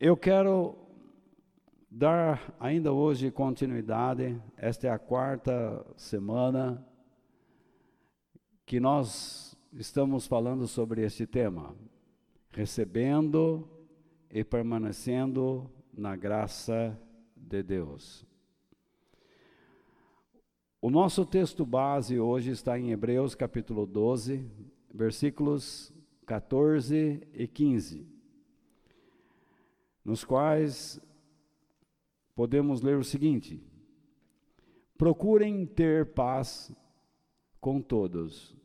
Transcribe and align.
Eu 0.00 0.16
quero 0.16 0.76
dar 1.90 2.54
ainda 2.60 2.92
hoje 2.92 3.32
continuidade, 3.32 4.40
esta 4.56 4.86
é 4.86 4.90
a 4.90 4.98
quarta 4.98 5.84
semana 5.96 6.86
que 8.64 8.78
nós 8.78 9.58
estamos 9.72 10.24
falando 10.24 10.68
sobre 10.68 11.04
este 11.04 11.26
tema, 11.26 11.74
recebendo 12.52 13.68
e 14.30 14.44
permanecendo 14.44 15.68
na 15.92 16.14
graça 16.14 16.96
de 17.36 17.60
Deus. 17.64 18.24
O 20.80 20.90
nosso 20.90 21.26
texto 21.26 21.66
base 21.66 22.20
hoje 22.20 22.52
está 22.52 22.78
em 22.78 22.92
Hebreus 22.92 23.34
capítulo 23.34 23.84
12, 23.84 24.48
versículos 24.94 25.92
14 26.24 27.28
e 27.32 27.48
15 27.48 28.17
nos 30.08 30.24
quais 30.24 30.98
podemos 32.34 32.80
ler 32.80 32.96
o 32.96 33.04
seguinte: 33.04 33.62
procurem 34.96 35.66
ter 35.66 36.14
paz 36.14 36.72
com 37.60 37.78
todos 37.82 38.56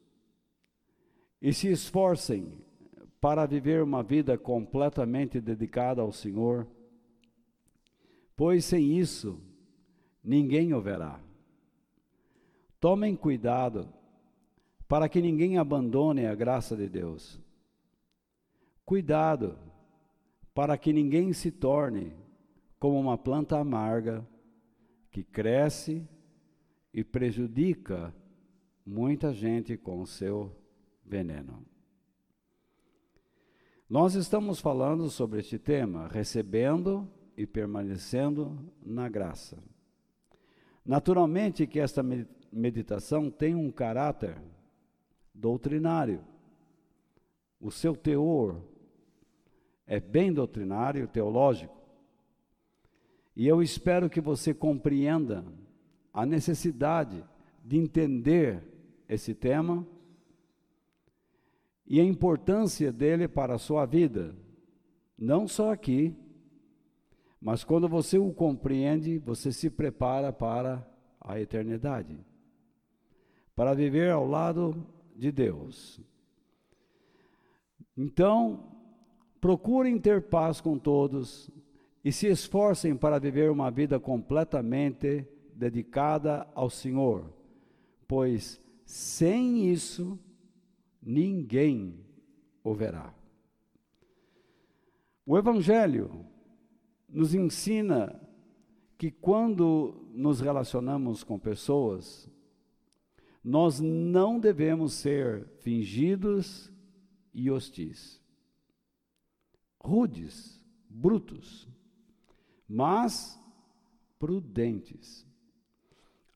e 1.42 1.52
se 1.52 1.70
esforcem 1.70 2.58
para 3.20 3.46
viver 3.46 3.84
uma 3.84 4.02
vida 4.02 4.38
completamente 4.38 5.42
dedicada 5.42 6.02
ao 6.02 6.14
Senhor, 6.14 6.66
pois 8.38 8.64
sem 8.64 8.98
isso 8.98 9.38
ninguém 10.24 10.74
o 10.74 10.82
verá. 10.82 11.20
Tomem 12.80 13.18
cuidado 13.18 13.94
para 14.88 15.10
que 15.10 15.22
ninguém 15.22 15.58
abandone 15.58 16.26
a 16.26 16.36
graça 16.36 16.74
de 16.78 16.88
Deus. 16.88 17.38
Cuidado 18.86 19.73
para 20.54 20.78
que 20.78 20.94
ninguém 20.94 21.34
se 21.34 21.52
torne 21.52 22.14
como 22.80 23.00
uma 23.00 23.18
planta 23.18 23.58
amarga 23.58 24.28
que 25.10 25.24
cresce 25.24 26.08
e 26.94 27.04
prejudica 27.04 28.14
muita 28.86 29.34
gente 29.34 29.78
com 29.78 30.02
o 30.02 30.08
seu 30.08 30.56
veneno. 31.06 31.66
Nós 33.90 34.16
estamos 34.16 34.60
falando 34.60 35.10
sobre 35.10 35.40
este 35.40 35.58
tema, 35.60 36.08
recebendo 36.08 37.08
e 37.38 37.46
permanecendo 37.46 38.58
na 38.82 39.08
graça. 39.08 39.62
Naturalmente 40.86 41.66
que 41.66 41.80
esta 41.80 42.04
meditação 42.52 43.30
tem 43.30 43.56
um 43.56 43.72
caráter 43.72 44.42
doutrinário. 45.34 46.24
O 47.60 47.72
seu 47.72 47.96
teor 47.96 48.62
é 49.86 50.00
bem 50.00 50.32
doutrinário, 50.32 51.08
teológico. 51.08 51.76
E 53.36 53.48
eu 53.48 53.62
espero 53.62 54.10
que 54.10 54.22
você 54.22 54.54
compreenda 54.54 55.44
a 56.14 56.26
necessidade 56.26 57.24
de 57.64 57.78
entender 57.78 58.64
esse 59.10 59.34
tema 59.34 59.86
e 61.86 62.00
a 62.00 62.04
importância 62.04 62.92
dele 62.92 63.28
para 63.28 63.56
a 63.56 63.60
sua 63.60 63.86
vida, 63.86 64.36
não 65.18 65.48
só 65.48 65.72
aqui, 65.72 66.16
mas 67.42 67.64
quando 67.64 67.90
você 67.90 68.18
o 68.18 68.32
compreende, 68.32 69.18
você 69.20 69.52
se 69.52 69.70
prepara 69.70 70.32
para 70.32 70.88
a 71.20 71.40
eternidade, 71.40 72.18
para 73.56 73.74
viver 73.74 74.12
ao 74.12 74.26
lado 74.26 74.88
de 75.16 75.32
Deus. 75.32 76.00
Então, 77.98 78.73
procurem 79.44 80.00
ter 80.00 80.22
paz 80.22 80.62
com 80.62 80.80
todos 80.80 81.52
e 82.02 82.14
se 82.14 82.28
esforcem 82.28 82.96
para 82.96 83.20
viver 83.20 83.52
uma 83.52 83.70
vida 83.70 84.00
completamente 84.00 85.28
dedicada 85.54 86.48
ao 86.56 86.70
Senhor, 86.70 87.26
pois 88.08 88.62
sem 88.86 89.70
isso 89.70 90.18
ninguém 91.02 92.00
o 92.64 92.74
verá. 92.74 93.14
O 95.26 95.38
Evangelho 95.38 96.26
nos 97.10 97.36
ensina 97.36 98.18
que 98.98 99.12
quando 99.12 100.08
nos 100.14 100.40
relacionamos 100.40 101.22
com 101.22 101.38
pessoas, 101.38 102.30
nós 103.44 103.82
não 103.82 104.40
devemos 104.40 104.94
ser 104.94 105.46
fingidos 105.60 106.72
e 107.34 107.52
hostis 107.52 108.23
rudes, 109.84 110.64
brutos, 110.90 111.68
mas 112.68 113.40
prudentes, 114.18 115.28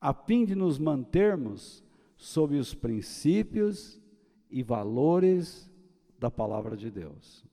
a 0.01 0.13
fim 0.13 0.45
de 0.45 0.53
nos 0.53 0.77
mantermos 0.77 1.83
sob 2.17 2.57
os 2.57 2.73
princípios 2.73 4.01
e 4.49 4.61
valores 4.61 5.71
da 6.19 6.29
palavra 6.29 6.75
de 6.75 6.91
Deus. 6.91 7.45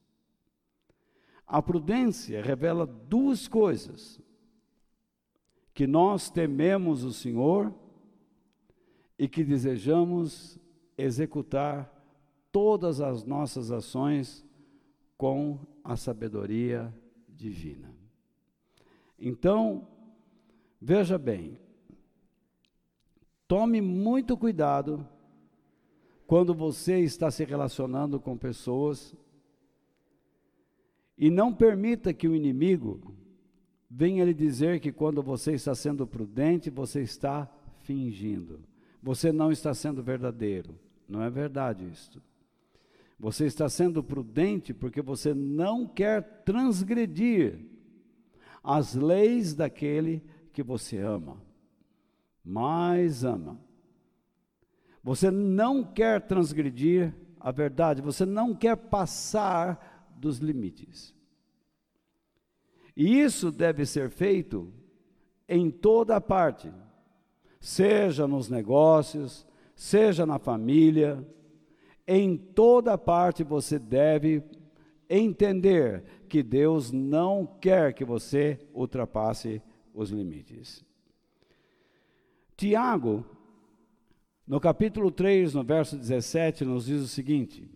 A 1.46 1.62
prudência 1.62 2.42
revela 2.42 2.86
duas 2.86 3.46
coisas: 3.46 4.20
que 5.72 5.86
nós 5.86 6.30
tememos 6.30 7.04
o 7.04 7.12
Senhor 7.12 7.72
e 9.18 9.28
que 9.28 9.44
desejamos 9.44 10.58
executar 10.96 11.92
todas 12.50 13.00
as 13.00 13.24
nossas 13.24 13.70
ações 13.70 14.44
com 15.16 15.58
a 15.84 15.96
sabedoria 15.96 16.92
divina. 17.28 17.94
Então, 19.18 19.86
veja 20.80 21.18
bem, 21.18 21.60
tome 23.46 23.80
muito 23.80 24.36
cuidado 24.36 25.06
quando 26.26 26.54
você 26.54 27.00
está 27.00 27.30
se 27.30 27.44
relacionando 27.44 28.18
com 28.18 28.36
pessoas 28.36 29.14
e 31.16 31.30
não 31.30 31.52
permita 31.52 32.12
que 32.14 32.26
o 32.26 32.34
inimigo 32.34 33.14
venha 33.88 34.24
lhe 34.24 34.34
dizer 34.34 34.80
que 34.80 34.90
quando 34.90 35.22
você 35.22 35.52
está 35.52 35.74
sendo 35.74 36.06
prudente, 36.06 36.70
você 36.70 37.02
está 37.02 37.48
fingindo. 37.82 38.60
Você 39.02 39.30
não 39.30 39.52
está 39.52 39.72
sendo 39.74 40.02
verdadeiro. 40.02 40.76
Não 41.08 41.22
é 41.22 41.30
verdade 41.30 41.86
isto. 41.86 42.20
Você 43.18 43.46
está 43.46 43.68
sendo 43.68 44.02
prudente 44.02 44.74
porque 44.74 45.00
você 45.00 45.32
não 45.32 45.86
quer 45.86 46.42
transgredir 46.44 47.64
as 48.62 48.94
leis 48.94 49.54
daquele 49.54 50.22
que 50.52 50.62
você 50.62 50.98
ama, 50.98 51.40
mais 52.44 53.24
ama. 53.24 53.60
Você 55.02 55.30
não 55.30 55.84
quer 55.84 56.22
transgredir 56.26 57.14
a 57.38 57.50
verdade, 57.50 58.00
você 58.00 58.24
não 58.24 58.54
quer 58.54 58.76
passar 58.76 60.10
dos 60.16 60.38
limites. 60.38 61.14
E 62.96 63.20
isso 63.20 63.50
deve 63.50 63.84
ser 63.84 64.08
feito 64.08 64.72
em 65.48 65.70
toda 65.70 66.20
parte, 66.20 66.72
seja 67.60 68.26
nos 68.26 68.48
negócios, 68.48 69.46
seja 69.74 70.24
na 70.24 70.38
família, 70.38 71.26
em 72.06 72.36
toda 72.36 72.98
parte 72.98 73.42
você 73.42 73.78
deve 73.78 74.42
entender 75.08 76.04
que 76.28 76.42
Deus 76.42 76.90
não 76.90 77.46
quer 77.46 77.92
que 77.94 78.04
você 78.04 78.58
ultrapasse 78.72 79.62
os 79.92 80.10
limites. 80.10 80.84
Tiago, 82.56 83.24
no 84.46 84.60
capítulo 84.60 85.10
3, 85.10 85.54
no 85.54 85.64
verso 85.64 85.96
17, 85.96 86.64
nos 86.64 86.86
diz 86.86 87.00
o 87.02 87.08
seguinte: 87.08 87.70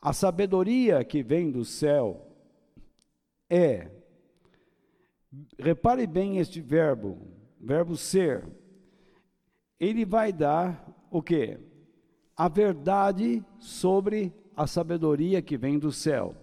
A 0.00 0.12
sabedoria 0.12 1.04
que 1.04 1.22
vem 1.22 1.50
do 1.50 1.64
céu 1.64 2.30
é, 3.50 3.90
repare 5.58 6.06
bem 6.06 6.38
este 6.38 6.60
verbo, 6.60 7.18
verbo 7.60 7.96
ser, 7.96 8.46
ele 9.78 10.04
vai 10.04 10.32
dar 10.32 10.86
o 11.10 11.22
que? 11.22 11.58
A 12.36 12.48
verdade 12.48 13.44
sobre 13.58 14.32
a 14.56 14.66
sabedoria 14.66 15.42
que 15.42 15.56
vem 15.56 15.78
do 15.78 15.92
céu. 15.92 16.34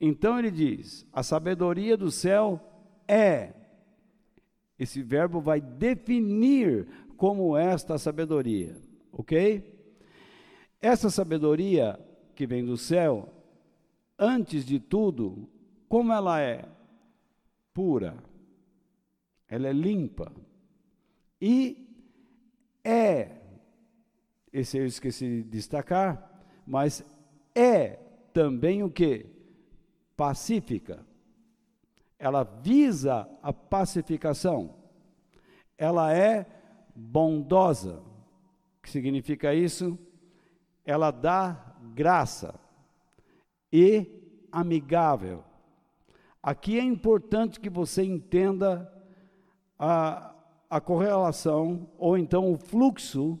Então 0.00 0.38
ele 0.38 0.50
diz: 0.50 1.06
a 1.12 1.22
sabedoria 1.22 1.96
do 1.96 2.10
céu 2.10 2.60
é. 3.06 3.52
Esse 4.78 5.02
verbo 5.02 5.40
vai 5.40 5.60
definir 5.60 6.88
como 7.16 7.56
esta 7.56 7.96
sabedoria, 7.96 8.76
ok? 9.12 9.72
Essa 10.80 11.08
sabedoria 11.08 11.98
que 12.34 12.46
vem 12.46 12.64
do 12.64 12.76
céu, 12.76 13.32
antes 14.18 14.64
de 14.66 14.80
tudo, 14.80 15.48
como 15.88 16.12
ela 16.12 16.40
é? 16.40 16.68
Pura, 17.72 18.16
ela 19.48 19.68
é 19.68 19.72
limpa 19.72 20.32
e 21.40 21.88
é 22.82 23.43
esse 24.54 24.78
eu 24.78 24.86
esqueci 24.86 25.42
de 25.42 25.42
destacar, 25.42 26.42
mas 26.66 27.04
é 27.54 27.98
também 28.32 28.82
o 28.82 28.90
que? 28.90 29.34
pacífica. 30.16 31.04
Ela 32.18 32.44
visa 32.44 33.28
a 33.42 33.52
pacificação. 33.52 34.76
Ela 35.76 36.14
é 36.14 36.46
bondosa. 36.94 38.00
O 38.78 38.82
que 38.82 38.90
significa 38.90 39.54
isso? 39.54 39.98
Ela 40.84 41.10
dá 41.10 41.76
graça 41.94 42.54
e 43.72 44.06
amigável. 44.52 45.44
Aqui 46.42 46.78
é 46.78 46.82
importante 46.82 47.58
que 47.58 47.70
você 47.70 48.04
entenda 48.04 48.90
a, 49.78 50.34
a 50.70 50.80
correlação 50.80 51.90
ou 51.98 52.16
então 52.16 52.52
o 52.52 52.56
fluxo 52.56 53.40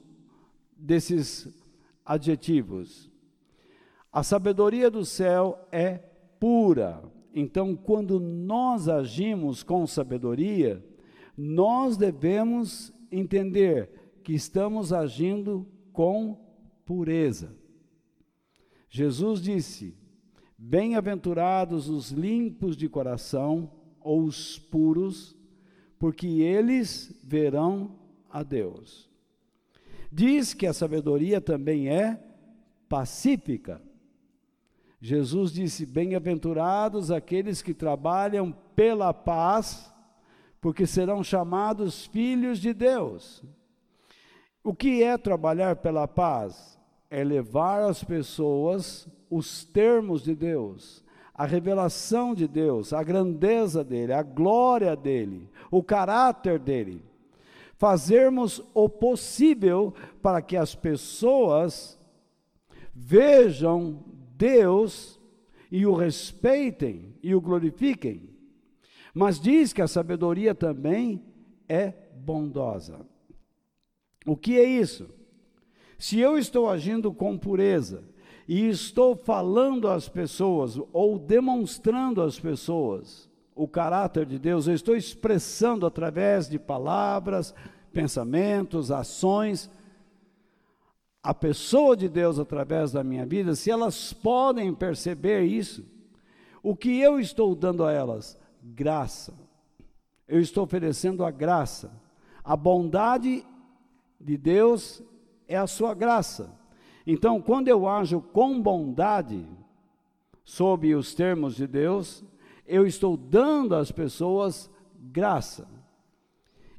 desses 0.84 1.48
adjetivos. 2.04 3.10
A 4.12 4.22
sabedoria 4.22 4.90
do 4.90 5.04
céu 5.04 5.66
é 5.72 5.94
pura. 6.38 7.02
Então, 7.34 7.74
quando 7.74 8.20
nós 8.20 8.88
agimos 8.88 9.62
com 9.62 9.86
sabedoria, 9.86 10.84
nós 11.36 11.96
devemos 11.96 12.92
entender 13.10 14.18
que 14.22 14.34
estamos 14.34 14.92
agindo 14.92 15.66
com 15.92 16.38
pureza. 16.84 17.56
Jesus 18.90 19.40
disse: 19.40 19.96
Bem-aventurados 20.56 21.88
os 21.88 22.10
limpos 22.10 22.76
de 22.76 22.88
coração, 22.88 23.72
ou 24.00 24.22
os 24.22 24.58
puros, 24.58 25.34
porque 25.98 26.26
eles 26.26 27.18
verão 27.24 27.98
a 28.30 28.42
Deus. 28.42 29.13
Diz 30.16 30.54
que 30.54 30.64
a 30.64 30.72
sabedoria 30.72 31.40
também 31.40 31.88
é 31.88 32.22
pacífica. 32.88 33.82
Jesus 35.00 35.50
disse: 35.50 35.84
Bem-aventurados 35.84 37.10
aqueles 37.10 37.60
que 37.60 37.74
trabalham 37.74 38.52
pela 38.76 39.12
paz, 39.12 39.92
porque 40.60 40.86
serão 40.86 41.24
chamados 41.24 42.06
filhos 42.06 42.60
de 42.60 42.72
Deus. 42.72 43.42
O 44.62 44.72
que 44.72 45.02
é 45.02 45.18
trabalhar 45.18 45.74
pela 45.74 46.06
paz? 46.06 46.78
É 47.10 47.24
levar 47.24 47.82
às 47.82 48.04
pessoas 48.04 49.08
os 49.28 49.64
termos 49.64 50.22
de 50.22 50.36
Deus, 50.36 51.04
a 51.34 51.44
revelação 51.44 52.36
de 52.36 52.46
Deus, 52.46 52.92
a 52.92 53.02
grandeza 53.02 53.82
dele, 53.82 54.12
a 54.12 54.22
glória 54.22 54.94
dele, 54.94 55.50
o 55.72 55.82
caráter 55.82 56.60
dele. 56.60 57.02
Fazermos 57.76 58.62
o 58.72 58.88
possível 58.88 59.94
para 60.22 60.40
que 60.40 60.56
as 60.56 60.74
pessoas 60.74 61.98
vejam 62.94 64.04
Deus 64.36 65.20
e 65.70 65.86
o 65.86 65.94
respeitem 65.94 67.14
e 67.22 67.34
o 67.34 67.40
glorifiquem. 67.40 68.30
Mas 69.12 69.40
diz 69.40 69.72
que 69.72 69.82
a 69.82 69.88
sabedoria 69.88 70.54
também 70.54 71.24
é 71.68 71.92
bondosa. 72.14 73.06
O 74.26 74.36
que 74.36 74.58
é 74.58 74.64
isso? 74.64 75.08
Se 75.98 76.18
eu 76.18 76.38
estou 76.38 76.68
agindo 76.68 77.12
com 77.12 77.38
pureza, 77.38 78.04
e 78.46 78.68
estou 78.68 79.16
falando 79.16 79.88
às 79.88 80.08
pessoas 80.08 80.78
ou 80.92 81.18
demonstrando 81.18 82.22
às 82.22 82.38
pessoas 82.38 83.30
o 83.54 83.68
caráter 83.68 84.26
de 84.26 84.38
Deus, 84.38 84.66
eu 84.66 84.74
estou 84.74 84.96
expressando 84.96 85.86
através 85.86 86.48
de 86.48 86.58
palavras, 86.58 87.54
pensamentos, 87.92 88.90
ações, 88.90 89.70
a 91.22 91.32
pessoa 91.32 91.96
de 91.96 92.08
Deus 92.08 92.38
através 92.38 92.92
da 92.92 93.02
minha 93.02 93.24
vida, 93.24 93.54
se 93.54 93.70
elas 93.70 94.12
podem 94.12 94.74
perceber 94.74 95.44
isso, 95.44 95.82
o 96.62 96.76
que 96.76 97.00
eu 97.00 97.18
estou 97.18 97.54
dando 97.54 97.84
a 97.84 97.92
elas? 97.92 98.38
Graça. 98.62 99.32
Eu 100.26 100.40
estou 100.40 100.64
oferecendo 100.64 101.24
a 101.24 101.30
graça. 101.30 101.92
A 102.42 102.56
bondade 102.56 103.44
de 104.20 104.36
Deus 104.36 105.02
é 105.46 105.56
a 105.56 105.66
sua 105.66 105.94
graça. 105.94 106.50
Então, 107.06 107.40
quando 107.40 107.68
eu 107.68 107.86
ajo 107.86 108.20
com 108.20 108.60
bondade, 108.60 109.46
sob 110.42 110.94
os 110.94 111.14
termos 111.14 111.54
de 111.54 111.66
Deus, 111.66 112.24
eu 112.66 112.86
estou 112.86 113.16
dando 113.16 113.74
às 113.74 113.90
pessoas 113.92 114.70
graça. 114.98 115.68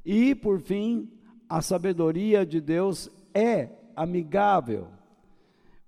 E, 0.04 0.34
por 0.34 0.60
fim, 0.60 1.10
a 1.48 1.60
sabedoria 1.62 2.44
de 2.44 2.60
Deus 2.60 3.10
é 3.34 3.70
amigável. 3.94 4.88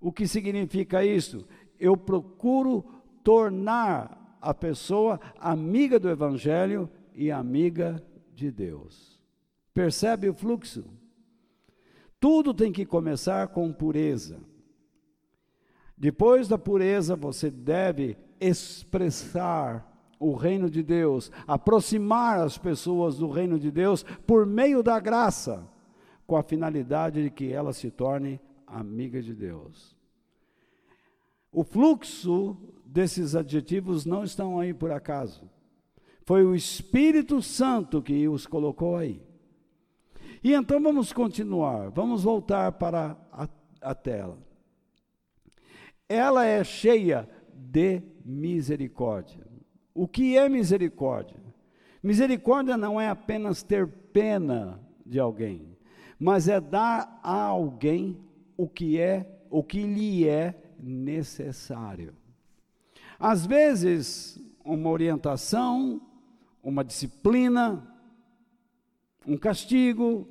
O 0.00 0.12
que 0.12 0.27
significa 0.27 1.05
isso? 1.05 1.47
Eu 1.79 1.97
procuro 1.97 2.85
tornar 3.23 4.39
a 4.41 4.55
pessoa 4.55 5.21
amiga 5.39 5.99
do 5.99 6.09
Evangelho 6.09 6.89
e 7.15 7.31
amiga 7.31 8.03
de 8.35 8.51
Deus. 8.51 9.21
Percebe 9.75 10.29
o 10.29 10.35
fluxo? 10.35 10.85
Tudo 12.21 12.55
tem 12.55 12.73
que 12.73 12.85
começar 12.85 13.49
com 13.49 13.73
pureza. 13.73 14.41
Depois 15.97 16.47
da 16.49 16.56
pureza, 16.56 17.17
você 17.17 17.51
deve 17.51 18.17
expressar 18.40 19.87
o 20.19 20.35
reino 20.35 20.69
de 20.69 20.82
Deus, 20.82 21.31
aproximar 21.46 22.40
as 22.40 22.58
pessoas 22.58 23.19
do 23.19 23.31
reino 23.31 23.58
de 23.58 23.70
Deus 23.70 24.02
por 24.26 24.44
meio 24.44 24.82
da 24.82 24.99
graça, 24.99 25.67
com 26.26 26.37
a 26.37 26.43
finalidade 26.43 27.23
de 27.23 27.31
que 27.31 27.52
ela 27.52 27.73
se 27.73 27.90
torne 27.90 28.40
amiga 28.67 29.23
de 29.23 29.35
Deus. 29.35 29.96
O 31.52 31.64
fluxo 31.64 32.56
desses 32.85 33.35
adjetivos 33.35 34.05
não 34.05 34.25
estão 34.25 34.58
aí 34.58 34.75
por 34.75 34.91
acaso. 34.91 35.49
Foi 36.25 36.44
o 36.44 36.55
Espírito 36.55 37.41
Santo 37.41 38.02
que 38.02 38.29
os 38.29 38.46
colocou 38.46 38.96
aí. 38.96 39.23
E 40.43 40.52
então 40.52 40.81
vamos 40.81 41.12
continuar, 41.12 41.91
vamos 41.91 42.23
voltar 42.23 42.73
para 42.73 43.17
a, 43.32 43.49
a 43.81 43.94
tela. 43.94 44.38
Ela 46.08 46.44
é 46.44 46.62
cheia 46.62 47.29
de 47.70 48.03
misericórdia. 48.25 49.47
O 49.94 50.06
que 50.06 50.37
é 50.37 50.49
misericórdia? 50.49 51.37
Misericórdia 52.03 52.76
não 52.76 53.00
é 53.00 53.09
apenas 53.09 53.62
ter 53.62 53.87
pena 53.87 54.81
de 55.05 55.19
alguém, 55.19 55.76
mas 56.19 56.49
é 56.49 56.61
dar 56.61 57.20
a 57.23 57.43
alguém 57.43 58.19
o 58.56 58.69
que 58.69 58.99
é, 58.99 59.41
o 59.50 59.62
que 59.62 59.82
lhe 59.82 60.29
é 60.29 60.55
necessário. 60.79 62.15
Às 63.19 63.44
vezes, 63.44 64.41
uma 64.65 64.89
orientação, 64.91 66.01
uma 66.63 66.84
disciplina, 66.84 67.84
um 69.27 69.37
castigo. 69.37 70.29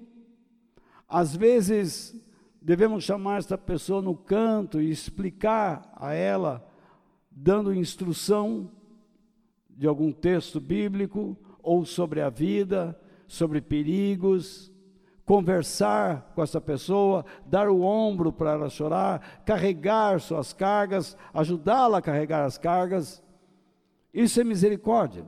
Às 1.08 1.36
vezes, 1.36 2.16
devemos 2.62 3.04
chamar 3.04 3.40
esta 3.40 3.58
pessoa 3.58 4.02
no 4.02 4.16
canto 4.16 4.82
e 4.82 4.90
explicar 4.90 5.92
a 5.96 6.14
ela, 6.14 6.68
dando 7.40 7.74
instrução 7.74 8.72
de 9.70 9.86
algum 9.86 10.12
texto 10.12 10.60
bíblico 10.60 11.38
ou 11.62 11.86
sobre 11.86 12.20
a 12.20 12.30
vida, 12.30 13.00
sobre 13.28 13.62
perigos, 13.62 14.72
conversar 15.24 16.32
com 16.34 16.42
essa 16.42 16.60
pessoa, 16.60 17.24
dar 17.46 17.70
o 17.70 17.82
ombro 17.82 18.32
para 18.32 18.54
ela 18.54 18.70
chorar, 18.70 19.44
carregar 19.46 20.20
suas 20.20 20.52
cargas, 20.52 21.16
ajudá-la 21.34 22.00
a 22.00 22.02
carregar 22.02 22.44
as 22.44 22.58
cargas. 22.58 23.24
Isso 24.12 24.42
é 24.42 24.44
misericórdia. 24.44 25.26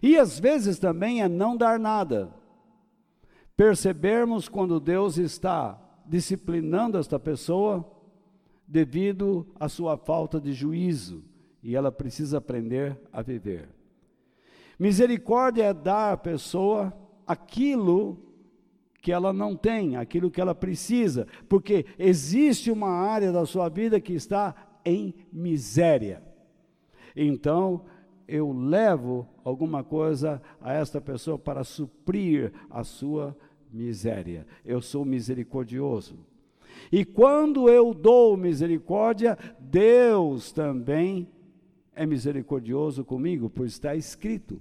E 0.00 0.16
às 0.16 0.38
vezes 0.38 0.78
também 0.78 1.22
é 1.22 1.28
não 1.28 1.56
dar 1.56 1.78
nada 1.78 2.32
percebermos 3.56 4.48
quando 4.48 4.80
Deus 4.80 5.18
está 5.18 5.78
disciplinando 6.06 6.96
esta 6.96 7.18
pessoa 7.18 7.99
devido 8.70 9.44
à 9.58 9.68
sua 9.68 9.96
falta 9.98 10.40
de 10.40 10.52
juízo 10.52 11.24
e 11.60 11.74
ela 11.74 11.90
precisa 11.90 12.38
aprender 12.38 12.96
a 13.12 13.20
viver. 13.20 13.68
Misericórdia 14.78 15.64
é 15.64 15.74
dar 15.74 16.12
à 16.12 16.16
pessoa 16.16 16.96
aquilo 17.26 18.16
que 19.02 19.10
ela 19.10 19.32
não 19.32 19.56
tem, 19.56 19.96
aquilo 19.96 20.30
que 20.30 20.40
ela 20.40 20.54
precisa, 20.54 21.26
porque 21.48 21.84
existe 21.98 22.70
uma 22.70 22.90
área 22.90 23.32
da 23.32 23.44
sua 23.44 23.68
vida 23.68 24.00
que 24.00 24.12
está 24.12 24.54
em 24.84 25.14
miséria. 25.32 26.22
Então, 27.16 27.84
eu 28.28 28.52
levo 28.52 29.26
alguma 29.42 29.82
coisa 29.82 30.40
a 30.60 30.72
esta 30.72 31.00
pessoa 31.00 31.36
para 31.36 31.64
suprir 31.64 32.52
a 32.70 32.84
sua 32.84 33.36
miséria. 33.72 34.46
Eu 34.64 34.80
sou 34.80 35.04
misericordioso. 35.04 36.29
E 36.90 37.04
quando 37.04 37.68
eu 37.68 37.94
dou 37.94 38.36
misericórdia, 38.36 39.38
Deus 39.58 40.52
também 40.52 41.28
é 41.94 42.06
misericordioso 42.06 43.04
comigo, 43.04 43.50
pois 43.50 43.72
está 43.72 43.94
escrito: 43.94 44.60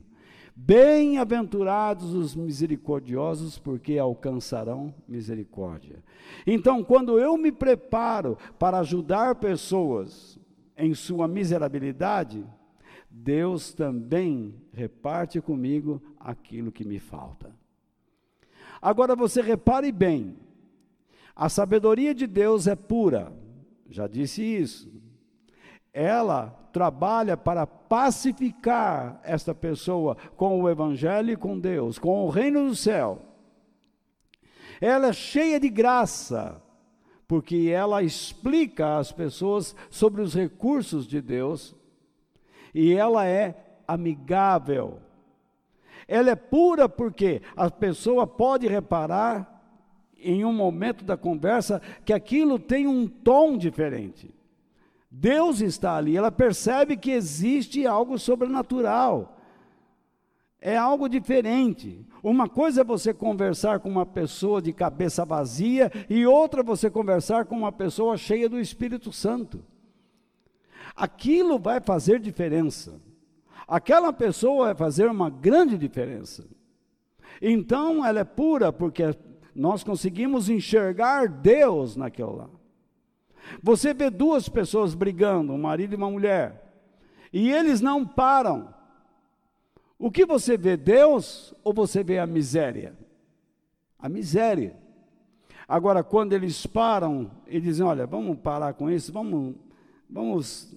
Bem-aventurados 0.56 2.14
os 2.14 2.36
misericordiosos, 2.36 3.58
porque 3.58 3.98
alcançarão 3.98 4.94
misericórdia. 5.08 6.04
Então, 6.46 6.84
quando 6.84 7.18
eu 7.18 7.38
me 7.38 7.52
preparo 7.52 8.38
para 8.60 8.80
ajudar 8.80 9.36
pessoas 9.36 10.38
em 10.78 10.94
sua 10.94 11.28
miserabilidade, 11.28 12.46
Deus 13.10 13.74
também 13.74 14.54
reparte 14.74 15.40
comigo 15.42 16.02
aquilo 16.20 16.72
que 16.72 16.86
me 16.86 17.00
falta. 17.00 17.54
Agora 18.82 19.16
você 19.16 19.42
repare 19.42 19.92
bem, 19.92 20.38
a 21.40 21.48
sabedoria 21.48 22.14
de 22.14 22.28
Deus 22.28 22.68
é 22.68 22.76
pura, 22.76 23.32
já 23.90 24.08
disse 24.08 24.44
isso. 24.44 24.92
Ela 25.94 26.48
trabalha 26.74 27.38
para 27.38 27.66
pacificar 27.66 29.22
esta 29.24 29.56
pessoa 29.56 30.18
com 30.36 30.62
o 30.62 30.70
Evangelho 30.70 31.32
e 31.32 31.38
com 31.38 31.58
Deus, 31.58 31.98
com 31.98 32.26
o 32.26 32.30
reino 32.30 32.68
do 32.68 32.76
céu. 32.76 33.22
Ela 34.82 35.08
é 35.08 35.14
cheia 35.14 35.62
de 35.62 35.70
graça, 35.70 36.62
porque 37.26 37.72
ela 37.74 38.04
explica 38.04 38.98
às 38.98 39.14
pessoas 39.14 39.74
sobre 39.90 40.22
os 40.22 40.34
recursos 40.34 41.08
de 41.08 41.22
Deus 41.22 41.74
e 42.76 42.94
ela 42.94 43.26
é 43.26 43.80
amigável. 43.88 45.00
Ela 46.06 46.32
é 46.32 46.36
pura 46.36 46.90
porque 46.90 47.42
a 47.56 47.72
pessoa 47.72 48.28
pode 48.28 48.68
reparar 48.68 49.59
em 50.22 50.44
um 50.46 50.54
momento 50.54 51.04
da 51.04 51.18
conversa 51.18 51.82
que 52.06 52.14
aquilo 52.14 52.60
tem 52.60 52.88
um 52.88 53.08
tom 53.08 53.58
diferente. 53.58 54.34
Deus 55.12 55.60
está 55.62 55.96
ali, 55.96 56.16
ela 56.16 56.32
percebe 56.32 56.96
que 56.96 57.12
existe 57.12 57.86
algo 57.86 58.20
sobrenatural. 58.20 59.38
É 60.62 60.78
algo 60.78 61.08
diferente. 61.08 62.06
Uma 62.22 62.48
coisa 62.50 62.82
é 62.82 62.84
você 62.84 63.14
conversar 63.14 63.80
com 63.80 63.90
uma 63.90 64.06
pessoa 64.06 64.62
de 64.62 64.74
cabeça 64.74 65.24
vazia 65.24 65.90
e 66.10 66.26
outra 66.26 66.62
você 66.62 66.90
conversar 66.90 67.46
com 67.46 67.56
uma 67.56 67.72
pessoa 67.72 68.18
cheia 68.18 68.50
do 68.50 68.60
Espírito 68.60 69.12
Santo. 69.12 69.64
Aquilo 70.96 71.58
vai 71.58 71.80
fazer 71.80 72.20
diferença. 72.20 73.02
Aquela 73.66 74.12
pessoa 74.12 74.66
vai 74.66 74.76
fazer 74.76 75.10
uma 75.10 75.30
grande 75.30 75.78
diferença. 75.78 76.46
Então 77.42 78.06
ela 78.06 78.20
é 78.20 78.26
pura 78.26 78.74
porque 78.74 79.16
nós 79.60 79.84
conseguimos 79.84 80.50
enxergar 80.50 81.28
Deus 81.28 81.98
naquela 81.98 82.32
lá. 82.32 82.50
Você 83.62 83.94
vê 83.94 84.10
duas 84.10 84.48
pessoas 84.48 84.96
brigando, 84.96 85.52
um 85.52 85.58
marido 85.58 85.94
e 85.94 85.98
uma 85.98 86.10
mulher, 86.10 86.72
e 87.34 87.52
eles 87.52 87.82
não 87.82 88.08
param. 88.08 88.74
O 89.98 90.10
que 90.10 90.26
você 90.26 90.58
vê, 90.58 90.78
Deus 90.78 91.54
ou 91.62 91.74
você 91.74 92.06
vê 92.06 92.20
a 92.20 92.26
miséria? 92.26 92.98
A 93.98 94.08
miséria. 94.08 94.78
Agora, 95.68 96.06
quando 96.06 96.32
eles 96.32 96.66
param 96.66 97.30
e 97.46 97.60
dizem: 97.60 97.86
Olha, 97.86 98.08
vamos 98.08 98.40
parar 98.40 98.74
com 98.76 98.90
isso, 98.90 99.12
vamos, 99.12 99.56
vamos, 100.10 100.74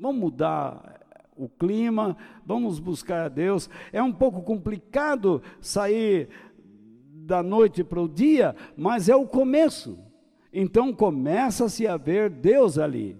vamos 0.00 0.20
mudar 0.20 0.98
o 1.36 1.48
clima, 1.48 2.16
vamos 2.44 2.80
buscar 2.80 3.26
a 3.26 3.28
Deus. 3.28 3.70
É 3.92 4.02
um 4.02 4.12
pouco 4.12 4.42
complicado 4.42 5.40
sair 5.60 6.28
da 7.28 7.42
noite 7.42 7.84
para 7.84 8.00
o 8.00 8.08
dia, 8.08 8.56
mas 8.76 9.08
é 9.08 9.14
o 9.14 9.26
começo. 9.26 9.98
Então 10.52 10.92
começa-se 10.92 11.86
a 11.86 11.96
ver 11.96 12.30
Deus 12.30 12.78
ali 12.78 13.16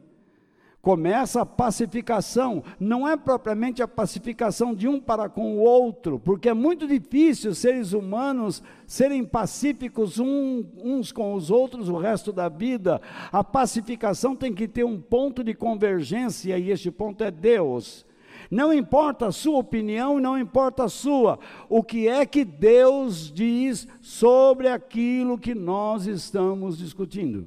começa 0.81 1.43
a 1.43 1.47
pacificação. 1.47 2.63
Não 2.81 3.07
é 3.07 3.15
propriamente 3.15 3.83
a 3.83 3.87
pacificação 3.89 4.75
de 4.75 4.89
um 4.89 4.99
para 4.99 5.29
com 5.29 5.59
o 5.59 5.61
outro, 5.61 6.19
porque 6.19 6.49
é 6.49 6.55
muito 6.55 6.87
difícil 6.87 7.55
seres 7.55 7.93
humanos 7.93 8.63
serem 8.87 9.23
pacíficos 9.23 10.19
uns 10.19 11.13
com 11.13 11.35
os 11.35 11.51
outros 11.51 11.91
o 11.91 11.99
resto 11.99 12.33
da 12.33 12.49
vida. 12.49 13.03
A 13.31 13.45
pacificação 13.45 14.35
tem 14.35 14.55
que 14.55 14.67
ter 14.67 14.85
um 14.85 14.99
ponto 14.99 15.45
de 15.45 15.53
convergência, 15.53 16.57
e 16.57 16.71
este 16.71 16.91
ponto 16.91 17.23
é 17.23 17.31
Deus. 17.31 18.08
Não 18.51 18.73
importa 18.73 19.27
a 19.27 19.33
sua 19.33 19.59
opinião, 19.59 20.19
não 20.19 20.39
importa 20.39 20.85
a 20.85 20.89
sua. 20.89 21.39
O 21.69 21.83
que 21.83 22.09
é 22.09 22.25
que 22.25 22.45
Deus 22.45 23.31
diz 23.31 23.87
sobre 24.01 24.69
aquilo 24.69 25.39
que 25.39 25.55
nós 25.55 26.07
estamos 26.07 26.79
discutindo? 26.79 27.47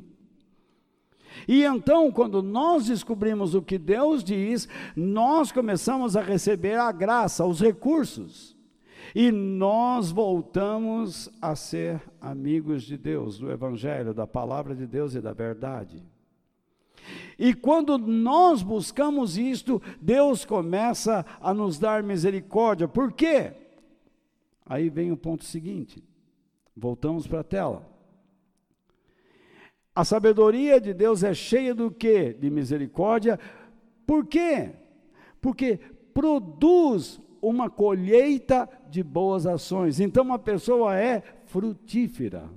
E 1.48 1.64
então, 1.64 2.12
quando 2.12 2.44
nós 2.44 2.86
descobrimos 2.86 3.56
o 3.56 3.62
que 3.62 3.78
Deus 3.78 4.24
diz, 4.24 4.68
nós 4.96 5.52
começamos 5.52 6.16
a 6.16 6.22
receber 6.22 6.78
a 6.78 6.92
graça, 6.92 7.46
os 7.46 7.60
recursos. 7.60 8.56
E 9.16 9.32
nós 9.32 10.12
voltamos 10.12 11.30
a 11.42 11.56
ser 11.56 12.02
amigos 12.20 12.84
de 12.84 12.98
Deus, 12.98 13.38
do 13.38 13.52
Evangelho, 13.52 14.14
da 14.14 14.28
palavra 14.28 14.76
de 14.76 14.86
Deus 14.86 15.16
e 15.16 15.22
da 15.22 15.34
verdade. 15.34 16.04
E 17.38 17.54
quando 17.54 17.98
nós 17.98 18.62
buscamos 18.62 19.38
isto, 19.38 19.82
Deus 20.00 20.46
começa 20.46 21.26
a 21.40 21.54
nos 21.54 21.80
dar 21.80 22.04
misericórdia. 22.04 22.88
Por 22.88 23.12
quê? 23.12 23.54
Aí 24.66 24.90
vem 24.90 25.12
o 25.12 25.18
ponto 25.18 25.44
seguinte. 25.44 26.04
Voltamos 26.76 27.28
para 27.28 27.42
a 27.42 27.44
tela. 27.44 27.90
A 29.94 30.06
sabedoria 30.06 30.80
de 30.80 30.94
Deus 30.94 31.24
é 31.24 31.34
cheia 31.34 31.76
do 31.76 31.92
quê? 31.92 32.34
De 32.34 32.50
misericórdia. 32.50 33.40
Por 34.06 34.26
quê? 34.26 34.72
Porque 35.42 35.78
produz 36.14 37.20
uma 37.42 37.70
colheita 37.70 38.70
de 38.90 39.04
boas 39.04 39.46
ações. 39.46 40.00
Então 40.00 40.24
uma 40.24 40.40
pessoa 40.40 40.96
é 40.96 41.22
frutífera. 41.46 42.50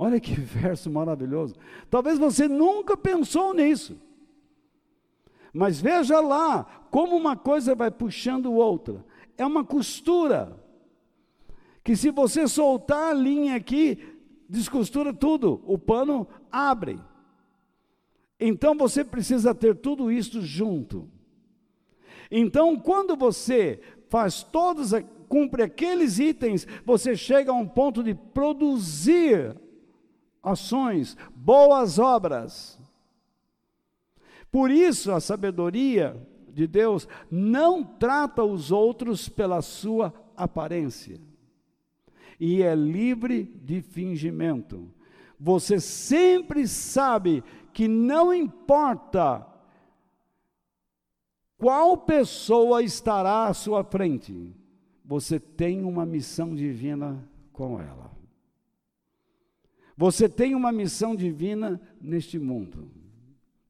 Olha 0.00 0.20
que 0.20 0.32
verso 0.40 0.88
maravilhoso. 0.88 1.56
Talvez 1.90 2.18
você 2.18 2.46
nunca 2.46 2.96
pensou 2.96 3.52
nisso. 3.52 3.98
Mas 5.52 5.80
veja 5.80 6.20
lá 6.20 6.86
como 6.90 7.16
uma 7.16 7.36
coisa 7.36 7.74
vai 7.74 7.90
puxando 7.90 8.52
outra. 8.52 9.04
É 9.36 9.44
uma 9.44 9.64
costura. 9.64 10.56
Que 11.82 11.96
se 11.96 12.10
você 12.10 12.46
soltar 12.46 13.10
a 13.10 13.14
linha 13.14 13.56
aqui, 13.56 13.98
descostura 14.48 15.12
tudo, 15.12 15.60
o 15.66 15.76
pano 15.76 16.28
abre. 16.52 17.00
Então 18.38 18.76
você 18.76 19.02
precisa 19.02 19.52
ter 19.52 19.74
tudo 19.74 20.12
isso 20.12 20.40
junto. 20.42 21.08
Então, 22.30 22.78
quando 22.78 23.16
você 23.16 23.80
faz 24.10 24.42
todos, 24.42 24.92
cumpre 25.28 25.62
aqueles 25.62 26.18
itens, 26.18 26.66
você 26.84 27.16
chega 27.16 27.50
a 27.50 27.54
um 27.54 27.66
ponto 27.66 28.02
de 28.02 28.14
produzir 28.14 29.56
ações, 30.42 31.16
boas 31.34 31.98
obras. 31.98 32.78
Por 34.50 34.70
isso, 34.70 35.12
a 35.12 35.20
sabedoria 35.20 36.16
de 36.48 36.66
Deus 36.66 37.06
não 37.30 37.84
trata 37.84 38.42
os 38.42 38.72
outros 38.72 39.28
pela 39.28 39.62
sua 39.62 40.12
aparência 40.36 41.20
e 42.38 42.62
é 42.62 42.74
livre 42.74 43.44
de 43.44 43.80
fingimento. 43.82 44.90
Você 45.38 45.80
sempre 45.80 46.66
sabe 46.66 47.42
que 47.72 47.88
não 47.88 48.32
importa 48.32 49.46
qual 51.56 51.96
pessoa 51.96 52.82
estará 52.82 53.46
à 53.46 53.54
sua 53.54 53.82
frente, 53.82 54.54
você 55.04 55.40
tem 55.40 55.84
uma 55.84 56.06
missão 56.06 56.54
divina 56.54 57.28
com 57.52 57.80
ela. 57.80 58.17
Você 59.98 60.28
tem 60.28 60.54
uma 60.54 60.70
missão 60.70 61.16
divina 61.16 61.80
neste 62.00 62.38
mundo. 62.38 62.88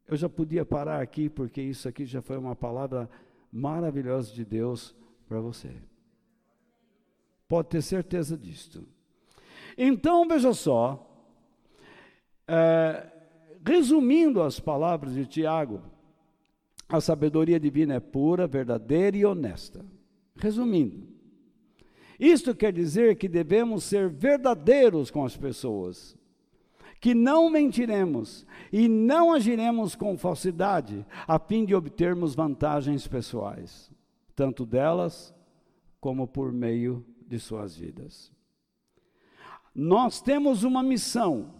Eu 0.07 0.15
já 0.15 0.29
podia 0.29 0.63
parar 0.63 1.01
aqui, 1.01 1.27
porque 1.27 1.63
isso 1.63 1.89
aqui 1.89 2.05
já 2.05 2.21
foi 2.21 2.37
uma 2.37 2.55
palavra 2.55 3.09
maravilhosa 3.51 4.31
de 4.35 4.45
Deus 4.45 4.95
para 5.27 5.41
você. 5.41 5.71
Pode 7.49 7.69
ter 7.69 7.81
certeza 7.81 8.37
disto. 8.37 8.87
Então, 9.79 10.29
veja 10.29 10.53
só, 10.53 11.11
é, 12.47 13.11
resumindo 13.65 14.43
as 14.43 14.61
palavras 14.61 15.15
de 15.15 15.25
Tiago, 15.25 15.81
a 16.87 17.01
sabedoria 17.01 17.59
divina 17.59 17.95
é 17.95 18.01
pura, 18.01 18.47
verdadeira 18.47 19.17
e 19.17 19.25
honesta. 19.25 19.83
Resumindo, 20.37 21.09
isto 22.21 22.55
quer 22.55 22.71
dizer 22.71 23.17
que 23.17 23.29
devemos 23.29 23.85
ser 23.85 24.11
verdadeiros 24.11 25.11
com 25.11 25.25
as 25.25 25.35
pessoas, 25.35 26.18
que 27.01 27.15
não 27.15 27.49
mentiremos 27.49 28.47
e 28.73 28.89
não 28.89 29.33
agiremos 29.33 29.95
com 29.95 30.19
falsidade, 30.19 31.07
a 31.27 31.39
fim 31.39 31.65
de 31.65 31.75
obtermos 31.75 32.35
vantagens 32.35 33.07
pessoais, 33.07 33.91
tanto 34.35 34.67
delas 34.67 35.35
como 36.01 36.27
por 36.27 36.53
meio 36.53 37.05
de 37.27 37.39
suas 37.39 37.77
vidas. 37.77 38.33
Nós 39.75 40.21
temos 40.21 40.65
uma 40.65 40.83
missão 40.83 41.55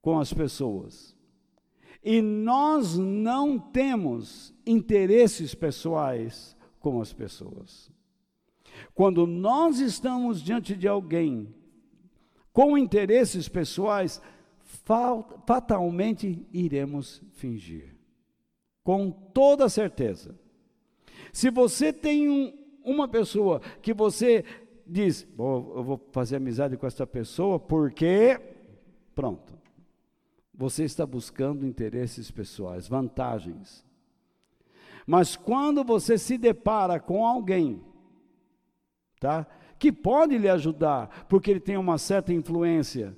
com 0.00 0.18
as 0.18 0.32
pessoas. 0.32 1.16
E 2.02 2.22
nós 2.22 2.96
não 2.96 3.58
temos 3.58 4.54
interesses 4.64 5.54
pessoais 5.54 6.56
com 6.78 7.00
as 7.00 7.12
pessoas. 7.12 7.90
Quando 8.94 9.26
nós 9.26 9.80
estamos 9.80 10.40
diante 10.40 10.76
de 10.76 10.86
alguém 10.86 11.52
com 12.56 12.78
interesses 12.78 13.50
pessoais, 13.50 14.18
fatalmente 15.44 16.48
iremos 16.50 17.22
fingir. 17.34 17.94
Com 18.82 19.10
toda 19.10 19.68
certeza. 19.68 20.34
Se 21.34 21.50
você 21.50 21.92
tem 21.92 22.30
um, 22.30 22.56
uma 22.82 23.06
pessoa 23.06 23.60
que 23.82 23.92
você 23.92 24.42
diz, 24.86 25.28
oh, 25.36 25.74
eu 25.76 25.84
vou 25.84 26.08
fazer 26.12 26.36
amizade 26.36 26.78
com 26.78 26.86
essa 26.86 27.06
pessoa 27.06 27.60
porque, 27.60 28.40
pronto, 29.14 29.52
você 30.54 30.84
está 30.84 31.04
buscando 31.04 31.66
interesses 31.66 32.30
pessoais, 32.30 32.88
vantagens. 32.88 33.84
Mas 35.06 35.36
quando 35.36 35.84
você 35.84 36.16
se 36.16 36.38
depara 36.38 36.98
com 36.98 37.26
alguém, 37.26 37.82
tá? 39.20 39.46
Que 39.78 39.92
pode 39.92 40.38
lhe 40.38 40.48
ajudar, 40.48 41.26
porque 41.28 41.50
ele 41.50 41.60
tem 41.60 41.76
uma 41.76 41.98
certa 41.98 42.32
influência, 42.32 43.14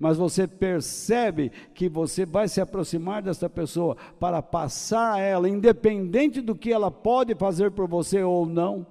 mas 0.00 0.16
você 0.16 0.48
percebe 0.48 1.52
que 1.74 1.86
você 1.86 2.24
vai 2.24 2.48
se 2.48 2.58
aproximar 2.58 3.20
dessa 3.20 3.50
pessoa 3.50 3.96
para 4.18 4.40
passar 4.40 5.14
a 5.14 5.18
ela, 5.20 5.46
independente 5.46 6.40
do 6.40 6.54
que 6.54 6.72
ela 6.72 6.90
pode 6.90 7.34
fazer 7.34 7.70
por 7.70 7.86
você 7.86 8.22
ou 8.22 8.46
não, 8.46 8.86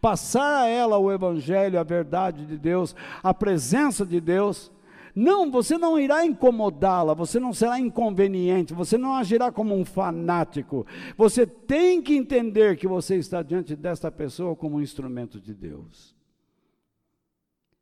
passar 0.00 0.62
a 0.62 0.66
ela 0.66 0.98
o 0.98 1.12
evangelho, 1.12 1.78
a 1.78 1.84
verdade 1.84 2.44
de 2.44 2.58
Deus, 2.58 2.96
a 3.22 3.32
presença 3.32 4.04
de 4.04 4.20
Deus, 4.20 4.72
não, 5.14 5.50
você 5.50 5.78
não 5.78 5.98
irá 5.98 6.24
incomodá-la, 6.24 7.14
você 7.14 7.40
não 7.40 7.52
será 7.52 7.78
inconveniente, 7.78 8.74
você 8.74 8.98
não 8.98 9.14
agirá 9.14 9.50
como 9.50 9.74
um 9.74 9.84
fanático. 9.84 10.86
Você 11.16 11.46
tem 11.46 12.00
que 12.00 12.14
entender 12.14 12.76
que 12.76 12.86
você 12.86 13.16
está 13.16 13.42
diante 13.42 13.74
desta 13.74 14.12
pessoa 14.12 14.54
como 14.54 14.76
um 14.76 14.80
instrumento 14.80 15.40
de 15.40 15.54
Deus. 15.54 16.17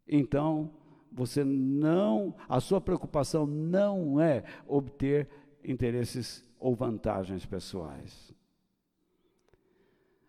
Então, 0.09 0.71
você 1.11 1.45
não, 1.45 2.35
a 2.49 2.61
sua 2.61 2.81
preocupação 2.81 3.47
não 3.47 4.21
é 4.21 4.45
obter 4.67 5.29
interesses 5.65 6.45
ou 6.59 6.75
vantagens 6.75 7.45
pessoais. 7.45 8.35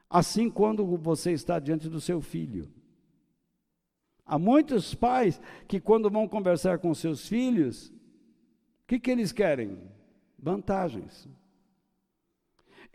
Assim, 0.09 0.49
quando 0.49 0.85
você 0.97 1.31
está 1.31 1.59
diante 1.59 1.89
do 1.89 1.99
seu 1.99 2.21
filho, 2.21 2.71
Há 4.27 4.37
muitos 4.37 4.93
pais 4.93 5.39
que, 5.69 5.79
quando 5.79 6.09
vão 6.09 6.27
conversar 6.27 6.79
com 6.79 6.93
seus 6.93 7.25
filhos, 7.29 7.87
o 7.87 7.93
que, 8.85 8.99
que 8.99 9.09
eles 9.09 9.31
querem? 9.31 9.79
Vantagens. 10.37 11.29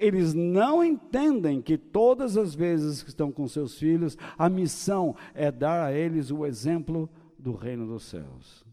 Eles 0.05 0.35
não 0.35 0.83
entendem 0.83 1.63
que 1.63 1.79
todas 1.79 2.37
as 2.37 2.55
vezes 2.55 3.03
que 3.03 3.11
estão 3.11 3.31
com 3.31 3.47
seus 3.47 3.79
filhos, 3.79 4.17
a 4.37 4.49
missão 4.49 5.15
é 5.35 5.51
dar 5.51 5.87
a 5.87 5.93
eles 5.93 6.31
o 6.31 6.45
exemplo 6.45 7.09
do 7.39 7.55
reino 7.55 7.87
dos 7.87 8.05
céus. 8.05 8.65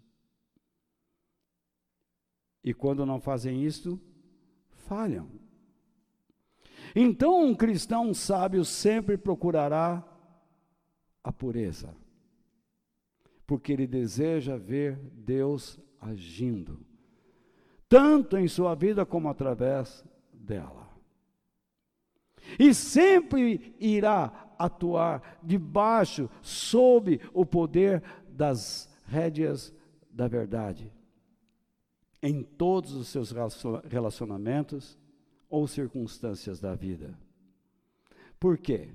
E 2.64 2.74
quando 2.74 3.06
não 3.06 3.22
fazem 3.22 3.64
isto, 3.64 4.00
falham. 4.88 5.30
Então, 6.96 7.46
um 7.46 7.54
cristão 7.54 8.14
sábio 8.14 8.66
sempre 8.66 9.18
procurará 9.18 10.04
a 11.24 11.32
pureza 11.32 11.96
porque 13.50 13.74
ele 13.74 13.88
deseja 13.88 14.58
ver 14.58 14.96
Deus 15.12 15.80
agindo, 16.00 16.86
tanto 17.90 18.38
em 18.38 18.48
sua 18.48 18.76
vida 18.76 19.08
como 19.08 19.28
através 19.28 20.06
dela. 20.32 20.88
E 22.58 22.74
sempre 22.74 23.76
irá 23.80 24.54
atuar 24.58 25.40
debaixo, 25.44 26.30
sob 26.42 27.20
o 27.34 27.46
poder 27.46 28.04
das 28.28 28.90
rédeas 29.06 29.74
da 30.10 30.28
verdade, 30.28 30.92
em 32.22 32.44
todos 32.44 32.94
os 32.94 33.08
seus 33.08 33.34
relacionamentos 33.90 34.98
ou 35.50 35.68
circunstâncias 35.68 36.60
da 36.60 36.76
vida. 36.76 37.18
Por 38.40 38.58
quê? 38.58 38.90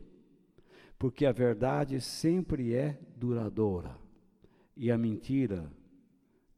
Porque 0.99 1.27
a 1.27 1.33
verdade 1.33 2.01
sempre 2.01 2.75
é 2.75 2.99
duradoura 3.17 3.97
e 4.77 4.91
a 4.91 4.99
mentira 4.99 5.71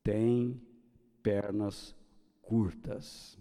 tem 0.02 0.60
pernas 1.22 1.96
curtas. 2.42 3.38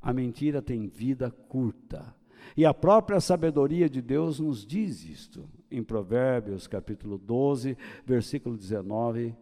A 0.00 0.12
mentira 0.12 0.62
tem 0.62 0.86
vida 0.86 1.30
curta. 1.30 2.14
E 2.58 2.66
a 2.66 2.74
própria 2.74 3.20
sabedoria 3.20 3.88
de 3.88 4.02
Deus 4.02 4.40
nos 4.40 4.66
diz 4.66 5.04
isto. 5.04 5.48
Em 5.70 5.80
Provérbios, 5.80 6.66
capítulo 6.66 7.16
12, 7.16 7.78
versículo 8.04 8.56
19, 8.56 9.32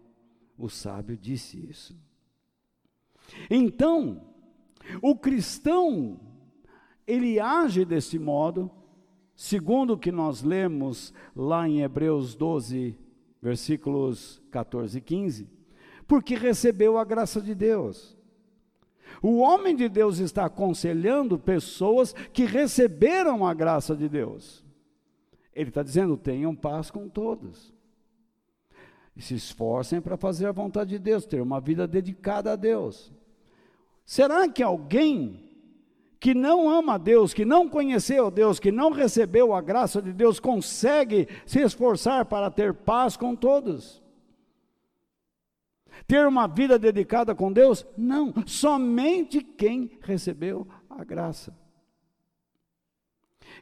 o 0.59 0.69
sábio 0.69 1.17
disse 1.17 1.59
isso. 1.67 1.97
Então, 3.49 4.21
o 5.01 5.17
cristão, 5.17 6.21
ele 7.07 7.41
age 7.41 7.87
desse 7.87 8.19
modo, 8.19 8.71
segundo 9.35 9.95
o 9.95 9.99
que 9.99 10.13
nós 10.13 10.43
lemos 10.43 11.15
lá 11.35 11.67
em 11.67 11.81
Hebreus 11.81 12.35
12, 12.35 12.99
versículos 13.41 14.43
14 14.51 14.99
e 14.99 15.01
15, 15.01 15.49
porque 16.07 16.35
recebeu 16.35 16.99
a 16.99 17.05
graça 17.05 17.41
de 17.41 17.55
Deus. 17.55 18.15
O 19.23 19.39
homem 19.39 19.75
de 19.75 19.89
Deus 19.89 20.19
está 20.19 20.47
aconselhando 20.47 21.39
pessoas 21.39 22.13
que 22.33 22.45
receberam 22.45 23.47
a 23.47 23.55
graça 23.55 23.97
de 23.97 24.09
Deus. 24.09 24.65
Ele 25.55 25.71
está 25.71 25.83
dizendo: 25.83 26.17
tenham 26.17 26.55
paz 26.55 26.91
com 26.91 27.09
todos. 27.09 27.75
E 29.17 29.23
se 29.23 29.35
esforcem 29.35 30.01
para 30.01 30.17
fazer 30.17 30.47
a 30.47 30.53
vontade 30.53 30.91
de 30.91 30.99
Deus, 30.99 31.25
ter 31.25 31.41
uma 31.41 31.61
vida 31.61 31.87
dedicada 31.87 32.53
a 32.53 32.57
Deus. 32.57 33.11
Será 34.05 34.47
que 34.49 34.63
alguém 34.63 35.43
que 36.21 36.35
não 36.35 36.69
ama 36.69 36.95
a 36.95 36.99
Deus, 36.99 37.33
que 37.33 37.45
não 37.45 37.69
conheceu 37.69 38.31
Deus, 38.31 38.59
que 38.61 38.71
não 38.71 38.91
recebeu 38.91 39.55
a 39.55 39.61
graça 39.61 40.03
de 40.03 40.13
Deus, 40.13 40.39
consegue 40.39 41.29
se 41.47 41.61
esforçar 41.61 42.27
para 42.27 42.51
ter 42.51 42.75
paz 42.75 43.17
com 43.17 43.35
todos? 43.35 44.03
Ter 46.07 46.27
uma 46.27 46.47
vida 46.47 46.79
dedicada 46.79 47.35
com 47.35 47.53
Deus? 47.53 47.87
Não, 47.97 48.33
somente 48.47 49.43
quem 49.43 49.99
recebeu 50.01 50.67
a 50.89 51.05
graça. 51.05 51.57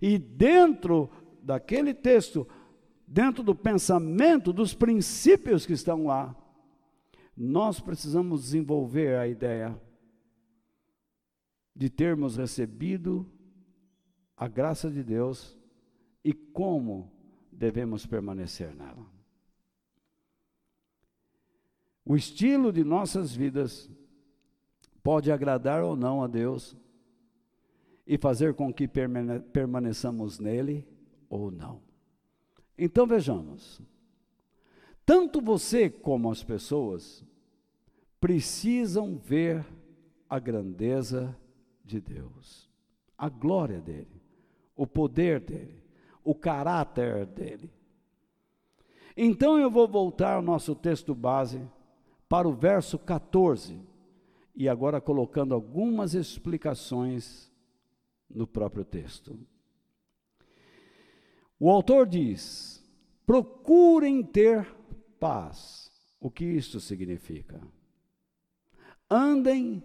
E 0.01 0.19
dentro 0.19 1.11
daquele 1.43 1.95
texto, 1.95 2.47
dentro 3.07 3.43
do 3.43 3.55
pensamento, 3.55 4.53
dos 4.53 4.75
princípios 4.75 5.67
que 5.67 5.73
estão 5.73 6.07
lá, 6.07 6.35
nós 7.37 7.81
precisamos 7.81 8.43
desenvolver 8.43 9.19
a 9.19 9.27
ideia 9.27 9.79
de 11.75 11.91
termos 11.91 12.37
recebido 12.37 13.31
a 14.37 14.47
graça 14.47 14.91
de 14.91 15.03
Deus 15.03 15.59
e 16.25 16.33
como 16.33 17.13
devemos 17.51 18.07
permanecer 18.07 18.75
nela. 18.75 19.14
O 22.05 22.15
estilo 22.15 22.73
de 22.73 22.85
nossas 22.85 23.35
vidas 23.35 23.91
pode 25.03 25.33
agradar 25.33 25.83
ou 25.83 25.97
não 25.97 26.23
a 26.23 26.27
Deus 26.27 26.77
e 28.07 28.19
fazer 28.19 28.55
com 28.55 28.73
que 28.73 28.87
permaneçamos 28.87 30.39
nele 30.39 30.87
ou 31.29 31.51
não. 31.51 31.81
Então 32.77 33.07
vejamos, 33.07 33.81
tanto 35.07 35.41
você 35.41 35.89
como 35.89 36.31
as 36.31 36.43
pessoas 36.43 37.25
precisam 38.21 39.17
ver 39.17 39.65
a 40.29 40.39
grandeza 40.39 41.35
de 41.85 42.01
Deus, 42.01 42.69
a 43.17 43.29
glória 43.29 43.81
dele, 43.81 44.21
o 44.77 44.87
poder 44.87 45.41
dele, 45.41 45.83
o 46.23 46.35
caráter 46.35 47.27
dele. 47.27 47.71
Então 49.17 49.59
eu 49.59 49.71
vou 49.71 49.87
voltar 49.87 50.35
ao 50.35 50.43
nosso 50.43 50.75
texto 50.75 51.15
base 51.15 51.61
para 52.35 52.49
o 52.49 52.53
verso 52.53 52.99
14 52.99 53.81
e 54.57 54.69
agora 54.69 55.01
colocando 55.01 55.55
algumas 55.55 56.15
explicações 56.15 57.49
no 58.29 58.45
próprio 58.45 58.85
texto. 58.85 59.39
O 61.61 61.71
autor 61.71 62.09
diz: 62.09 62.85
procurem 63.25 64.21
ter 64.21 64.67
paz. 65.21 65.93
O 66.19 66.29
que 66.29 66.45
isso 66.45 66.81
significa? 66.81 67.61
Andem 69.09 69.81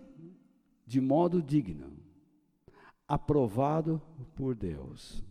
de 0.87 0.99
modo 0.99 1.43
digno, 1.43 1.99
aprovado 3.07 4.01
por 4.35 4.55
Deus. 4.55 5.23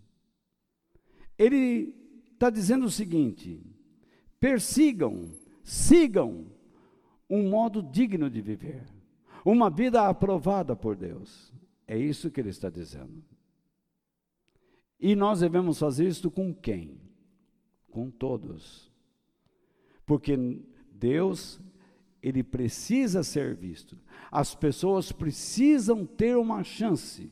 Ele 1.36 1.96
está 2.32 2.48
dizendo 2.48 2.86
o 2.86 2.90
seguinte: 2.92 3.60
persigam, 4.38 5.28
sigam 5.64 6.56
um 7.28 7.48
modo 7.48 7.82
digno 7.82 8.30
de 8.30 8.40
viver, 8.40 8.84
uma 9.44 9.70
vida 9.70 10.08
aprovada 10.08 10.74
por 10.74 10.96
Deus. 10.96 11.52
É 11.86 11.96
isso 11.96 12.30
que 12.30 12.40
ele 12.40 12.50
está 12.50 12.68
dizendo. 12.68 13.24
E 15.00 15.14
nós 15.14 15.40
devemos 15.40 15.78
fazer 15.78 16.06
isso 16.08 16.30
com 16.30 16.52
quem? 16.52 17.00
Com 17.90 18.10
todos. 18.10 18.92
Porque 20.04 20.36
Deus 20.92 21.60
ele 22.22 22.42
precisa 22.42 23.22
ser 23.22 23.54
visto. 23.54 23.98
As 24.30 24.54
pessoas 24.54 25.12
precisam 25.12 26.04
ter 26.04 26.36
uma 26.36 26.62
chance 26.64 27.30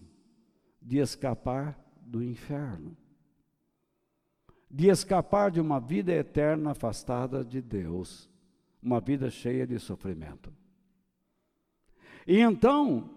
de 0.80 0.98
escapar 0.98 1.78
do 2.00 2.22
inferno, 2.22 2.96
de 4.70 4.87
escapar 4.87 5.50
de 5.50 5.61
uma 5.61 5.80
vida 5.80 6.12
eterna 6.12 6.70
afastada 6.70 7.44
de 7.44 7.61
Deus, 7.61 8.30
uma 8.82 9.00
vida 9.00 9.30
cheia 9.30 9.66
de 9.66 9.78
sofrimento. 9.78 10.52
E 12.26 12.40
então, 12.40 13.10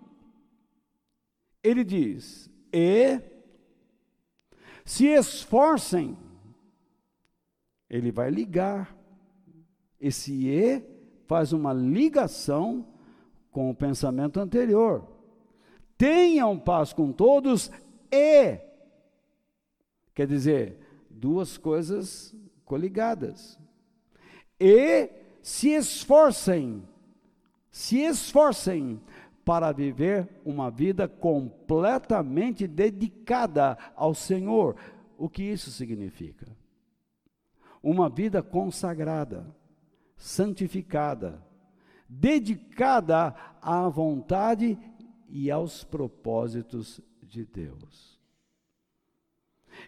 ele 1.63 1.83
diz: 1.83 2.49
e 2.71 3.21
se 4.85 5.05
esforcem, 5.07 6.17
ele 7.89 8.11
vai 8.11 8.29
ligar. 8.29 8.97
Esse 10.01 10.47
e 10.47 10.81
faz 11.27 11.51
uma 11.51 11.73
ligação 11.73 12.87
com 13.51 13.69
o 13.69 13.75
pensamento 13.75 14.39
anterior. 14.39 15.05
Tenham 15.97 16.57
paz 16.57 16.93
com 16.93 17.11
todos 17.11 17.69
e, 18.09 18.57
quer 20.15 20.25
dizer, 20.25 20.79
duas 21.09 21.57
coisas 21.57 22.33
coligadas. 22.63 23.59
E 24.57 25.09
se 25.41 25.69
esforcem, 25.69 26.83
se 27.69 27.99
esforcem 27.99 29.01
para 29.43 29.71
viver 29.71 30.29
uma 30.45 30.69
vida 30.69 31.07
completamente 31.07 32.67
dedicada 32.67 33.77
ao 33.95 34.13
Senhor. 34.13 34.75
O 35.17 35.27
que 35.27 35.43
isso 35.43 35.71
significa? 35.71 36.47
Uma 37.81 38.09
vida 38.09 38.43
consagrada, 38.43 39.55
santificada, 40.15 41.43
dedicada 42.07 43.35
à 43.61 43.87
vontade 43.89 44.77
e 45.29 45.49
aos 45.49 45.83
propósitos 45.83 47.01
de 47.23 47.45
Deus. 47.45 48.19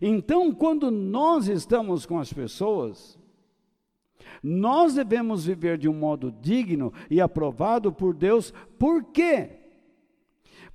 Então, 0.02 0.54
quando 0.54 0.90
nós 0.90 1.48
estamos 1.48 2.06
com 2.06 2.18
as 2.18 2.32
pessoas, 2.32 3.20
nós 4.42 4.96
devemos 4.96 5.46
viver 5.46 5.78
de 5.78 5.88
um 5.88 5.94
modo 5.94 6.32
digno 6.32 6.92
e 7.10 7.22
aprovado 7.22 7.92
por 7.92 8.14
Deus, 8.14 8.54
por 8.80 9.04
quê? 9.04 9.50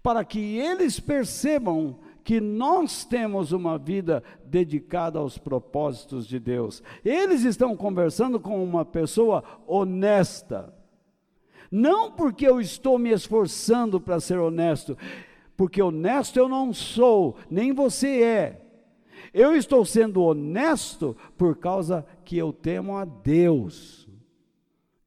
Para 0.03 0.25
que 0.25 0.39
eles 0.39 1.01
percebam 1.01 1.99
que 2.23 2.41
nós 2.41 3.05
temos 3.05 3.53
uma 3.53 3.79
vida 3.79 4.23
dedicada 4.45 5.19
aos 5.19 5.39
propósitos 5.39 6.27
de 6.27 6.41
Deus. 6.41 6.83
Eles 7.05 7.45
estão 7.45 7.77
conversando 7.77 8.41
com 8.41 8.63
uma 8.63 8.85
pessoa 8.85 9.45
honesta. 9.67 10.75
Não 11.71 12.11
porque 12.11 12.47
eu 12.47 12.61
estou 12.61 12.99
me 12.99 13.13
esforçando 13.13 14.01
para 14.01 14.19
ser 14.19 14.39
honesto, 14.39 14.99
porque 15.57 15.81
honesto 15.81 16.37
eu 16.37 16.49
não 16.49 16.73
sou, 16.73 17.37
nem 17.51 17.73
você 17.73 18.23
é. 18.23 18.67
Eu 19.33 19.55
estou 19.55 19.85
sendo 19.85 20.23
honesto 20.23 21.17
por 21.37 21.57
causa 21.57 22.07
que 22.27 22.37
eu 22.37 22.53
temo 22.53 22.97
a 22.97 23.05
Deus. 23.05 24.09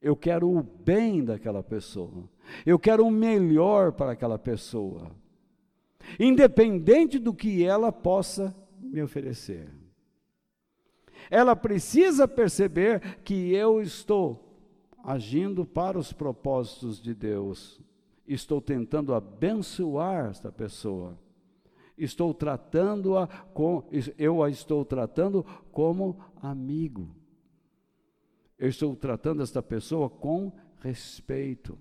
Eu 0.02 0.16
quero 0.16 0.50
o 0.50 0.64
bem 0.64 1.24
daquela 1.24 1.62
pessoa. 1.62 2.30
Eu 2.66 2.80
quero 2.80 3.06
o 3.06 3.12
melhor 3.12 3.92
para 3.92 4.14
aquela 4.14 4.40
pessoa. 4.40 5.12
Independente 6.18 7.20
do 7.20 7.34
que 7.34 7.64
ela 7.64 7.92
possa 7.92 8.56
me 8.80 9.04
oferecer. 9.04 9.70
Ela 11.30 11.56
precisa 11.58 12.26
perceber 12.26 13.20
que 13.24 13.54
eu 13.54 13.82
estou 13.82 14.58
agindo 15.04 15.66
para 15.66 16.00
os 16.00 16.14
propósitos 16.14 17.02
de 17.02 17.14
Deus. 17.14 17.82
Estou 18.26 18.62
tentando 18.62 19.14
abençoar 19.14 20.30
esta 20.30 20.52
pessoa 20.52 21.20
estou 22.00 22.34
tratando-a 22.34 23.28
com, 23.28 23.84
eu 24.18 24.42
a 24.42 24.50
estou 24.50 24.86
tratando 24.86 25.46
como 25.72 26.18
amigo. 26.42 27.16
Eu 28.58 28.70
estou 28.70 28.96
tratando 28.96 29.44
esta 29.44 29.62
pessoa 29.62 30.10
com 30.10 30.52
respeito, 30.80 31.78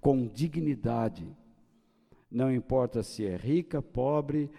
com 0.00 0.26
dignidade. 0.26 1.36
Não 2.30 2.52
importa 2.52 3.02
se 3.02 3.26
é 3.26 3.36
rica, 3.36 3.82
pobre, 3.82 4.50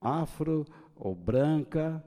afro 0.00 0.64
ou 0.96 1.14
branca, 1.14 2.04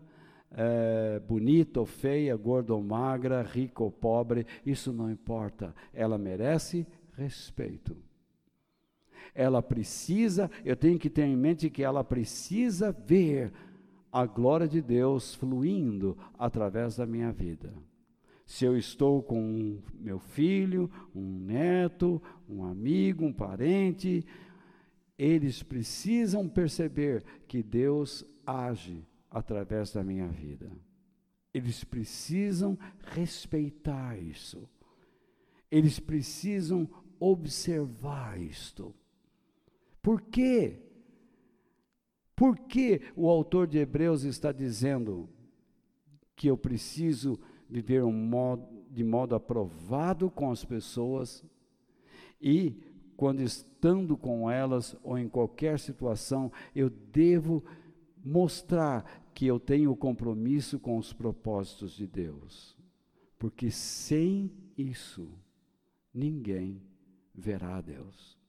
é, 0.52 1.19
bonita 1.19 1.80
ou 1.80 1.86
feia, 1.86 2.36
gorda 2.36 2.73
ou 2.73 2.84
magra, 2.84 3.41
rica 3.41 3.84
ou 3.84 3.91
pobre, 3.91 4.45
isso 4.65 4.91
não 4.93 5.10
importa. 5.10 5.76
Ela 5.93 6.17
merece 6.17 6.86
respeito 7.15 7.95
ela 9.33 9.62
precisa, 9.62 10.49
eu 10.63 10.75
tenho 10.75 10.99
que 10.99 11.09
ter 11.09 11.25
em 11.25 11.36
mente 11.36 11.69
que 11.69 11.83
ela 11.83 12.03
precisa 12.03 12.91
ver 12.91 13.51
a 14.12 14.25
glória 14.25 14.67
de 14.67 14.81
Deus 14.81 15.33
fluindo 15.33 16.17
através 16.38 16.95
da 16.97 17.05
minha 17.05 17.31
vida. 17.31 17.73
Se 18.45 18.65
eu 18.65 18.77
estou 18.77 19.23
com 19.23 19.79
meu 19.99 20.19
filho, 20.19 20.89
um 21.15 21.39
neto, 21.39 22.21
um 22.47 22.63
amigo, 22.63 23.25
um 23.25 23.33
parente, 23.33 24.25
eles 25.17 25.63
precisam 25.63 26.47
perceber 26.47 27.23
que 27.47 27.63
Deus 27.63 28.25
age 28.45 29.07
através 29.31 29.91
da 29.91 30.03
minha 30.03 30.27
vida. 30.27 30.71
Eles 31.53 31.83
precisam 31.83 32.77
respeitar 33.03 34.19
isso. 34.21 34.69
Eles 35.71 35.99
precisam 35.99 36.88
observar 37.19 38.39
isto. 38.39 38.93
Por 40.03 40.21
quê? 40.21 40.81
Por 42.35 42.59
que 42.59 43.01
o 43.15 43.29
autor 43.29 43.65
de 43.65 43.77
Hebreus 43.77 44.23
está 44.23 44.51
dizendo 44.51 45.29
que 46.35 46.47
eu 46.47 46.57
preciso 46.57 47.39
viver 47.69 48.03
um 48.03 48.11
modo, 48.11 48.67
de 48.91 49.03
modo 49.03 49.33
aprovado 49.33 50.29
com 50.29 50.51
as 50.51 50.65
pessoas 50.65 51.43
e, 52.41 52.75
quando 53.15 53.41
estando 53.41 54.17
com 54.17 54.51
elas 54.51 54.93
ou 55.01 55.17
em 55.17 55.29
qualquer 55.29 55.79
situação, 55.79 56.51
eu 56.75 56.89
devo 56.89 57.63
mostrar 58.21 59.31
que 59.33 59.45
eu 59.47 59.57
tenho 59.57 59.95
compromisso 59.95 60.79
com 60.79 60.97
os 60.97 61.13
propósitos 61.13 61.95
de 61.95 62.05
Deus? 62.05 62.77
Porque 63.39 63.71
sem 63.71 64.51
isso, 64.77 65.29
ninguém 66.13 66.81
verá 67.33 67.77
a 67.77 67.81
Deus. 67.81 68.42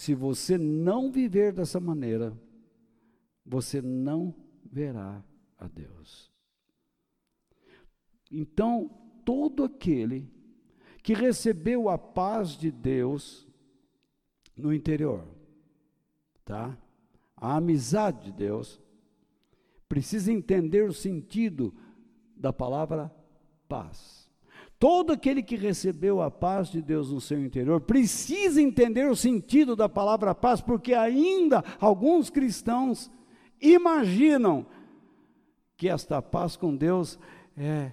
Se 0.00 0.14
você 0.14 0.56
não 0.56 1.12
viver 1.12 1.52
dessa 1.52 1.78
maneira, 1.78 2.34
você 3.44 3.82
não 3.82 4.34
verá 4.64 5.22
a 5.58 5.68
Deus. 5.68 6.32
Então, 8.32 8.88
todo 9.26 9.62
aquele 9.62 10.26
que 11.02 11.12
recebeu 11.12 11.90
a 11.90 11.98
paz 11.98 12.56
de 12.56 12.70
Deus 12.70 13.46
no 14.56 14.72
interior, 14.72 15.28
tá? 16.46 16.78
A 17.36 17.56
amizade 17.56 18.24
de 18.24 18.32
Deus, 18.32 18.80
precisa 19.86 20.32
entender 20.32 20.88
o 20.88 20.94
sentido 20.94 21.74
da 22.34 22.54
palavra 22.54 23.14
paz. 23.68 24.19
Todo 24.80 25.12
aquele 25.12 25.42
que 25.42 25.56
recebeu 25.56 26.22
a 26.22 26.30
paz 26.30 26.70
de 26.70 26.80
Deus 26.80 27.12
no 27.12 27.20
seu 27.20 27.44
interior 27.44 27.82
precisa 27.82 28.62
entender 28.62 29.10
o 29.10 29.14
sentido 29.14 29.76
da 29.76 29.90
palavra 29.90 30.34
paz, 30.34 30.62
porque 30.62 30.94
ainda 30.94 31.62
alguns 31.78 32.30
cristãos 32.30 33.10
imaginam 33.60 34.66
que 35.76 35.86
esta 35.86 36.22
paz 36.22 36.56
com 36.56 36.74
Deus 36.74 37.18
é 37.54 37.92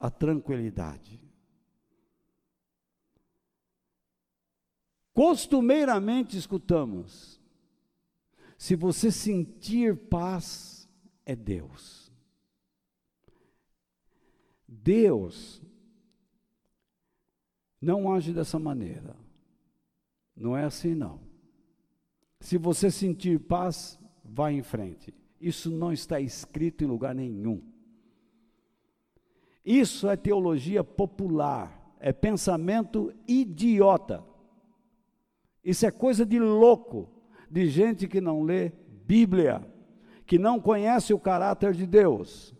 a 0.00 0.10
tranquilidade. 0.10 1.22
Costumeiramente 5.12 6.36
escutamos: 6.36 7.40
se 8.58 8.74
você 8.74 9.12
sentir 9.12 9.96
paz, 10.08 10.88
é 11.24 11.36
Deus. 11.36 12.03
Deus 14.82 15.62
não 17.80 18.12
age 18.12 18.32
dessa 18.32 18.58
maneira. 18.58 19.14
Não 20.34 20.56
é 20.56 20.64
assim, 20.64 20.94
não. 20.94 21.20
Se 22.40 22.58
você 22.58 22.90
sentir 22.90 23.38
paz, 23.38 23.98
vá 24.24 24.50
em 24.50 24.62
frente. 24.62 25.14
Isso 25.40 25.70
não 25.70 25.92
está 25.92 26.20
escrito 26.20 26.82
em 26.82 26.86
lugar 26.86 27.14
nenhum. 27.14 27.62
Isso 29.64 30.08
é 30.08 30.16
teologia 30.16 30.82
popular, 30.82 31.94
é 32.00 32.12
pensamento 32.12 33.12
idiota. 33.26 34.22
Isso 35.62 35.86
é 35.86 35.90
coisa 35.90 36.26
de 36.26 36.38
louco, 36.38 37.10
de 37.50 37.68
gente 37.68 38.06
que 38.08 38.20
não 38.20 38.42
lê 38.42 38.72
Bíblia, 39.06 39.66
que 40.26 40.38
não 40.38 40.60
conhece 40.60 41.14
o 41.14 41.18
caráter 41.18 41.72
de 41.72 41.86
Deus 41.86 42.53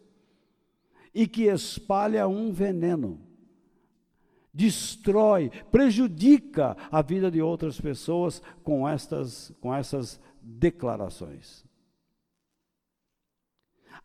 e 1.14 1.26
que 1.26 1.44
espalha 1.44 2.26
um 2.26 2.52
veneno 2.52 3.24
destrói, 4.54 5.50
prejudica 5.72 6.76
a 6.90 7.02
vida 7.02 7.28
de 7.28 7.42
outras 7.42 7.80
pessoas 7.80 8.40
com 8.62 8.88
estas, 8.88 9.52
com 9.60 9.74
essas 9.74 10.20
declarações. 10.40 11.64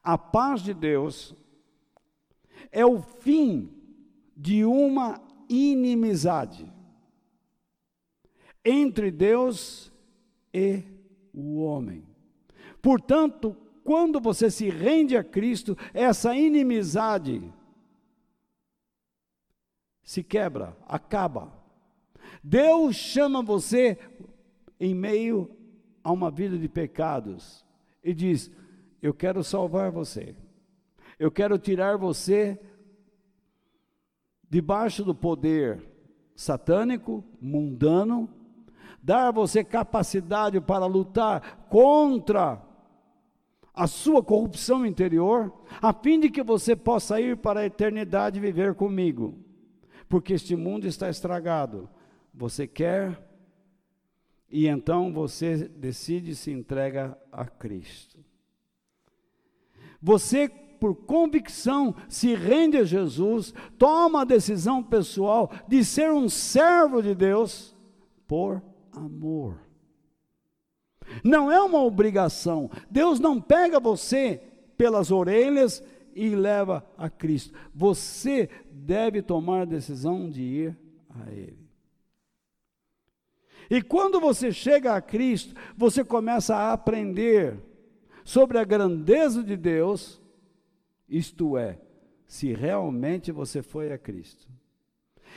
A 0.04 0.18
paz 0.18 0.62
de 0.62 0.74
Deus 0.74 1.36
é 2.72 2.84
o 2.84 3.00
fim 3.00 3.72
de 4.36 4.66
uma 4.66 5.22
inimizade 5.48 6.72
entre 8.66 9.12
Deus 9.12 9.92
e 10.52 10.84
o 11.32 11.62
homem. 11.62 12.04
Portanto, 12.82 13.56
quando 13.90 14.20
você 14.20 14.52
se 14.52 14.70
rende 14.70 15.18
a 15.18 15.24
Cristo, 15.24 15.76
essa 15.96 16.36
inimizade 16.36 17.52
se 20.04 20.24
quebra, 20.24 20.78
acaba. 20.88 21.52
Deus 22.44 22.96
chama 22.96 23.42
você 23.42 23.98
em 24.80 24.94
meio 24.94 25.50
a 26.04 26.12
uma 26.12 26.30
vida 26.30 26.56
de 26.56 26.70
pecados 26.70 27.66
e 28.04 28.14
diz: 28.14 28.52
Eu 29.02 29.12
quero 29.12 29.44
salvar 29.44 29.90
você, 29.90 30.36
eu 31.18 31.32
quero 31.32 31.58
tirar 31.58 31.98
você 31.98 32.62
debaixo 34.48 35.04
do 35.04 35.16
poder 35.16 35.84
satânico, 36.36 37.24
mundano, 37.42 38.30
dar 39.02 39.30
a 39.30 39.32
você 39.32 39.64
capacidade 39.64 40.62
para 40.62 40.86
lutar 40.86 41.66
contra 41.72 42.69
a 43.80 43.88
sua 43.88 44.22
corrupção 44.22 44.86
interior, 44.86 45.54
a 45.82 45.94
fim 45.94 46.20
de 46.20 46.30
que 46.30 46.44
você 46.44 46.76
possa 46.76 47.22
ir 47.22 47.38
para 47.38 47.62
a 47.62 47.66
eternidade 47.66 48.38
viver 48.38 48.76
comigo. 48.76 49.40
Porque 50.10 50.34
este 50.34 50.54
mundo 50.54 50.86
está 50.86 51.10
estragado. 51.10 51.90
Você 52.34 52.68
quer 52.68 53.26
e 54.52 54.68
então 54.68 55.14
você 55.14 55.70
decide 55.70 56.36
se 56.36 56.52
entrega 56.52 57.18
a 57.32 57.46
Cristo. 57.46 58.20
Você, 60.02 60.50
por 60.50 60.94
convicção, 61.06 61.96
se 62.10 62.36
rende 62.36 62.76
a 62.76 62.84
Jesus, 62.84 63.54
toma 63.78 64.24
a 64.24 64.26
decisão 64.26 64.84
pessoal 64.84 65.50
de 65.70 65.86
ser 65.86 66.12
um 66.12 66.28
servo 66.28 67.02
de 67.02 67.16
Deus 67.16 67.74
por 68.28 68.62
amor. 68.92 69.69
Não 71.24 71.52
é 71.52 71.62
uma 71.62 71.84
obrigação. 71.84 72.70
Deus 72.90 73.20
não 73.20 73.40
pega 73.40 73.80
você 73.80 74.42
pelas 74.78 75.12
orelhas 75.12 75.84
e 76.16 76.30
leva 76.30 76.86
a 76.98 77.10
Cristo. 77.10 77.54
Você 77.74 78.50
deve 78.72 79.22
tomar 79.22 79.62
a 79.62 79.66
decisão 79.66 80.30
de 80.30 80.42
ir 80.42 80.78
a 81.10 81.32
Ele. 81.32 81.70
E 83.70 83.82
quando 83.82 84.20
você 84.20 84.52
chega 84.52 84.96
a 84.96 85.02
Cristo, 85.02 85.54
você 85.78 86.04
começa 86.04 86.56
a 86.56 86.74
aprender 86.74 87.56
sobre 88.24 88.58
a 88.58 88.64
grandeza 88.64 89.44
de 89.44 89.56
Deus, 89.56 90.20
isto 91.08 91.58
é, 91.58 91.80
se 92.26 92.54
realmente 92.54 93.32
você 93.32 93.62
foi 93.62 93.92
a 93.92 93.98
Cristo. 93.98 94.48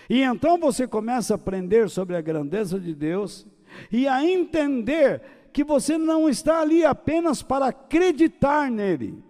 E 0.09 0.23
então 0.23 0.59
você 0.59 0.87
começa 0.87 1.35
a 1.35 1.37
aprender 1.37 1.89
sobre 1.91 2.17
a 2.17 2.21
grandeza 2.21 2.81
de 2.81 2.95
Deus 2.95 3.47
e 3.91 4.09
a 4.09 4.25
entender 4.25 5.23
que 5.53 5.63
você 5.63 5.99
não 5.99 6.29
está 6.29 6.61
ali 6.61 6.85
apenas 6.85 7.43
para 7.43 7.67
acreditar 7.67 8.71
nele. 8.71 9.23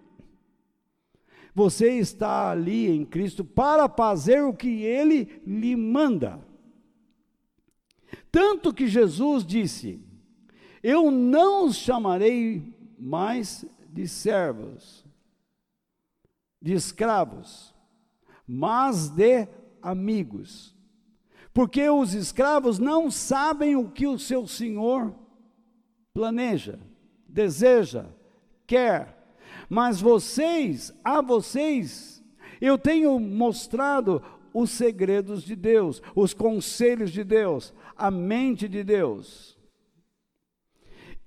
Você 1.53 1.99
está 1.99 2.49
ali 2.49 2.89
em 2.89 3.05
Cristo 3.05 3.45
para 3.45 3.87
fazer 3.87 4.41
o 4.43 4.53
que 4.53 4.83
ele 4.83 5.41
lhe 5.45 5.75
manda. 5.75 6.39
Tanto 8.31 8.73
que 8.73 8.87
Jesus 8.87 9.45
disse: 9.45 10.01
Eu 10.81 11.11
não 11.11 11.67
os 11.67 11.75
chamarei 11.75 12.73
mais 12.97 13.65
de 13.87 14.07
servos, 14.07 15.05
de 16.59 16.73
escravos, 16.73 17.75
mas 18.47 19.09
de 19.09 19.47
amigos. 19.81 20.73
Porque 21.53 21.87
os 21.87 22.15
escravos 22.15 22.79
não 22.79 23.11
sabem 23.11 23.75
o 23.75 23.91
que 23.91 24.07
o 24.07 24.17
seu 24.17 24.47
senhor 24.47 25.13
planeja, 26.13 26.79
deseja, 27.27 28.05
quer. 28.67 29.17
Mas 29.67 29.99
vocês, 29.99 30.93
a 31.03 31.21
vocês, 31.21 32.23
eu 32.61 32.77
tenho 32.77 33.19
mostrado 33.19 34.21
os 34.53 34.69
segredos 34.69 35.43
de 35.43 35.55
Deus, 35.55 36.01
os 36.15 36.33
conselhos 36.33 37.11
de 37.11 37.23
Deus, 37.23 37.73
a 37.97 38.11
mente 38.11 38.67
de 38.67 38.83
Deus. 38.83 39.57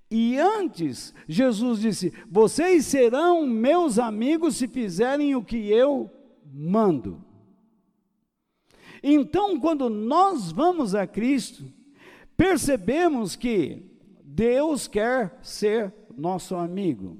E 0.09 0.38
antes, 0.38 1.12
Jesus 1.27 1.81
disse: 1.81 2.12
Vocês 2.31 2.87
serão 2.87 3.44
meus 3.44 3.99
amigos 3.99 4.57
se 4.57 4.68
fizerem 4.68 5.35
o 5.35 5.44
que 5.44 5.68
eu 5.68 6.09
mando. 6.44 7.25
Então, 9.03 9.59
quando 9.59 9.90
nós 9.90 10.53
vamos 10.53 10.94
a 10.94 11.07
Cristo, 11.07 11.64
percebemos 12.37 13.35
que 13.35 13.86
Deus 14.37 14.87
quer 14.87 15.38
ser 15.40 15.94
nosso 16.14 16.57
amigo. 16.57 17.16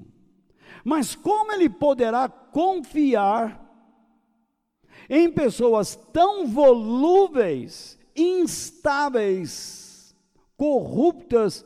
Mas 0.85 1.15
como 1.15 1.51
ele 1.51 1.67
poderá 1.67 2.29
confiar 2.29 3.65
em 5.09 5.31
pessoas 5.31 5.95
tão 6.13 6.45
volúveis, 6.45 7.97
instáveis, 8.15 10.15
corruptas, 10.55 11.65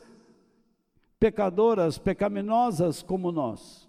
pecadoras, 1.20 1.98
pecaminosas 1.98 3.02
como 3.02 3.30
nós? 3.30 3.86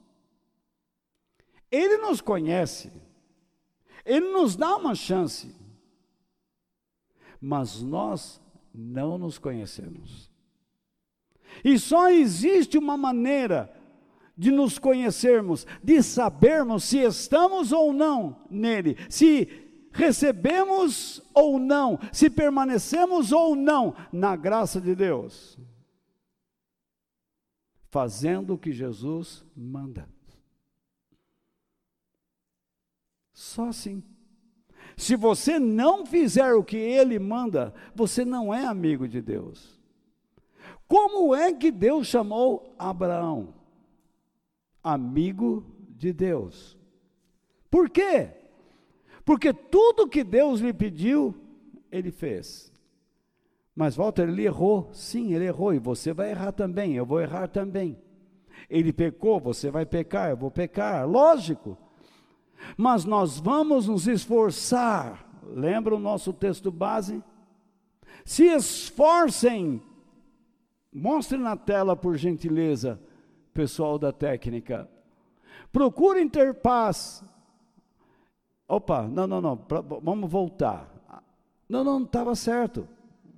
Ele 1.71 1.97
nos 1.97 2.19
conhece, 2.19 2.91
ele 4.03 4.33
nos 4.33 4.57
dá 4.57 4.75
uma 4.75 4.93
chance, 4.93 5.55
mas 7.39 7.81
nós 7.81 8.41
não 8.75 9.17
nos 9.17 9.39
conhecemos. 9.39 10.32
E 11.63 11.77
só 11.77 12.09
existe 12.09 12.77
uma 12.77 12.95
maneira 12.95 13.73
de 14.37 14.51
nos 14.51 14.79
conhecermos, 14.79 15.67
de 15.83 16.01
sabermos 16.01 16.83
se 16.85 16.99
estamos 16.99 17.71
ou 17.71 17.93
não 17.93 18.45
nele, 18.49 18.97
se 19.09 19.47
recebemos 19.91 21.21
ou 21.33 21.59
não, 21.59 21.99
se 22.11 22.29
permanecemos 22.29 23.31
ou 23.31 23.55
não 23.55 23.95
na 24.11 24.35
graça 24.35 24.81
de 24.81 24.95
Deus, 24.95 25.57
fazendo 27.89 28.55
o 28.55 28.57
que 28.57 28.71
Jesus 28.71 29.45
manda. 29.55 30.09
Só 33.33 33.67
assim. 33.67 34.03
Se 34.95 35.15
você 35.15 35.59
não 35.59 36.05
fizer 36.05 36.53
o 36.53 36.63
que 36.63 36.77
ele 36.77 37.17
manda, 37.17 37.73
você 37.95 38.23
não 38.23 38.53
é 38.53 38.65
amigo 38.65 39.07
de 39.07 39.21
Deus. 39.21 39.82
Como 40.93 41.33
é 41.33 41.51
que 41.51 41.71
Deus 41.71 42.05
chamou 42.05 42.71
Abraão? 42.77 43.55
Amigo 44.83 45.65
de 45.89 46.13
Deus. 46.13 46.77
Por 47.67 47.89
quê? 47.89 48.29
Porque 49.25 49.51
tudo 49.51 50.07
que 50.07 50.23
Deus 50.23 50.59
lhe 50.59 50.71
pediu, 50.71 51.33
ele 51.91 52.11
fez. 52.11 52.71
Mas 53.75 53.95
Walter, 53.95 54.29
ele 54.29 54.45
errou. 54.45 54.91
Sim, 54.93 55.33
ele 55.33 55.45
errou. 55.45 55.73
E 55.73 55.79
você 55.79 56.13
vai 56.13 56.29
errar 56.29 56.51
também. 56.51 56.93
Eu 56.93 57.07
vou 57.07 57.19
errar 57.19 57.47
também. 57.47 57.97
Ele 58.69 58.93
pecou, 58.93 59.39
você 59.39 59.71
vai 59.71 59.87
pecar, 59.87 60.29
eu 60.29 60.37
vou 60.37 60.51
pecar. 60.51 61.09
Lógico. 61.09 61.75
Mas 62.77 63.03
nós 63.03 63.39
vamos 63.39 63.87
nos 63.87 64.07
esforçar. 64.07 65.27
Lembra 65.41 65.95
o 65.95 65.99
nosso 65.99 66.31
texto 66.31 66.71
base? 66.71 67.23
Se 68.23 68.45
esforcem 68.45 69.81
Mostre 70.93 71.37
na 71.37 71.57
tela, 71.57 71.95
por 71.95 72.15
gentileza, 72.17 73.01
pessoal 73.53 73.97
da 73.97 74.11
técnica. 74.11 74.87
Procurem 75.71 76.29
ter 76.29 76.53
paz. 76.53 77.23
Opa, 78.67 79.07
não, 79.07 79.25
não, 79.25 79.41
não, 79.41 79.57
pra, 79.57 79.81
vamos 79.81 80.29
voltar. 80.29 80.87
Não, 81.67 81.83
não, 81.83 82.03
estava 82.03 82.35
certo. 82.35 82.87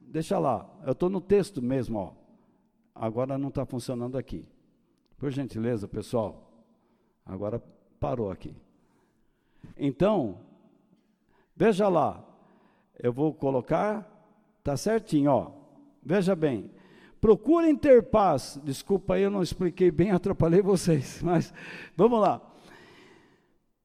Deixa 0.07 0.37
lá, 0.37 0.69
eu 0.85 0.91
estou 0.91 1.09
no 1.09 1.21
texto 1.21 1.61
mesmo, 1.61 1.99
ó. 1.99 2.13
Agora 2.93 3.37
não 3.37 3.49
está 3.49 3.65
funcionando 3.65 4.17
aqui. 4.17 4.45
Por 5.17 5.31
gentileza, 5.31 5.87
pessoal. 5.87 6.51
Agora 7.25 7.61
parou 7.99 8.29
aqui. 8.29 8.55
Então, 9.77 10.39
veja 11.55 11.87
lá. 11.87 12.23
Eu 12.97 13.11
vou 13.11 13.33
colocar, 13.33 14.09
tá 14.63 14.77
certinho, 14.77 15.31
ó. 15.31 15.51
Veja 16.01 16.35
bem. 16.35 16.71
Procurem 17.19 17.75
ter 17.75 18.04
paz. 18.04 18.60
Desculpa 18.63 19.15
aí, 19.15 19.23
eu 19.23 19.32
não 19.32 19.41
expliquei 19.41 19.91
bem, 19.91 20.12
atrapalhei 20.12 20.62
vocês, 20.62 21.21
mas 21.21 21.54
vamos 21.95 22.19
lá. 22.19 22.41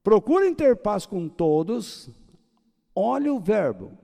Procurem 0.03 0.53
ter 0.53 0.75
paz 0.75 1.05
com 1.05 1.27
todos. 1.27 2.09
Olhe 2.95 3.29
o 3.29 3.39
verbo. 3.39 3.97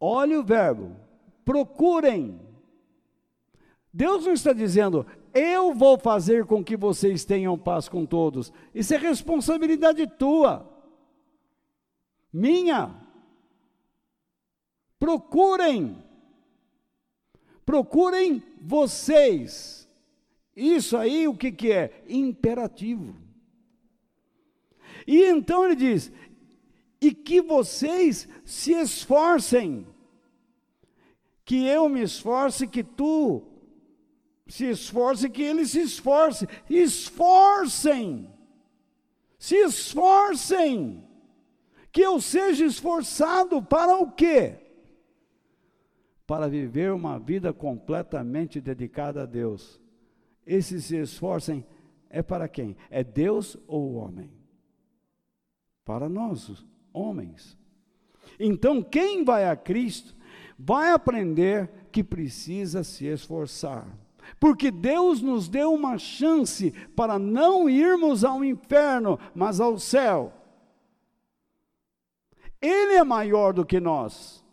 Olhe 0.00 0.36
o 0.36 0.44
verbo, 0.44 0.96
procurem. 1.44 2.40
Deus 3.92 4.24
não 4.24 4.32
está 4.32 4.52
dizendo, 4.52 5.04
eu 5.34 5.74
vou 5.74 5.98
fazer 5.98 6.44
com 6.46 6.62
que 6.62 6.76
vocês 6.76 7.24
tenham 7.24 7.58
paz 7.58 7.88
com 7.88 8.06
todos. 8.06 8.52
Isso 8.72 8.94
é 8.94 8.96
responsabilidade 8.96 10.06
tua, 10.06 10.68
minha. 12.32 12.94
Procurem, 15.00 16.02
procurem 17.68 18.42
vocês. 18.62 19.86
Isso 20.56 20.96
aí 20.96 21.28
o 21.28 21.34
que, 21.34 21.52
que 21.52 21.70
é? 21.70 22.02
Imperativo. 22.08 23.14
E 25.06 25.22
então 25.24 25.66
ele 25.66 25.76
diz: 25.76 26.10
e 26.98 27.12
que 27.12 27.42
vocês 27.42 28.26
se 28.42 28.72
esforcem, 28.72 29.86
que 31.44 31.66
eu 31.66 31.90
me 31.90 32.00
esforce, 32.00 32.66
que 32.66 32.82
tu 32.82 33.42
se 34.46 34.64
esforce, 34.64 35.28
que 35.28 35.42
ele 35.42 35.66
se 35.66 35.82
esforce, 35.82 36.48
esforcem, 36.70 38.32
se 39.38 39.56
esforcem, 39.56 41.04
que 41.92 42.00
eu 42.00 42.18
seja 42.18 42.64
esforçado 42.64 43.62
para 43.62 43.98
o 43.98 44.10
quê? 44.10 44.67
Para 46.28 46.46
viver 46.46 46.92
uma 46.92 47.18
vida 47.18 47.52
completamente 47.52 48.60
dedicada 48.60 49.22
a 49.22 49.26
Deus. 49.26 49.80
Esses 50.46 50.84
se 50.84 50.96
esforcem 50.96 51.66
é 52.10 52.22
para 52.22 52.46
quem? 52.46 52.76
É 52.90 53.02
Deus 53.02 53.56
ou 53.66 53.82
o 53.82 53.94
homem? 53.94 54.30
Para 55.84 56.06
nós, 56.06 56.64
homens. 56.92 57.56
Então, 58.38 58.82
quem 58.82 59.24
vai 59.24 59.48
a 59.48 59.56
Cristo 59.56 60.14
vai 60.58 60.92
aprender 60.92 61.70
que 61.90 62.04
precisa 62.04 62.84
se 62.84 63.06
esforçar. 63.06 63.86
Porque 64.38 64.70
Deus 64.70 65.22
nos 65.22 65.48
deu 65.48 65.72
uma 65.72 65.96
chance 65.96 66.72
para 66.94 67.18
não 67.18 67.70
irmos 67.70 68.22
ao 68.22 68.44
inferno, 68.44 69.18
mas 69.34 69.60
ao 69.60 69.78
céu. 69.78 70.32
Ele 72.60 72.94
é 72.94 73.04
maior 73.04 73.54
do 73.54 73.64
que 73.64 73.80
nós. 73.80 74.44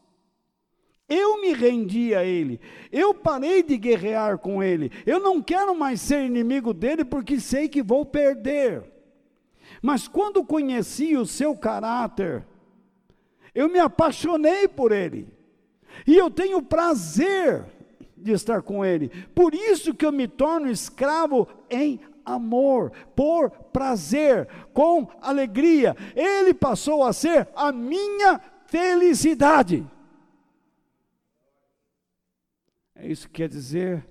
Eu 1.07 1.39
me 1.39 1.53
rendi 1.53 2.15
a 2.15 2.23
Ele, 2.23 2.59
eu 2.91 3.13
parei 3.13 3.61
de 3.61 3.77
guerrear 3.77 4.39
com 4.39 4.63
Ele, 4.63 4.91
eu 5.05 5.19
não 5.19 5.39
quero 5.39 5.75
mais 5.75 6.01
ser 6.01 6.25
inimigo 6.25 6.73
dele 6.73 7.05
porque 7.05 7.39
sei 7.39 7.69
que 7.69 7.83
vou 7.83 8.05
perder. 8.05 8.83
Mas 9.83 10.07
quando 10.07 10.43
conheci 10.43 11.15
o 11.15 11.25
seu 11.25 11.55
caráter, 11.55 12.43
eu 13.53 13.69
me 13.69 13.77
apaixonei 13.77 14.67
por 14.67 14.91
Ele, 14.91 15.27
e 16.07 16.17
eu 16.17 16.31
tenho 16.31 16.61
prazer 16.61 17.63
de 18.17 18.31
estar 18.31 18.63
com 18.63 18.83
Ele. 18.83 19.09
Por 19.35 19.53
isso 19.53 19.93
que 19.93 20.05
eu 20.05 20.11
me 20.11 20.27
torno 20.27 20.71
escravo 20.71 21.47
em 21.69 21.99
amor, 22.25 22.91
por 23.15 23.51
prazer, 23.51 24.47
com 24.73 25.07
alegria. 25.21 25.95
Ele 26.15 26.53
passou 26.53 27.03
a 27.03 27.13
ser 27.13 27.47
a 27.55 27.71
minha 27.71 28.41
felicidade. 28.65 29.85
É 32.94 32.94
isso 33.05 33.27
que 33.27 33.35
quer 33.35 33.49
dizer 33.49 34.07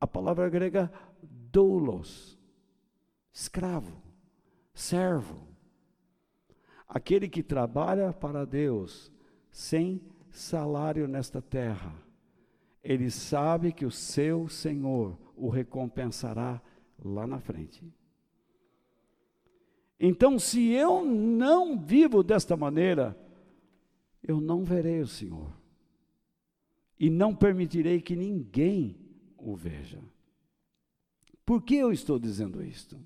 a 0.00 0.06
palavra 0.06 0.48
grega 0.48 0.92
doulos, 1.22 2.38
escravo, 3.32 4.02
servo. 4.72 5.46
Aquele 6.86 7.28
que 7.28 7.42
trabalha 7.42 8.12
para 8.12 8.44
Deus 8.44 9.12
sem 9.50 10.00
salário 10.30 11.08
nesta 11.08 11.42
terra 11.42 12.08
ele 12.88 13.10
sabe 13.10 13.70
que 13.70 13.84
o 13.84 13.90
seu 13.90 14.48
Senhor 14.48 15.18
o 15.36 15.50
recompensará 15.50 16.58
lá 17.04 17.26
na 17.26 17.38
frente. 17.38 17.84
Então, 20.00 20.38
se 20.38 20.70
eu 20.70 21.04
não 21.04 21.78
vivo 21.78 22.22
desta 22.22 22.56
maneira, 22.56 23.14
eu 24.22 24.40
não 24.40 24.64
verei 24.64 25.02
o 25.02 25.06
Senhor. 25.06 25.52
E 26.98 27.08
não 27.08 27.34
permitirei 27.34 28.00
que 28.00 28.16
ninguém 28.16 28.96
o 29.36 29.54
veja. 29.54 30.00
Por 31.44 31.62
que 31.62 31.76
eu 31.76 31.92
estou 31.92 32.18
dizendo 32.18 32.62
isto? 32.62 32.98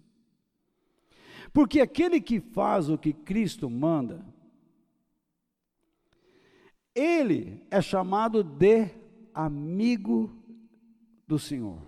Porque 1.52 1.81
aquele 1.81 2.20
que 2.20 2.40
faz 2.40 2.88
o 2.88 2.96
que 2.96 3.12
Cristo 3.12 3.68
manda, 3.68 4.24
ele 6.94 7.62
é 7.70 7.81
chamado 7.81 8.42
de 8.42 8.90
amigo 9.35 10.31
do 11.26 11.38
Senhor, 11.38 11.81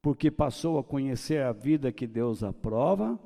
porque 0.00 0.30
passou 0.30 0.78
a 0.78 0.84
conhecer 0.84 1.42
a 1.42 1.52
vida 1.52 1.92
que 1.92 2.06
Deus 2.06 2.42
aprova 2.42 3.18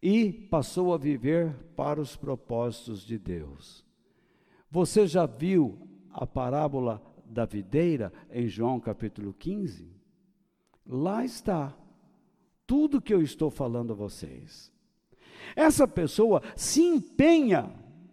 e 0.00 0.32
passou 0.32 0.92
a 0.92 0.98
viver 0.98 1.54
para 1.76 2.00
os 2.00 2.16
propósitos 2.16 3.04
de 3.04 3.18
Deus. 3.18 3.84
Você 4.70 5.06
já 5.06 5.26
viu 5.26 5.88
a 6.12 6.26
parábola 6.26 7.02
da 7.24 7.44
videira 7.44 8.12
em 8.30 8.46
João 8.46 8.78
capítulo 8.78 9.32
15? 9.32 9.90
Lá 10.86 11.24
está 11.24 11.76
tudo 12.66 13.00
que 13.00 13.14
eu 13.14 13.22
estou 13.22 13.50
falando 13.50 13.92
a 13.92 13.96
vocês. 13.96 14.72
Essa 15.56 15.86
pessoa 15.88 16.42
se 16.56 16.82
empenha 16.82 17.72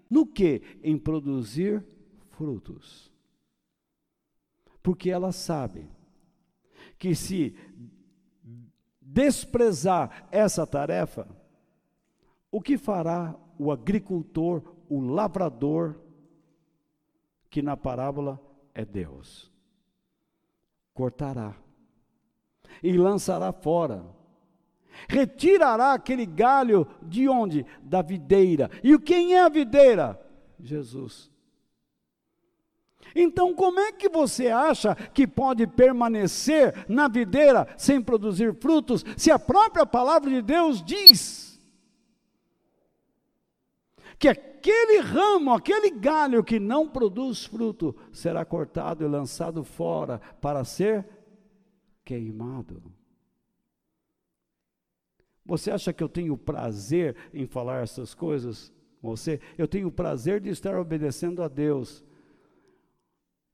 no 0.09 0.25
que? 0.25 0.61
Em 0.83 0.97
produzir 0.97 1.85
frutos 2.31 3.09
porque 4.81 5.09
ela 5.09 5.31
sabe 5.31 5.87
que 6.97 7.13
se 7.15 7.55
desprezar 9.01 10.27
essa 10.31 10.65
tarefa, 10.65 11.27
o 12.51 12.61
que 12.61 12.77
fará 12.77 13.35
o 13.57 13.71
agricultor, 13.71 14.63
o 14.89 14.99
lavrador, 14.99 15.99
que 17.49 17.61
na 17.61 17.75
parábola 17.75 18.39
é 18.73 18.85
Deus? 18.85 19.51
Cortará 20.93 21.55
e 22.83 22.97
lançará 22.97 23.51
fora. 23.51 24.05
Retirará 25.07 25.93
aquele 25.93 26.25
galho 26.25 26.87
de 27.01 27.27
onde? 27.29 27.65
Da 27.81 28.01
videira. 28.01 28.69
E 28.83 28.97
quem 28.99 29.33
é 29.35 29.41
a 29.41 29.49
videira? 29.49 30.19
Jesus. 30.59 31.31
Então, 33.15 33.55
como 33.55 33.79
é 33.79 33.91
que 33.91 34.09
você 34.09 34.49
acha 34.49 34.93
que 34.95 35.25
pode 35.25 35.65
permanecer 35.65 36.85
na 36.87 37.07
videira 37.07 37.67
sem 37.77 38.01
produzir 38.01 38.53
frutos, 38.55 39.03
se 39.17 39.31
a 39.31 39.39
própria 39.39 39.85
palavra 39.85 40.29
de 40.29 40.41
Deus 40.41 40.83
diz 40.83 41.48
que 44.19 44.27
aquele 44.27 44.99
ramo, 44.99 45.53
aquele 45.53 45.89
galho 45.89 46.43
que 46.43 46.59
não 46.59 46.87
produz 46.87 47.45
fruto, 47.45 47.95
será 48.11 48.43
cortado 48.43 49.03
e 49.03 49.07
lançado 49.07 49.63
fora 49.63 50.19
para 50.41 50.63
ser 50.65 51.07
queimado? 52.05 52.83
Você 55.45 55.71
acha 55.71 55.93
que 55.93 56.03
eu 56.03 56.09
tenho 56.09 56.37
prazer 56.37 57.15
em 57.33 57.47
falar 57.47 57.81
essas 57.81 58.13
coisas? 58.13 58.71
Você, 59.01 59.39
eu 59.57 59.67
tenho 59.67 59.89
prazer 59.89 60.41
de 60.41 60.49
estar 60.49 60.77
obedecendo 60.77 61.41
a 61.41 61.47
Deus 61.47 62.03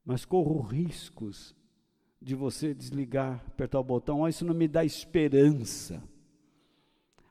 mas 0.06 0.24
corro 0.24 0.62
riscos 0.62 1.56
de 2.22 2.36
você 2.36 2.74
desligar, 2.74 3.44
apertar 3.48 3.80
o 3.80 3.84
botão, 3.84 4.22
oh, 4.22 4.28
isso 4.28 4.46
não 4.46 4.54
me 4.54 4.68
dá 4.68 4.86
esperança. 4.86 6.02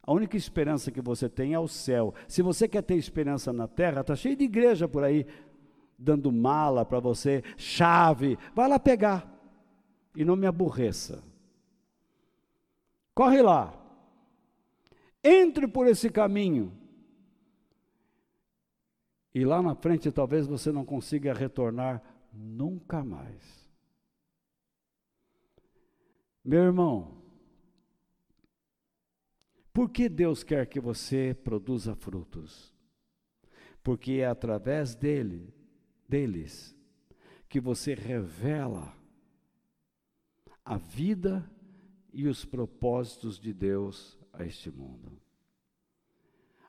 A 0.07 0.13
única 0.13 0.37
esperança 0.37 0.91
que 0.91 1.01
você 1.01 1.29
tem 1.29 1.55
é 1.55 1.59
o 1.59 1.67
céu. 1.69 2.15
Se 2.29 2.43
você 2.43 2.69
quer 2.69 2.83
ter 2.83 2.97
esperança 2.97 3.53
na 3.53 3.67
terra, 3.67 4.03
está 4.03 4.15
cheio 4.15 4.37
de 4.37 4.45
igreja 4.45 4.87
por 4.87 5.03
aí, 5.03 5.27
dando 5.99 6.31
mala 6.31 6.85
para 6.85 7.01
você, 7.01 7.43
chave, 7.57 8.39
vai 8.55 8.69
lá 8.69 8.79
pegar. 8.79 9.31
E 10.15 10.25
não 10.25 10.37
me 10.37 10.47
aborreça. 10.47 11.23
Corre 13.15 13.41
lá. 13.43 13.75
Entre 15.23 15.67
por 15.67 15.87
esse 15.87 16.11
caminho. 16.11 16.73
E 19.35 19.45
lá 19.45 19.63
na 19.63 19.75
frente 19.75 20.13
talvez 20.13 20.47
você 20.47 20.71
não 20.71 20.85
consiga 20.85 21.33
retornar 21.33 22.03
Nunca 22.35 23.05
mais. 23.05 23.65
Meu 26.45 26.65
irmão, 26.65 27.23
por 29.75 29.91
que 29.91 30.09
Deus 30.09 30.45
quer 30.45 30.69
que 30.69 30.79
você 30.79 31.35
produza 31.35 31.97
frutos? 31.97 32.73
Porque 33.83 34.13
é 34.13 34.27
através 34.27 34.95
dele, 34.95 35.53
deles, 36.09 36.75
que 37.49 37.61
você 37.61 37.93
revela 37.93 38.97
a 40.65 40.77
vida 40.79 41.51
e 42.13 42.29
os 42.29 42.45
propósitos 42.45 43.37
de 43.37 43.53
Deus 43.53 44.17
a 44.33 44.45
este 44.45 44.71
mundo. 44.71 45.21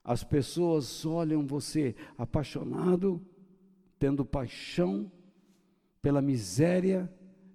As 0.04 0.24
pessoas 0.24 1.06
olham 1.06 1.46
você 1.46 1.96
apaixonado 2.18 3.24
tendo 4.00 4.26
paixão 4.26 5.12
pela 6.02 6.24
miséria 6.24 7.12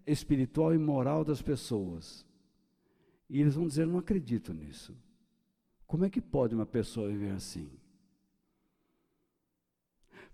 espiritual 0.07 0.72
e 0.72 0.78
moral 0.78 1.24
das 1.24 1.42
pessoas. 1.42 2.24
E 3.28 3.40
eles 3.40 3.57
vão 3.57 3.66
dizer: 3.66 3.86
não 3.86 3.98
acredito 3.98 4.55
nisso. 4.55 4.96
Como 5.91 6.05
é 6.05 6.09
que 6.09 6.20
pode 6.20 6.55
uma 6.55 6.64
pessoa 6.64 7.09
viver 7.09 7.32
assim? 7.32 7.68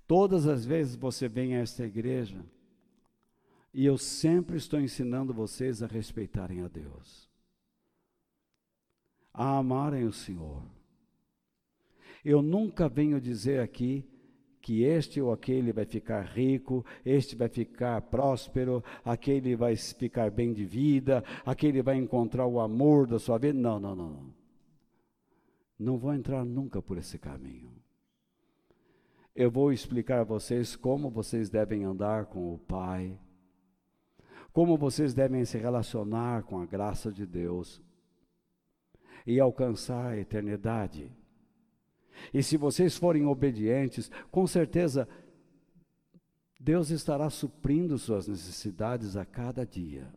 Todas 0.06 0.46
as 0.46 0.66
vezes 0.66 0.96
você 0.96 1.30
vem 1.30 1.56
a 1.56 1.60
esta 1.60 1.82
igreja, 1.82 2.44
e 3.72 3.86
eu 3.86 3.96
sempre 3.96 4.58
estou 4.58 4.78
ensinando 4.78 5.32
vocês 5.32 5.82
a 5.82 5.86
respeitarem 5.86 6.60
a 6.60 6.68
Deus, 6.68 7.26
a 9.32 9.56
amarem 9.56 10.04
o 10.04 10.12
Senhor. 10.12 10.62
Eu 12.22 12.42
nunca 12.42 12.86
venho 12.86 13.18
dizer 13.18 13.60
aqui 13.60 14.06
que 14.60 14.82
este 14.82 15.22
ou 15.22 15.32
aquele 15.32 15.72
vai 15.72 15.86
ficar 15.86 16.20
rico, 16.20 16.84
este 17.02 17.34
vai 17.34 17.48
ficar 17.48 18.02
próspero, 18.02 18.84
aquele 19.02 19.56
vai 19.56 19.74
ficar 19.74 20.30
bem 20.30 20.52
de 20.52 20.66
vida, 20.66 21.24
aquele 21.46 21.80
vai 21.80 21.96
encontrar 21.96 22.46
o 22.46 22.60
amor 22.60 23.06
da 23.06 23.18
sua 23.18 23.38
vida. 23.38 23.58
Não, 23.58 23.80
não, 23.80 23.96
não, 23.96 24.10
não. 24.10 24.45
Não 25.78 25.98
vou 25.98 26.14
entrar 26.14 26.44
nunca 26.44 26.80
por 26.80 26.96
esse 26.96 27.18
caminho. 27.18 27.70
Eu 29.34 29.50
vou 29.50 29.70
explicar 29.70 30.20
a 30.20 30.24
vocês 30.24 30.74
como 30.74 31.10
vocês 31.10 31.50
devem 31.50 31.84
andar 31.84 32.26
com 32.26 32.54
o 32.54 32.58
Pai, 32.58 33.18
como 34.52 34.78
vocês 34.78 35.12
devem 35.12 35.44
se 35.44 35.58
relacionar 35.58 36.44
com 36.44 36.58
a 36.58 36.64
graça 36.64 37.12
de 37.12 37.26
Deus 37.26 37.82
e 39.26 39.38
alcançar 39.38 40.12
a 40.12 40.16
eternidade. 40.16 41.12
E 42.32 42.42
se 42.42 42.56
vocês 42.56 42.96
forem 42.96 43.26
obedientes, 43.26 44.10
com 44.30 44.46
certeza 44.46 45.06
Deus 46.58 46.88
estará 46.88 47.28
suprindo 47.28 47.98
suas 47.98 48.26
necessidades 48.26 49.16
a 49.16 49.26
cada 49.26 49.66
dia. 49.66 50.10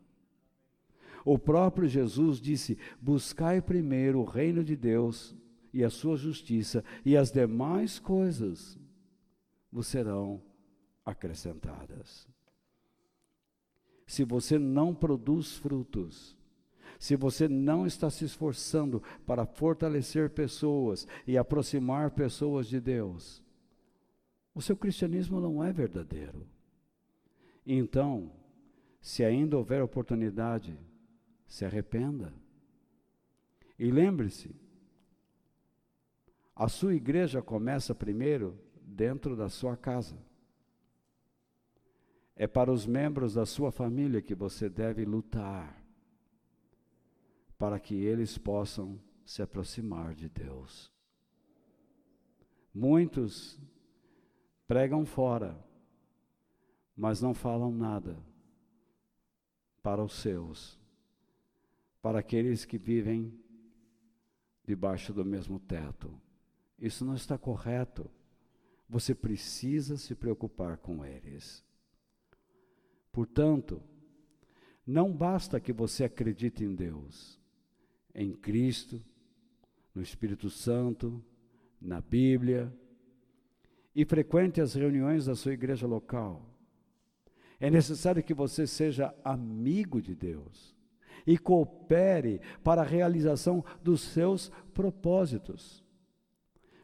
O 1.24 1.38
próprio 1.38 1.86
Jesus 1.86 2.40
disse: 2.40 2.78
Buscai 2.98 3.60
primeiro 3.60 4.20
o 4.20 4.24
reino 4.24 4.64
de 4.64 4.74
Deus 4.74 5.36
e 5.72 5.84
a 5.84 5.90
sua 5.90 6.16
justiça, 6.16 6.84
e 7.04 7.16
as 7.16 7.30
demais 7.30 7.98
coisas 7.98 8.78
vos 9.70 9.86
serão 9.86 10.42
acrescentadas. 11.04 12.28
Se 14.06 14.24
você 14.24 14.58
não 14.58 14.94
produz 14.94 15.56
frutos, 15.56 16.36
se 16.98 17.16
você 17.16 17.48
não 17.48 17.86
está 17.86 18.10
se 18.10 18.24
esforçando 18.24 19.02
para 19.24 19.46
fortalecer 19.46 20.30
pessoas 20.30 21.06
e 21.26 21.38
aproximar 21.38 22.10
pessoas 22.10 22.66
de 22.66 22.80
Deus, 22.80 23.42
o 24.54 24.60
seu 24.60 24.76
cristianismo 24.76 25.40
não 25.40 25.62
é 25.64 25.72
verdadeiro. 25.72 26.46
Então, 27.64 28.32
se 29.00 29.24
ainda 29.24 29.56
houver 29.56 29.82
oportunidade, 29.82 30.78
se 31.46 31.64
arrependa. 31.64 32.34
E 33.78 33.90
lembre-se, 33.90 34.54
a 36.60 36.68
sua 36.68 36.94
igreja 36.94 37.40
começa 37.40 37.94
primeiro 37.94 38.54
dentro 38.82 39.34
da 39.34 39.48
sua 39.48 39.78
casa. 39.78 40.22
É 42.36 42.46
para 42.46 42.70
os 42.70 42.84
membros 42.84 43.32
da 43.32 43.46
sua 43.46 43.72
família 43.72 44.20
que 44.20 44.34
você 44.34 44.68
deve 44.68 45.06
lutar 45.06 45.82
para 47.56 47.80
que 47.80 47.94
eles 47.94 48.36
possam 48.36 49.00
se 49.24 49.40
aproximar 49.40 50.14
de 50.14 50.28
Deus. 50.28 50.92
Muitos 52.74 53.58
pregam 54.68 55.06
fora, 55.06 55.58
mas 56.94 57.22
não 57.22 57.32
falam 57.32 57.72
nada 57.72 58.22
para 59.82 60.04
os 60.04 60.12
seus, 60.12 60.78
para 62.02 62.18
aqueles 62.18 62.66
que 62.66 62.76
vivem 62.76 63.32
debaixo 64.66 65.14
do 65.14 65.24
mesmo 65.24 65.58
teto. 65.58 66.20
Isso 66.80 67.04
não 67.04 67.14
está 67.14 67.36
correto. 67.36 68.10
Você 68.88 69.14
precisa 69.14 69.96
se 69.96 70.14
preocupar 70.14 70.78
com 70.78 71.04
eles. 71.04 71.64
Portanto, 73.12 73.82
não 74.86 75.12
basta 75.12 75.60
que 75.60 75.72
você 75.72 76.04
acredite 76.04 76.64
em 76.64 76.74
Deus 76.74 77.40
em 78.14 78.32
Cristo, 78.32 79.00
no 79.94 80.02
Espírito 80.02 80.50
Santo, 80.50 81.22
na 81.80 82.00
Bíblia, 82.00 82.72
e 83.94 84.04
frequente 84.04 84.60
as 84.60 84.74
reuniões 84.74 85.26
da 85.26 85.34
sua 85.34 85.52
igreja 85.52 85.86
local. 85.86 86.46
É 87.58 87.70
necessário 87.70 88.22
que 88.22 88.32
você 88.32 88.66
seja 88.66 89.14
amigo 89.24 90.00
de 90.00 90.14
Deus 90.14 90.74
e 91.26 91.36
coopere 91.36 92.40
para 92.62 92.82
a 92.82 92.86
realização 92.86 93.64
dos 93.82 94.00
seus 94.00 94.50
propósitos, 94.72 95.84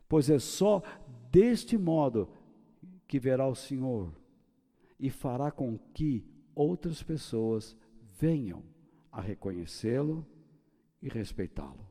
pois 0.09 0.31
é 0.31 0.39
só 0.39 0.83
deste 1.31 1.77
modo 1.77 2.29
que 3.07 3.19
verá 3.19 3.47
o 3.47 3.55
Senhor 3.55 4.13
e 4.99 5.11
fará 5.11 5.51
com 5.51 5.79
que 5.93 6.25
outras 6.55 7.03
pessoas 7.03 7.77
venham 8.19 8.63
a 9.13 9.21
reconhecê-lo 9.21 10.27
e 11.03 11.09
respeitá-lo. 11.09 11.87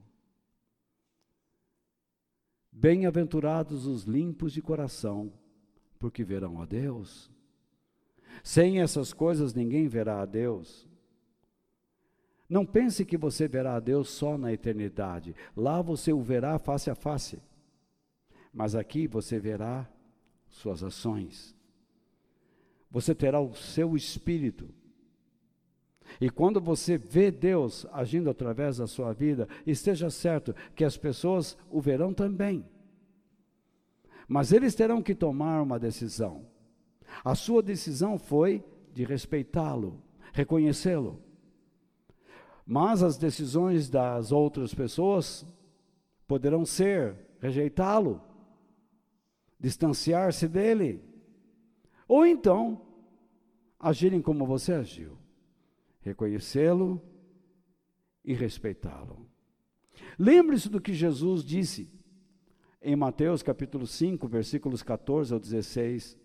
Bem-aventurados 2.72 3.86
os 3.86 4.04
limpos 4.04 4.52
de 4.52 4.62
coração, 4.62 5.32
porque 5.98 6.24
verão 6.24 6.62
a 6.62 6.66
Deus. 6.66 7.32
Sem 8.44 8.82
essas 8.82 9.14
coisas 9.14 9.54
ninguém 9.54 9.88
verá 9.88 10.22
a 10.22 10.26
Deus. 10.26 10.88
Não 12.50 12.66
pense 12.66 13.06
que 13.06 13.18
você 13.18 13.48
verá 13.48 13.76
a 13.76 13.80
Deus 13.80 14.10
só 14.10 14.38
na 14.38 14.52
eternidade. 14.52 15.36
Lá 15.56 15.82
você 15.82 16.12
o 16.12 16.22
verá 16.22 16.60
face 16.60 16.90
a 16.90 16.96
face. 16.96 17.42
Mas 18.56 18.74
aqui 18.74 19.06
você 19.06 19.38
verá 19.38 19.88
suas 20.48 20.84
ações. 20.84 21.56
Você 22.90 23.14
terá 23.14 23.40
o 23.40 23.54
seu 23.54 23.96
espírito 23.96 24.74
e 26.20 26.30
quando 26.30 26.62
você 26.62 26.98
vê 26.98 27.30
Deus 27.30 27.86
agindo 27.92 28.30
através 28.30 28.78
da 28.78 28.88
sua 28.88 29.14
vida, 29.14 29.48
esteja 29.66 30.10
certo 30.10 30.56
que 30.76 30.84
as 30.84 30.98
pessoas 30.98 31.58
o 31.70 31.82
verão 31.82 32.14
também. 32.14 32.66
Mas 34.28 34.52
eles 34.52 34.74
terão 34.76 35.02
que 35.02 35.14
tomar 35.14 35.62
uma 35.62 35.78
decisão. 35.78 36.46
A 37.24 37.36
sua 37.36 37.62
decisão 37.62 38.18
foi 38.18 38.64
de 38.94 39.04
respeitá-lo, 39.04 40.02
reconhecê-lo. 40.34 41.22
Mas 42.66 43.04
as 43.04 43.18
decisões 43.18 43.90
das 43.90 44.32
outras 44.32 44.74
pessoas 44.74 45.46
poderão 46.28 46.66
ser 46.66 47.16
rejeitá-lo, 47.40 48.20
distanciar-se 49.66 50.48
dele, 50.48 51.04
ou 52.08 52.24
então 52.24 52.86
agirem 53.80 54.22
como 54.22 54.46
você 54.46 54.74
agiu 54.74 55.18
reconhecê-lo 56.02 57.02
e 58.24 58.32
respeitá-lo. 58.32 59.28
Lembre-se 60.20 60.70
do 60.70 60.80
que 60.80 60.94
Jesus 60.94 61.44
disse 61.44 61.92
em 62.80 62.96
Mateus 62.96 63.42
capítulo 63.42 63.88
5, 63.88 64.28
versículos 64.28 64.84
14 64.84 65.34
ao 65.34 65.40
16. 65.40 66.16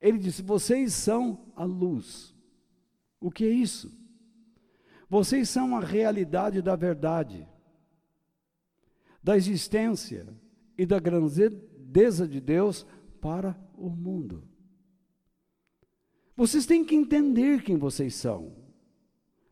Ele 0.00 0.18
disse: 0.18 0.42
Vocês 0.42 0.92
são 0.94 1.46
a 1.54 1.62
luz. 1.62 2.34
O 3.20 3.30
que 3.30 3.44
é 3.44 3.50
isso? 3.50 3.96
Vocês 5.08 5.48
são 5.48 5.76
a 5.76 5.80
realidade 5.80 6.60
da 6.60 6.74
verdade, 6.74 7.48
da 9.22 9.36
existência 9.36 10.26
e 10.76 10.84
da 10.84 10.98
grandeza 10.98 11.71
de 12.28 12.40
Deus 12.40 12.86
para 13.20 13.56
o 13.76 13.90
mundo. 13.90 14.42
Vocês 16.36 16.66
têm 16.66 16.84
que 16.84 16.94
entender 16.94 17.62
quem 17.62 17.76
vocês 17.76 18.14
são. 18.14 18.56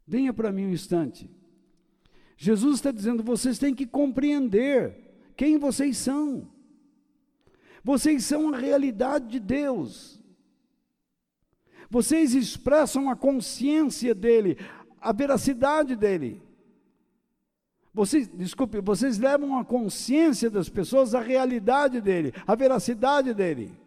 Venha 0.07 0.33
para 0.33 0.51
mim 0.51 0.67
um 0.67 0.73
instante. 0.73 1.31
Jesus 2.37 2.77
está 2.77 2.91
dizendo: 2.91 3.23
vocês 3.23 3.59
têm 3.59 3.75
que 3.75 3.87
compreender 3.87 4.97
quem 5.37 5.59
vocês 5.59 5.97
são. 5.99 6.51
Vocês 7.85 8.25
são 8.25 8.53
a 8.53 8.57
realidade 8.57 9.29
de 9.29 9.39
Deus. 9.39 10.21
Vocês 11.89 12.35
expressam 12.35 13.11
a 13.11 13.17
consciência 13.17 14.15
dele, 14.15 14.57
a 15.01 15.13
veracidade 15.13 15.97
dele. 15.97 16.43
Vocês, 17.93 18.29
desculpe, 18.29 18.81
vocês 18.81 19.19
levam 19.19 19.59
a 19.59 19.65
consciência 19.65 20.49
das 20.49 20.69
pessoas 20.69 21.15
à 21.15 21.21
realidade 21.21 22.01
dele, 22.01 22.33
à 22.47 22.55
veracidade 22.55 23.35
dele 23.35 23.81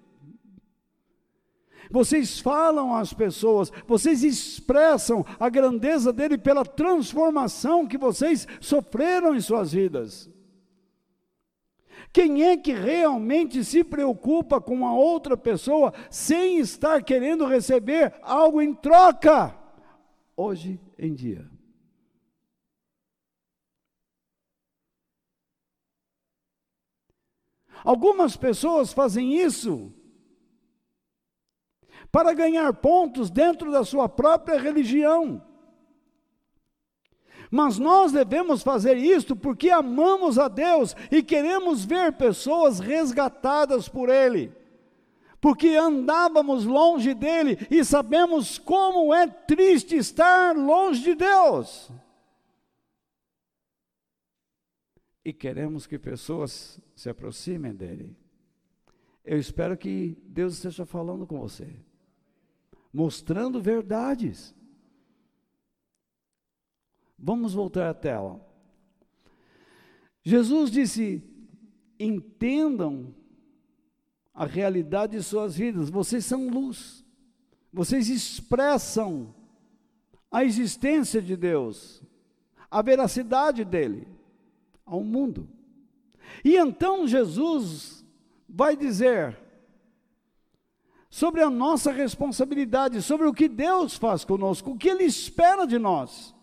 vocês 1.93 2.39
falam 2.39 2.95
às 2.95 3.13
pessoas, 3.13 3.71
vocês 3.87 4.23
expressam 4.23 5.23
a 5.39 5.47
grandeza 5.47 6.11
dele 6.11 6.39
pela 6.39 6.65
transformação 6.65 7.87
que 7.87 7.99
vocês 7.99 8.47
sofreram 8.59 9.35
em 9.35 9.39
suas 9.39 9.73
vidas. 9.73 10.27
Quem 12.11 12.43
é 12.43 12.57
que 12.57 12.73
realmente 12.73 13.63
se 13.63 13.83
preocupa 13.83 14.59
com 14.59 14.87
a 14.87 14.93
outra 14.93 15.37
pessoa 15.37 15.93
sem 16.09 16.57
estar 16.57 17.03
querendo 17.03 17.45
receber 17.45 18.13
algo 18.23 18.59
em 18.59 18.73
troca? 18.73 19.55
Hoje 20.35 20.79
em 20.97 21.13
dia. 21.13 21.52
Algumas 27.83 28.37
pessoas 28.37 28.93
fazem 28.93 29.35
isso 29.35 29.91
para 32.11 32.33
ganhar 32.33 32.71
pontos 32.75 33.29
dentro 33.29 33.71
da 33.71 33.83
sua 33.83 34.07
própria 34.07 34.59
religião. 34.59 35.43
Mas 37.51 37.77
nós 37.77 38.11
devemos 38.11 38.63
fazer 38.63 38.97
isto 38.97 39.35
porque 39.35 39.69
amamos 39.69 40.39
a 40.39 40.47
Deus 40.47 40.95
e 41.11 41.21
queremos 41.21 41.85
ver 41.85 42.13
pessoas 42.13 42.79
resgatadas 42.79 43.87
por 43.87 44.09
Ele. 44.09 44.51
Porque 45.39 45.69
andávamos 45.75 46.65
longe 46.65 47.13
dele 47.13 47.57
e 47.69 47.83
sabemos 47.83 48.57
como 48.57 49.13
é 49.13 49.27
triste 49.27 49.95
estar 49.95 50.55
longe 50.55 51.03
de 51.03 51.15
Deus. 51.15 51.91
E 55.23 55.31
queremos 55.31 55.85
que 55.85 55.99
pessoas 55.99 56.79
se 57.03 57.09
aproximem 57.09 57.75
dele. 57.75 58.15
Eu 59.25 59.37
espero 59.37 59.75
que 59.77 60.17
Deus 60.23 60.53
esteja 60.53 60.85
falando 60.85 61.27
com 61.27 61.37
você, 61.37 61.75
mostrando 62.93 63.61
verdades. 63.61 64.55
Vamos 67.19 67.53
voltar 67.53 67.89
à 67.89 67.93
tela. 67.93 68.39
Jesus 70.23 70.71
disse: 70.71 71.21
entendam 71.99 73.13
a 74.33 74.45
realidade 74.45 75.17
de 75.17 75.23
suas 75.23 75.57
vidas, 75.57 75.89
vocês 75.89 76.25
são 76.25 76.47
luz, 76.47 77.05
vocês 77.71 78.07
expressam 78.07 79.35
a 80.31 80.45
existência 80.45 81.21
de 81.21 81.35
Deus, 81.35 82.01
a 82.71 82.81
veracidade 82.81 83.65
dele 83.65 84.07
ao 84.85 85.03
mundo. 85.03 85.52
E 86.43 86.55
então 86.55 87.07
Jesus 87.07 88.05
vai 88.47 88.75
dizer 88.75 89.37
sobre 91.09 91.41
a 91.41 91.49
nossa 91.49 91.91
responsabilidade, 91.91 93.01
sobre 93.01 93.27
o 93.27 93.33
que 93.33 93.47
Deus 93.47 93.95
faz 93.95 94.25
conosco, 94.25 94.71
o 94.71 94.77
que 94.77 94.89
Ele 94.89 95.03
espera 95.03 95.67
de 95.67 95.77
nós. 95.77 96.33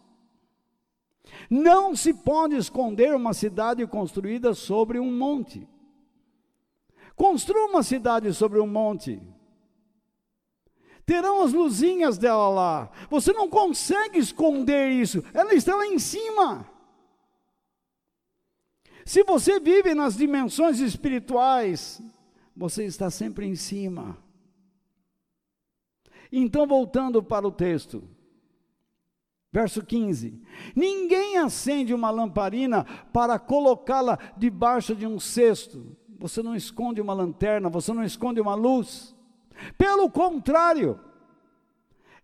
Não 1.49 1.97
se 1.97 2.15
pode 2.15 2.55
esconder 2.55 3.15
uma 3.15 3.35
cidade 3.35 3.85
construída 3.87 4.55
sobre 4.55 5.01
um 5.01 5.11
monte. 5.11 5.69
Construa 7.17 7.67
uma 7.67 7.83
cidade 7.83 8.33
sobre 8.33 8.61
um 8.61 8.67
monte. 8.67 9.21
Terão 11.05 11.43
as 11.43 11.53
luzinhas 11.53 12.17
dela 12.17 12.49
lá. 12.49 12.91
Você 13.11 13.33
não 13.33 13.49
consegue 13.49 14.21
esconder 14.21 14.91
isso. 14.91 15.25
Ela 15.35 15.53
está 15.53 15.75
lá 15.75 15.85
em 15.85 15.99
cima. 15.99 16.70
Se 19.05 19.25
você 19.25 19.59
vive 19.59 19.95
nas 19.95 20.17
dimensões 20.17 20.81
espirituais, 20.81 22.03
você 22.57 22.85
está 22.85 23.11
sempre 23.11 23.47
em 23.47 23.55
cima. 23.55 24.17
Então, 26.33 26.67
voltando 26.67 27.23
para 27.23 27.47
o 27.47 27.53
texto. 27.53 28.03
Verso 29.53 29.85
15: 29.85 30.41
Ninguém 30.77 31.39
acende 31.39 31.93
uma 31.93 32.11
lamparina 32.11 32.85
para 33.13 33.39
colocá-la 33.39 34.19
debaixo 34.37 34.95
de 34.95 35.07
um 35.07 35.19
cesto. 35.19 35.97
Você 36.19 36.43
não 36.43 36.55
esconde 36.55 37.01
uma 37.01 37.15
lanterna, 37.15 37.69
você 37.69 37.93
não 37.93 38.05
esconde 38.05 38.41
uma 38.41 38.55
luz. 38.55 39.17
Pelo 39.77 40.09
contrário, 40.11 41.01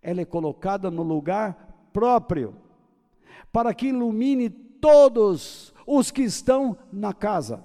ela 0.01 0.21
é 0.21 0.25
colocada 0.25 0.91
no 0.91 1.03
lugar 1.03 1.89
próprio, 1.93 2.55
para 3.51 3.75
que 3.75 3.89
ilumine 3.89 4.49
todos 4.51 5.75
os 5.87 6.11
que 6.11 6.23
estão 6.23 6.77
na 6.93 7.15
casa. 7.15 7.63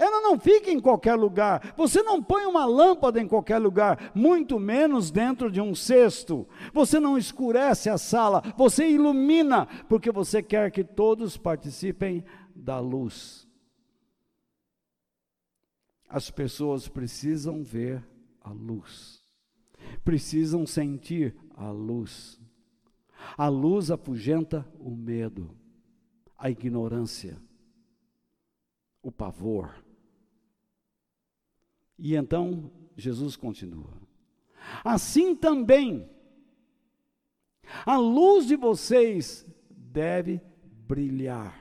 Ela 0.00 0.22
não 0.22 0.40
fica 0.40 0.70
em 0.70 0.80
qualquer 0.80 1.14
lugar. 1.14 1.74
Você 1.76 2.02
não 2.02 2.22
põe 2.22 2.46
uma 2.46 2.64
lâmpada 2.64 3.20
em 3.20 3.28
qualquer 3.28 3.58
lugar, 3.58 4.10
muito 4.14 4.58
menos 4.58 5.10
dentro 5.10 5.52
de 5.52 5.60
um 5.60 5.74
cesto. 5.74 6.48
Você 6.72 6.98
não 6.98 7.18
escurece 7.18 7.90
a 7.90 7.98
sala, 7.98 8.42
você 8.56 8.88
ilumina, 8.88 9.66
porque 9.90 10.10
você 10.10 10.42
quer 10.42 10.70
que 10.70 10.82
todos 10.82 11.36
participem 11.36 12.24
da 12.56 12.80
luz. 12.80 13.46
As 16.08 16.30
pessoas 16.30 16.88
precisam 16.88 17.62
ver 17.62 18.02
a 18.40 18.50
luz, 18.50 19.22
precisam 20.02 20.66
sentir 20.66 21.36
a 21.54 21.70
luz. 21.70 22.40
A 23.36 23.48
luz 23.48 23.90
afugenta 23.90 24.66
o 24.78 24.90
medo, 24.90 25.54
a 26.40 26.48
ignorância, 26.50 27.36
o 29.02 29.12
pavor. 29.12 29.84
E 31.98 32.16
então 32.16 32.72
Jesus 32.96 33.36
continua: 33.36 33.92
Assim 34.82 35.36
também, 35.36 36.08
a 37.84 37.98
luz 37.98 38.46
de 38.46 38.56
vocês 38.56 39.46
deve 39.68 40.40
brilhar. 40.88 41.60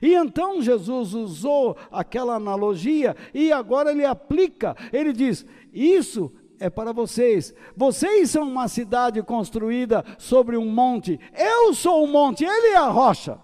E 0.00 0.14
então 0.14 0.62
Jesus 0.62 1.14
usou 1.14 1.76
aquela 1.90 2.36
analogia 2.36 3.16
e 3.34 3.52
agora 3.52 3.90
ele 3.90 4.04
aplica, 4.04 4.74
ele 4.92 5.12
diz: 5.12 5.44
Isso 5.72 6.32
é 6.60 6.68
para 6.68 6.92
vocês. 6.92 7.54
Vocês 7.74 8.30
são 8.30 8.46
uma 8.46 8.68
cidade 8.68 9.22
construída 9.22 10.04
sobre 10.18 10.56
um 10.56 10.70
monte. 10.70 11.18
Eu 11.34 11.72
sou 11.72 12.04
o 12.04 12.06
monte, 12.06 12.44
ele 12.44 12.68
é 12.68 12.76
a 12.76 12.88
rocha. 12.88 13.40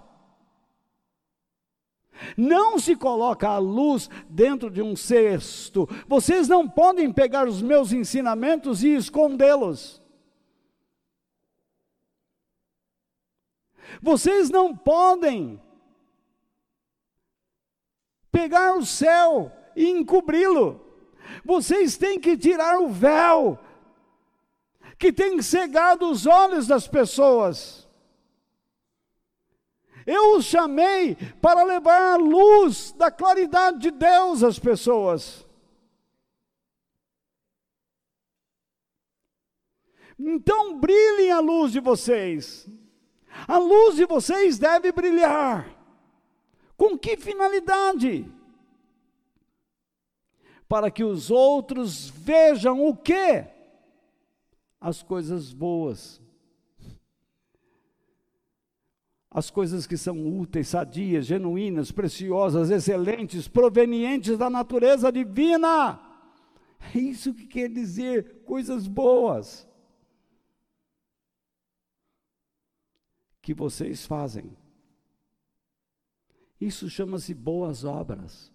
Não 2.37 2.79
se 2.79 2.95
coloca 2.95 3.49
a 3.49 3.59
luz 3.59 4.09
dentro 4.29 4.71
de 4.71 4.83
um 4.83 4.95
cesto. 4.95 5.89
Vocês 6.07 6.47
não 6.47 6.69
podem 6.69 7.13
pegar 7.13 7.49
os 7.49 7.63
meus 7.63 7.93
ensinamentos 7.93 8.85
e 8.85 8.95
escondê-los. 8.95 10.01
Vocês 14.01 14.51
não 14.51 14.77
podem 14.77 15.61
pegar 18.31 18.77
o 18.77 18.85
céu 18.85 19.51
e 19.75 19.89
encobri-lo. 19.89 20.86
Vocês 21.45 21.97
têm 21.97 22.19
que 22.19 22.37
tirar 22.37 22.79
o 22.79 22.89
véu 22.89 23.59
que 24.99 25.13
tem 25.13 25.41
cegado 25.43 26.11
os 26.11 26.27
olhos 26.27 26.67
das 26.67 26.89
pessoas. 26.89 27.87
Eu 30.07 30.37
os 30.37 30.45
chamei 30.45 31.17
para 31.43 31.65
levar 31.65 32.15
a 32.15 32.17
luz 32.17 32.93
da 32.93 33.11
claridade 33.11 33.79
de 33.79 33.91
Deus 33.91 34.43
às 34.43 34.59
pessoas. 34.59 35.45
Então 40.19 40.79
brilhem 40.79 41.31
a 41.31 41.41
luz 41.41 41.73
de 41.73 41.81
vocês. 41.81 42.69
A 43.47 43.59
luz 43.59 43.97
de 43.97 44.07
vocês 44.07 44.59
deve 44.59 44.93
brilhar. 44.93 45.69
Com 46.77 46.97
que 46.97 47.17
finalidade? 47.17 48.33
Para 50.69 50.91
que 50.91 51.05
os 51.05 51.31
outros 51.31 52.09
vejam 52.09 52.87
o 52.87 52.97
quê? 52.97 53.47
As 54.81 55.03
coisas 55.03 55.53
boas 55.53 56.21
as 59.37 59.51
coisas 59.51 59.87
que 59.87 59.99
são 59.99 60.39
úteis, 60.39 60.69
sadias, 60.69 61.27
genuínas, 61.27 61.93
preciosas, 61.93 62.71
excelentes, 62.71 63.47
provenientes 63.47 64.39
da 64.39 64.49
natureza 64.49 65.13
divina. 65.13 66.01
É 66.95 66.99
isso 66.99 67.35
que 67.35 67.47
quer 67.47 67.69
dizer 67.69 68.45
coisas 68.47 68.87
boas 68.87 69.69
que 73.43 73.53
vocês 73.53 74.07
fazem. 74.07 74.57
Isso 76.59 76.89
chama-se 76.89 77.35
boas 77.35 77.85
obras. 77.85 78.51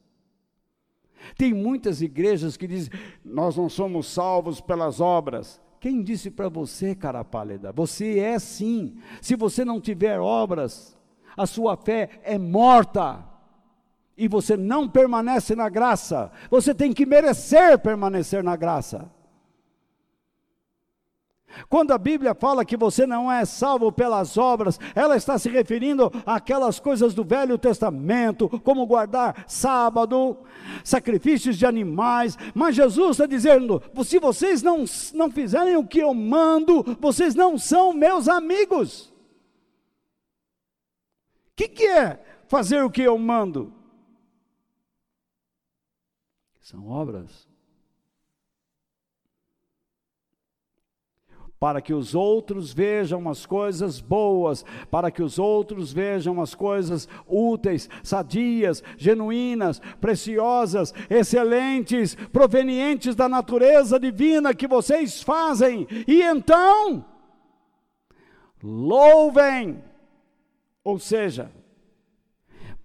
Tem 1.38 1.54
muitas 1.54 2.02
igrejas 2.02 2.58
que 2.58 2.68
dizem: 2.68 2.92
nós 3.24 3.56
não 3.56 3.70
somos 3.70 4.08
salvos 4.08 4.62
pelas 4.62 5.00
obras. 5.00 5.62
Quem 5.80 6.04
disse 6.04 6.30
para 6.30 6.48
você, 6.48 6.94
cara 6.94 7.24
pálida? 7.24 7.72
Você 7.72 8.20
é 8.20 8.38
sim. 8.38 8.98
Se 9.20 9.36
você 9.36 9.66
não 9.66 9.82
tiver 9.82 10.20
obras, 10.20 10.98
a 11.36 11.46
sua 11.46 11.76
fé 11.76 12.22
é 12.24 12.38
morta. 12.38 13.26
E 14.16 14.28
você 14.28 14.56
não 14.56 14.88
permanece 14.88 15.56
na 15.56 15.70
graça. 15.70 16.32
Você 16.50 16.76
tem 16.76 16.94
que 16.94 17.06
merecer 17.06 17.80
permanecer 17.80 18.44
na 18.44 18.56
graça. 18.56 19.10
Quando 21.70 21.92
a 21.92 21.98
Bíblia 21.98 22.34
fala 22.34 22.66
que 22.66 22.78
você 22.78 23.06
não 23.06 23.32
é 23.32 23.46
salvo 23.46 23.92
pelas 23.92 24.38
obras, 24.38 24.80
ela 24.96 25.16
está 25.16 25.38
se 25.38 25.50
referindo 25.50 26.12
àquelas 26.26 26.80
coisas 26.80 27.14
do 27.14 27.24
Velho 27.24 27.58
Testamento, 27.58 28.50
como 28.62 28.86
guardar 28.86 29.46
sábado, 29.48 30.38
sacrifícios 30.84 31.58
de 31.58 31.66
animais, 31.66 32.38
mas 32.54 32.76
Jesus 32.76 33.12
está 33.12 33.26
dizendo: 33.26 33.82
se 34.04 34.20
vocês 34.20 34.62
não, 34.62 34.86
não 35.14 35.32
fizerem 35.32 35.78
o 35.78 35.88
que 35.88 36.00
eu 36.00 36.14
mando, 36.14 36.84
vocês 37.00 37.36
não 37.36 37.58
são 37.58 37.94
meus 37.94 38.28
amigos. 38.28 39.12
O 41.52 41.56
que, 41.56 41.68
que 41.68 41.86
é 41.86 42.20
fazer 42.48 42.84
o 42.84 42.90
que 42.90 43.02
eu 43.02 43.18
mando? 43.18 43.74
São 46.60 46.88
obras. 46.88 47.51
Para 51.62 51.80
que 51.80 51.94
os 51.94 52.16
outros 52.16 52.74
vejam 52.74 53.30
as 53.30 53.46
coisas 53.46 54.02
boas, 54.02 54.66
para 54.90 55.12
que 55.12 55.22
os 55.22 55.38
outros 55.38 55.94
vejam 55.94 56.42
as 56.42 56.56
coisas 56.56 57.08
úteis, 57.28 57.88
sadias, 58.02 58.84
genuínas, 58.98 59.80
preciosas, 60.02 60.92
excelentes, 61.08 62.16
provenientes 62.16 63.16
da 63.16 63.30
natureza 63.30 64.00
divina 64.00 64.56
que 64.56 64.68
vocês 64.68 65.22
fazem, 65.22 65.88
e 66.08 66.24
então 66.24 67.06
louvem, 68.64 69.84
ou 70.84 70.98
seja, 70.98 71.52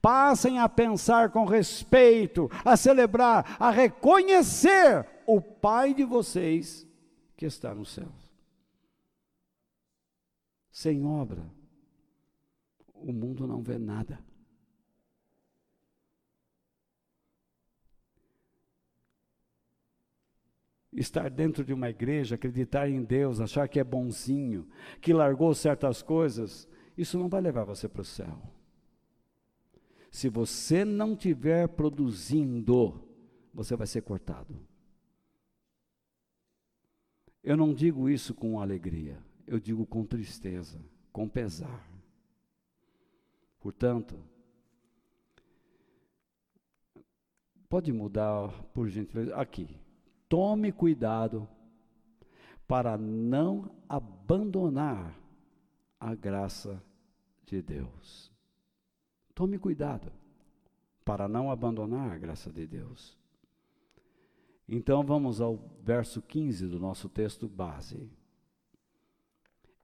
passem 0.02 0.58
a 0.58 0.68
pensar 0.68 1.30
com 1.30 1.46
respeito, 1.46 2.50
a 2.62 2.76
celebrar, 2.76 3.56
a 3.58 3.70
reconhecer 3.70 5.06
o 5.26 5.40
Pai 5.40 5.94
de 5.94 6.04
vocês 6.04 6.86
que 7.38 7.46
está 7.46 7.74
no 7.74 7.86
céu 7.86 8.25
sem 10.76 11.06
obra, 11.06 11.50
o 12.92 13.10
mundo 13.10 13.46
não 13.46 13.62
vê 13.62 13.78
nada. 13.78 14.22
Estar 20.92 21.30
dentro 21.30 21.64
de 21.64 21.72
uma 21.72 21.88
igreja, 21.88 22.34
acreditar 22.34 22.90
em 22.90 23.02
Deus, 23.02 23.40
achar 23.40 23.66
que 23.70 23.80
é 23.80 23.84
bonzinho, 23.84 24.68
que 25.00 25.14
largou 25.14 25.54
certas 25.54 26.02
coisas, 26.02 26.68
isso 26.94 27.18
não 27.18 27.30
vai 27.30 27.40
levar 27.40 27.64
você 27.64 27.88
para 27.88 28.02
o 28.02 28.04
céu. 28.04 28.38
Se 30.10 30.28
você 30.28 30.84
não 30.84 31.14
estiver 31.14 31.68
produzindo, 31.68 33.02
você 33.50 33.74
vai 33.74 33.86
ser 33.86 34.02
cortado. 34.02 34.54
Eu 37.42 37.56
não 37.56 37.72
digo 37.72 38.10
isso 38.10 38.34
com 38.34 38.60
alegria 38.60 39.24
eu 39.46 39.60
digo 39.60 39.86
com 39.86 40.04
tristeza, 40.04 40.80
com 41.12 41.28
pesar. 41.28 41.88
Portanto, 43.60 44.18
pode 47.68 47.92
mudar 47.92 48.50
por 48.72 48.88
gentileza 48.88 49.34
aqui. 49.36 49.78
Tome 50.28 50.72
cuidado 50.72 51.48
para 52.66 52.98
não 52.98 53.70
abandonar 53.88 55.18
a 56.00 56.14
graça 56.14 56.82
de 57.44 57.62
Deus. 57.62 58.32
Tome 59.34 59.58
cuidado 59.58 60.12
para 61.04 61.28
não 61.28 61.50
abandonar 61.50 62.10
a 62.12 62.18
graça 62.18 62.50
de 62.50 62.66
Deus. 62.66 63.16
Então 64.68 65.04
vamos 65.04 65.40
ao 65.40 65.56
verso 65.80 66.20
15 66.20 66.66
do 66.66 66.80
nosso 66.80 67.08
texto 67.08 67.48
base 67.48 68.10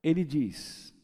ele 0.03 0.24
diz: 0.24 0.94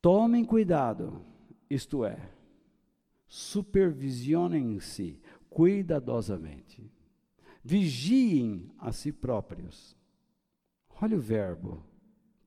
tomem 0.00 0.44
cuidado, 0.44 1.20
isto 1.68 2.04
é, 2.04 2.30
supervisionem-se 3.26 5.20
cuidadosamente, 5.50 6.90
vigiem 7.62 8.70
a 8.78 8.92
si 8.92 9.12
próprios. 9.12 9.96
Olha 11.00 11.16
o 11.16 11.20
verbo, 11.20 11.82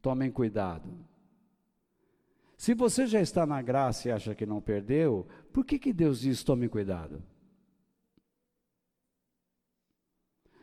tomem 0.01 0.31
cuidado. 0.31 0.89
Se 2.57 2.73
você 2.73 3.07
já 3.07 3.21
está 3.21 3.45
na 3.45 3.61
graça 3.61 4.09
e 4.09 4.11
acha 4.11 4.35
que 4.35 4.45
não 4.45 4.59
perdeu, 4.59 5.27
por 5.53 5.63
que, 5.63 5.79
que 5.79 5.93
Deus 5.93 6.21
diz 6.21 6.43
tome 6.43 6.67
cuidado? 6.67 7.23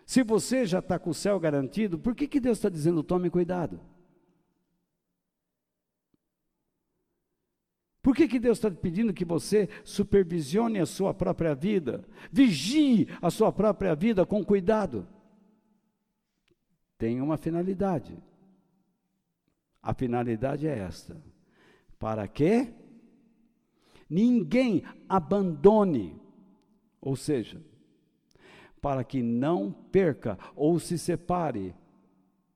Se 0.07 0.23
você 0.23 0.65
já 0.65 0.79
está 0.79 1.01
com 1.01 1.11
o 1.11 1.15
céu 1.15 1.39
garantido, 1.41 1.99
por 1.99 2.15
que, 2.15 2.29
que 2.29 2.39
Deus 2.39 2.59
está 2.59 2.69
dizendo 2.69 3.03
tome 3.03 3.29
cuidado? 3.29 3.81
Por 8.01 8.15
que, 8.15 8.29
que 8.29 8.39
Deus 8.39 8.59
está 8.59 8.71
pedindo 8.71 9.13
que 9.13 9.25
você 9.25 9.69
supervisione 9.83 10.79
a 10.79 10.87
sua 10.87 11.13
própria 11.13 11.57
vida? 11.57 12.05
Vigie 12.31 13.09
a 13.21 13.31
sua 13.31 13.51
própria 13.51 13.97
vida 13.97 14.25
com 14.25 14.45
cuidado. 14.45 15.09
Tem 16.97 17.21
uma 17.21 17.37
finalidade. 17.37 18.17
A 19.83 19.93
finalidade 19.93 20.69
é 20.69 20.79
esta: 20.79 21.21
para 21.99 22.29
que 22.29 22.73
ninguém 24.09 24.85
abandone, 25.09 26.17
ou 27.01 27.17
seja, 27.17 27.61
para 28.87 29.03
que 29.03 29.21
não 29.21 29.73
perca 29.73 30.39
ou 30.55 30.79
se 30.79 30.97
separe 30.97 31.75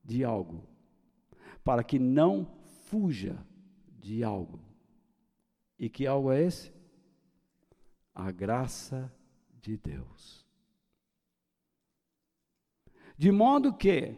de 0.05 0.23
algo, 0.23 0.63
para 1.65 1.83
que 1.83 1.99
não 1.99 2.47
fuja 2.85 3.45
de 3.99 4.23
algo. 4.23 4.61
E 5.77 5.91
que 5.91 6.07
algo 6.07 6.31
é 6.31 6.45
esse? 6.45 6.73
A 8.15 8.31
graça 8.31 9.13
de 9.61 9.77
Deus. 9.77 10.47
De 13.19 13.33
modo 13.33 13.75
que, 13.75 14.15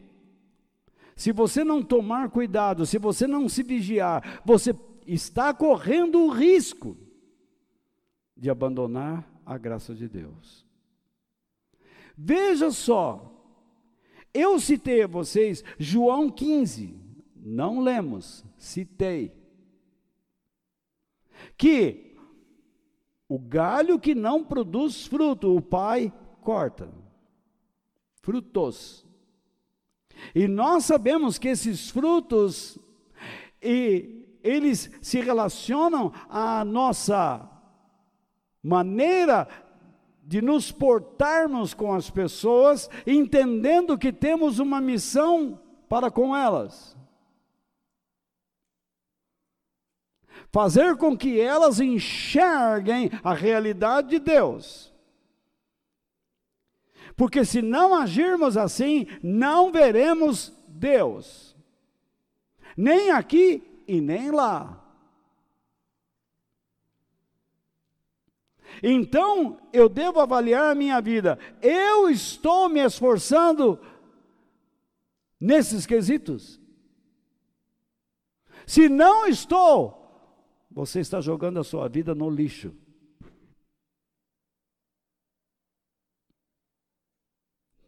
se 1.16 1.32
você 1.32 1.64
não 1.64 1.82
tomar 1.82 2.28
cuidado, 2.28 2.84
se 2.84 2.98
você 2.98 3.26
não 3.26 3.48
se 3.48 3.62
vigiar, 3.62 4.42
você 4.44 4.78
está 5.06 5.54
correndo 5.54 6.26
o 6.26 6.28
risco 6.28 6.94
de 8.36 8.50
abandonar 8.50 9.26
a 9.46 9.56
graça 9.56 9.94
de 9.94 10.06
Deus. 10.06 10.70
Veja 12.16 12.70
só, 12.70 13.32
eu 14.32 14.58
citei 14.58 15.02
a 15.02 15.06
vocês 15.06 15.62
João 15.78 16.30
15, 16.30 16.98
não 17.36 17.80
lemos, 17.80 18.44
citei. 18.56 19.32
Que 21.56 22.16
o 23.28 23.38
galho 23.38 23.98
que 23.98 24.14
não 24.14 24.44
produz 24.44 25.06
fruto, 25.06 25.56
o 25.56 25.60
pai 25.60 26.12
corta. 26.40 26.92
Frutos. 28.20 29.06
E 30.34 30.46
nós 30.46 30.84
sabemos 30.84 31.38
que 31.38 31.48
esses 31.48 31.90
frutos, 31.90 32.78
e 33.60 34.38
eles 34.42 34.90
se 35.00 35.20
relacionam 35.20 36.12
à 36.28 36.64
nossa 36.64 37.48
maneira 38.62 39.48
de 40.22 40.40
nos 40.40 40.70
portarmos 40.70 41.74
com 41.74 41.92
as 41.92 42.08
pessoas, 42.08 42.88
entendendo 43.06 43.98
que 43.98 44.12
temos 44.12 44.58
uma 44.58 44.80
missão 44.80 45.60
para 45.88 46.10
com 46.10 46.34
elas. 46.34 46.96
Fazer 50.50 50.96
com 50.96 51.16
que 51.16 51.40
elas 51.40 51.80
enxerguem 51.80 53.10
a 53.22 53.34
realidade 53.34 54.10
de 54.10 54.18
Deus. 54.18 54.92
Porque 57.16 57.44
se 57.44 57.60
não 57.60 57.94
agirmos 57.94 58.56
assim, 58.56 59.06
não 59.22 59.72
veremos 59.72 60.52
Deus, 60.68 61.56
nem 62.76 63.10
aqui 63.10 63.82
e 63.86 64.00
nem 64.00 64.30
lá. 64.30 64.81
Então, 68.82 69.60
eu 69.72 69.88
devo 69.88 70.18
avaliar 70.18 70.74
minha 70.74 71.00
vida. 71.00 71.38
Eu 71.60 72.10
estou 72.10 72.68
me 72.68 72.80
esforçando 72.80 73.78
nesses 75.38 75.86
quesitos? 75.86 76.60
Se 78.66 78.88
não 78.88 79.26
estou, 79.26 79.98
você 80.70 81.00
está 81.00 81.20
jogando 81.20 81.60
a 81.60 81.64
sua 81.64 81.88
vida 81.88 82.14
no 82.14 82.28
lixo. 82.28 82.74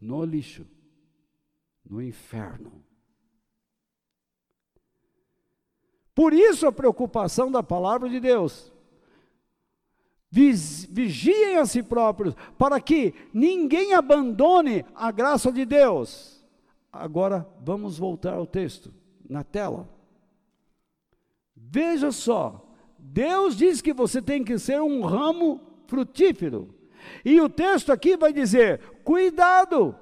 No 0.01 0.24
lixo, 0.24 0.66
no 1.84 2.03
inferno. 2.03 2.84
Por 6.14 6.32
isso 6.32 6.66
a 6.66 6.72
preocupação 6.72 7.51
da 7.51 7.62
palavra 7.62 8.09
de 8.09 8.20
Deus 8.20 8.73
vigiem 10.35 11.59
a 11.59 11.66
si 11.66 11.82
próprios, 11.82 12.35
para 12.59 12.80
que 12.80 13.14
ninguém 13.32 13.95
abandone 13.95 14.85
a 14.95 15.12
graça 15.12 15.53
de 15.53 15.64
Deus. 15.64 16.45
Agora 16.93 17.47
vamos 17.61 17.99
voltar 17.99 18.35
ao 18.35 18.47
texto, 18.47 18.93
na 19.28 19.45
tela. 19.45 19.89
Veja 21.55 22.11
só, 22.11 22.68
Deus 22.99 23.57
diz 23.57 23.80
que 23.80 23.93
você 23.93 24.20
tem 24.20 24.43
que 24.43 24.59
ser 24.59 24.80
um 24.80 25.03
ramo 25.03 25.61
frutífero. 25.87 26.74
E 27.24 27.41
o 27.41 27.49
texto 27.49 27.93
aqui 27.93 28.16
vai 28.16 28.32
dizer: 28.32 28.80
cuidado. 29.05 29.95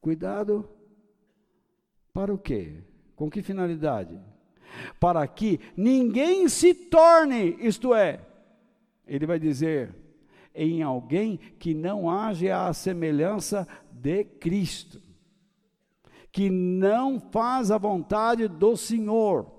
Cuidado 0.00 0.68
para 2.12 2.34
o 2.34 2.38
quê? 2.38 2.82
Com 3.14 3.30
que 3.30 3.42
finalidade? 3.42 4.20
Para 4.98 5.26
que 5.28 5.60
ninguém 5.76 6.48
se 6.48 6.74
torne, 6.74 7.56
isto 7.60 7.94
é, 7.94 8.20
ele 9.06 9.26
vai 9.26 9.38
dizer, 9.38 9.94
em 10.54 10.82
alguém 10.82 11.36
que 11.36 11.74
não 11.74 12.08
age 12.08 12.50
à 12.50 12.72
semelhança 12.72 13.68
de 13.90 14.24
Cristo, 14.24 15.02
que 16.30 16.48
não 16.50 17.20
faz 17.20 17.70
a 17.70 17.78
vontade 17.78 18.48
do 18.48 18.76
Senhor. 18.76 19.52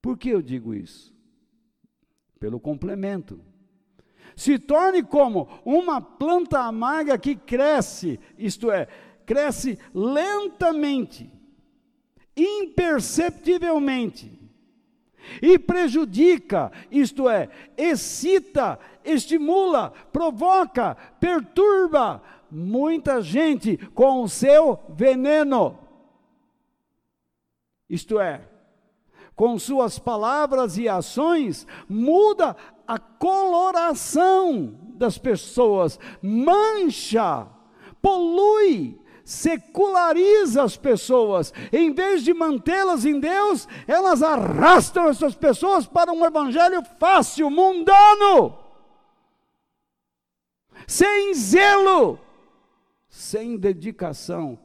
Por 0.00 0.18
que 0.18 0.30
eu 0.30 0.42
digo 0.42 0.74
isso? 0.74 1.14
Pelo 2.38 2.60
complemento. 2.60 3.40
Se 4.36 4.58
torne 4.58 5.02
como 5.02 5.48
uma 5.64 6.00
planta 6.00 6.60
amarga 6.60 7.16
que 7.16 7.36
cresce, 7.36 8.18
isto 8.36 8.70
é, 8.70 8.86
cresce 9.24 9.78
lentamente, 9.94 11.32
imperceptivelmente, 12.36 14.43
e 15.40 15.58
prejudica, 15.58 16.70
isto 16.90 17.28
é, 17.28 17.48
excita, 17.76 18.78
estimula, 19.04 19.92
provoca, 20.12 20.96
perturba 21.20 22.22
muita 22.50 23.20
gente 23.20 23.76
com 23.94 24.22
o 24.22 24.28
seu 24.28 24.78
veneno. 24.88 25.78
Isto 27.88 28.18
é, 28.20 28.48
com 29.36 29.58
suas 29.58 29.98
palavras 29.98 30.78
e 30.78 30.88
ações, 30.88 31.66
muda 31.88 32.56
a 32.86 32.98
coloração 32.98 34.78
das 34.94 35.18
pessoas, 35.18 35.98
mancha, 36.22 37.46
polui, 38.00 38.98
seculariza 39.24 40.62
as 40.62 40.76
pessoas. 40.76 41.52
Em 41.72 41.92
vez 41.92 42.22
de 42.22 42.34
mantê-las 42.34 43.04
em 43.04 43.18
Deus, 43.18 43.66
elas 43.86 44.22
arrastam 44.22 45.08
essas 45.08 45.34
pessoas 45.34 45.86
para 45.86 46.12
um 46.12 46.24
evangelho 46.24 46.84
fácil, 46.98 47.50
mundano, 47.50 48.58
sem 50.86 51.32
zelo, 51.34 52.20
sem 53.08 53.56
dedicação 53.56 54.58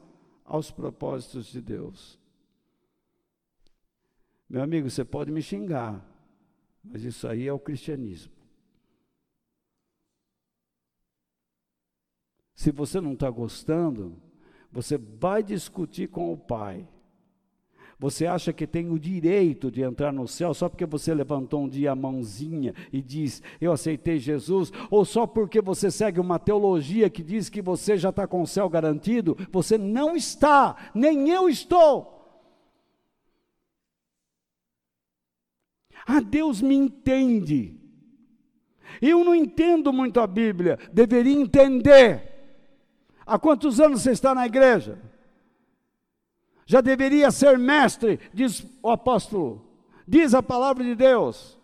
aos 0.44 0.70
propósitos 0.70 1.46
de 1.46 1.60
Deus. 1.60 2.18
Meu 4.48 4.62
amigo, 4.62 4.90
você 4.90 5.04
pode 5.04 5.30
me 5.30 5.40
xingar, 5.40 6.04
mas 6.82 7.04
isso 7.04 7.26
aí 7.26 7.46
é 7.46 7.52
o 7.52 7.58
cristianismo. 7.58 8.32
Se 12.52 12.70
você 12.70 13.00
não 13.00 13.14
está 13.14 13.30
gostando, 13.30 14.20
você 14.72 14.96
vai 14.96 15.42
discutir 15.42 16.08
com 16.08 16.32
o 16.32 16.36
Pai. 16.36 16.86
Você 18.00 18.24
acha 18.26 18.50
que 18.50 18.66
tem 18.66 18.90
o 18.90 18.98
direito 18.98 19.70
de 19.70 19.82
entrar 19.82 20.10
no 20.10 20.26
céu 20.26 20.54
só 20.54 20.70
porque 20.70 20.86
você 20.86 21.12
levantou 21.12 21.64
um 21.64 21.68
dia 21.68 21.92
a 21.92 21.94
mãozinha 21.94 22.74
e 22.90 23.02
diz, 23.02 23.42
eu 23.60 23.72
aceitei 23.72 24.18
Jesus, 24.18 24.72
ou 24.90 25.04
só 25.04 25.26
porque 25.26 25.60
você 25.60 25.90
segue 25.90 26.18
uma 26.18 26.38
teologia 26.38 27.10
que 27.10 27.22
diz 27.22 27.50
que 27.50 27.60
você 27.60 27.98
já 27.98 28.08
está 28.08 28.26
com 28.26 28.40
o 28.40 28.46
céu 28.46 28.70
garantido? 28.70 29.36
Você 29.52 29.76
não 29.76 30.16
está, 30.16 30.90
nem 30.94 31.28
eu 31.28 31.46
estou. 31.46 32.18
Ah, 36.06 36.20
Deus 36.20 36.62
me 36.62 36.74
entende. 36.74 37.78
Eu 39.02 39.22
não 39.22 39.34
entendo 39.34 39.92
muito 39.92 40.20
a 40.20 40.26
Bíblia, 40.26 40.78
deveria 40.90 41.38
entender. 41.38 42.29
Há 43.30 43.38
quantos 43.38 43.78
anos 43.78 44.02
você 44.02 44.10
está 44.10 44.34
na 44.34 44.44
igreja? 44.44 44.98
Já 46.66 46.80
deveria 46.80 47.30
ser 47.30 47.56
mestre, 47.56 48.18
diz 48.34 48.66
o 48.82 48.90
apóstolo, 48.90 49.64
diz 50.04 50.34
a 50.34 50.42
palavra 50.42 50.82
de 50.82 50.96
Deus. 50.96 51.56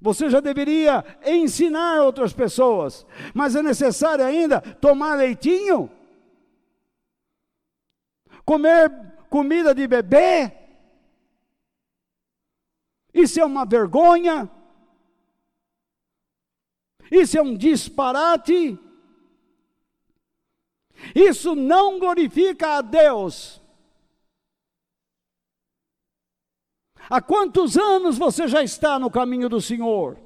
Você 0.00 0.28
já 0.28 0.40
deveria 0.40 1.04
ensinar 1.24 2.02
outras 2.02 2.32
pessoas, 2.32 3.06
mas 3.32 3.54
é 3.54 3.62
necessário 3.62 4.24
ainda 4.24 4.60
tomar 4.60 5.14
leitinho? 5.14 5.88
Comer 8.44 8.90
comida 9.30 9.72
de 9.72 9.86
bebê? 9.86 10.50
Isso 13.14 13.38
é 13.38 13.44
uma 13.44 13.64
vergonha. 13.64 14.50
Isso 17.12 17.38
é 17.38 17.42
um 17.42 17.56
disparate. 17.56 18.76
Isso 21.14 21.54
não 21.54 21.98
glorifica 21.98 22.78
a 22.78 22.80
Deus. 22.80 23.60
Há 27.10 27.22
quantos 27.22 27.76
anos 27.76 28.18
você 28.18 28.46
já 28.46 28.62
está 28.62 28.98
no 28.98 29.10
caminho 29.10 29.48
do 29.48 29.60
Senhor? 29.60 30.18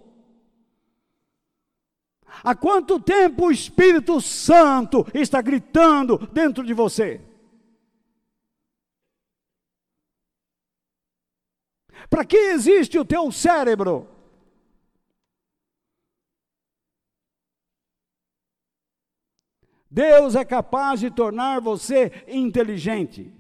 Há 2.42 2.54
quanto 2.54 2.98
tempo 2.98 3.46
o 3.46 3.52
Espírito 3.52 4.20
Santo 4.20 5.06
está 5.14 5.40
gritando 5.40 6.18
dentro 6.32 6.64
de 6.64 6.72
você? 6.74 7.20
Para 12.10 12.24
que 12.24 12.36
existe 12.36 12.98
o 12.98 13.04
teu 13.04 13.30
cérebro? 13.30 14.08
Deus 19.92 20.34
é 20.34 20.42
capaz 20.42 21.00
de 21.00 21.10
tornar 21.10 21.60
você 21.60 22.24
inteligente. 22.26 23.30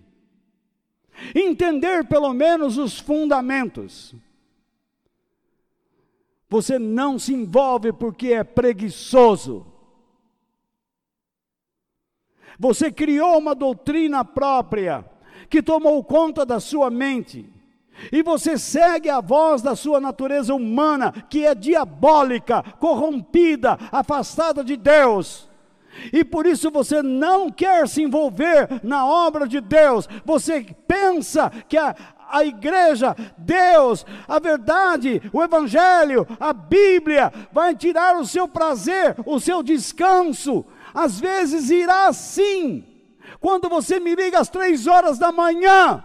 Entender 1.34 2.06
pelo 2.06 2.34
menos 2.34 2.76
os 2.76 3.00
fundamentos. 3.00 4.14
Você 6.50 6.78
não 6.78 7.18
se 7.18 7.32
envolve 7.32 7.90
porque 7.90 8.34
é 8.34 8.44
preguiçoso. 8.44 9.66
Você 12.58 12.92
criou 12.92 13.38
uma 13.38 13.54
doutrina 13.54 14.22
própria 14.22 15.06
que 15.48 15.62
tomou 15.62 16.04
conta 16.04 16.44
da 16.44 16.60
sua 16.60 16.90
mente 16.90 17.50
e 18.12 18.22
você 18.22 18.58
segue 18.58 19.08
a 19.08 19.22
voz 19.22 19.62
da 19.62 19.74
sua 19.74 19.98
natureza 19.98 20.54
humana, 20.54 21.12
que 21.30 21.46
é 21.46 21.54
diabólica, 21.54 22.62
corrompida, 22.78 23.78
afastada 23.90 24.62
de 24.62 24.76
Deus. 24.76 25.50
E 26.12 26.24
por 26.24 26.46
isso 26.46 26.70
você 26.70 27.02
não 27.02 27.50
quer 27.50 27.88
se 27.88 28.02
envolver 28.02 28.80
na 28.82 29.06
obra 29.06 29.46
de 29.46 29.60
Deus. 29.60 30.08
Você 30.24 30.66
pensa 30.86 31.50
que 31.68 31.76
a, 31.76 31.94
a 32.30 32.44
igreja, 32.44 33.14
Deus, 33.36 34.06
a 34.26 34.38
verdade, 34.38 35.22
o 35.32 35.42
Evangelho, 35.42 36.26
a 36.40 36.52
Bíblia, 36.52 37.32
vai 37.52 37.74
tirar 37.74 38.16
o 38.16 38.26
seu 38.26 38.48
prazer, 38.48 39.16
o 39.26 39.38
seu 39.38 39.62
descanso. 39.62 40.64
Às 40.94 41.20
vezes 41.20 41.70
irá 41.70 42.12
sim, 42.12 42.84
quando 43.40 43.68
você 43.68 43.98
me 43.98 44.14
liga 44.14 44.38
às 44.38 44.48
três 44.48 44.86
horas 44.86 45.18
da 45.18 45.32
manhã 45.32 46.04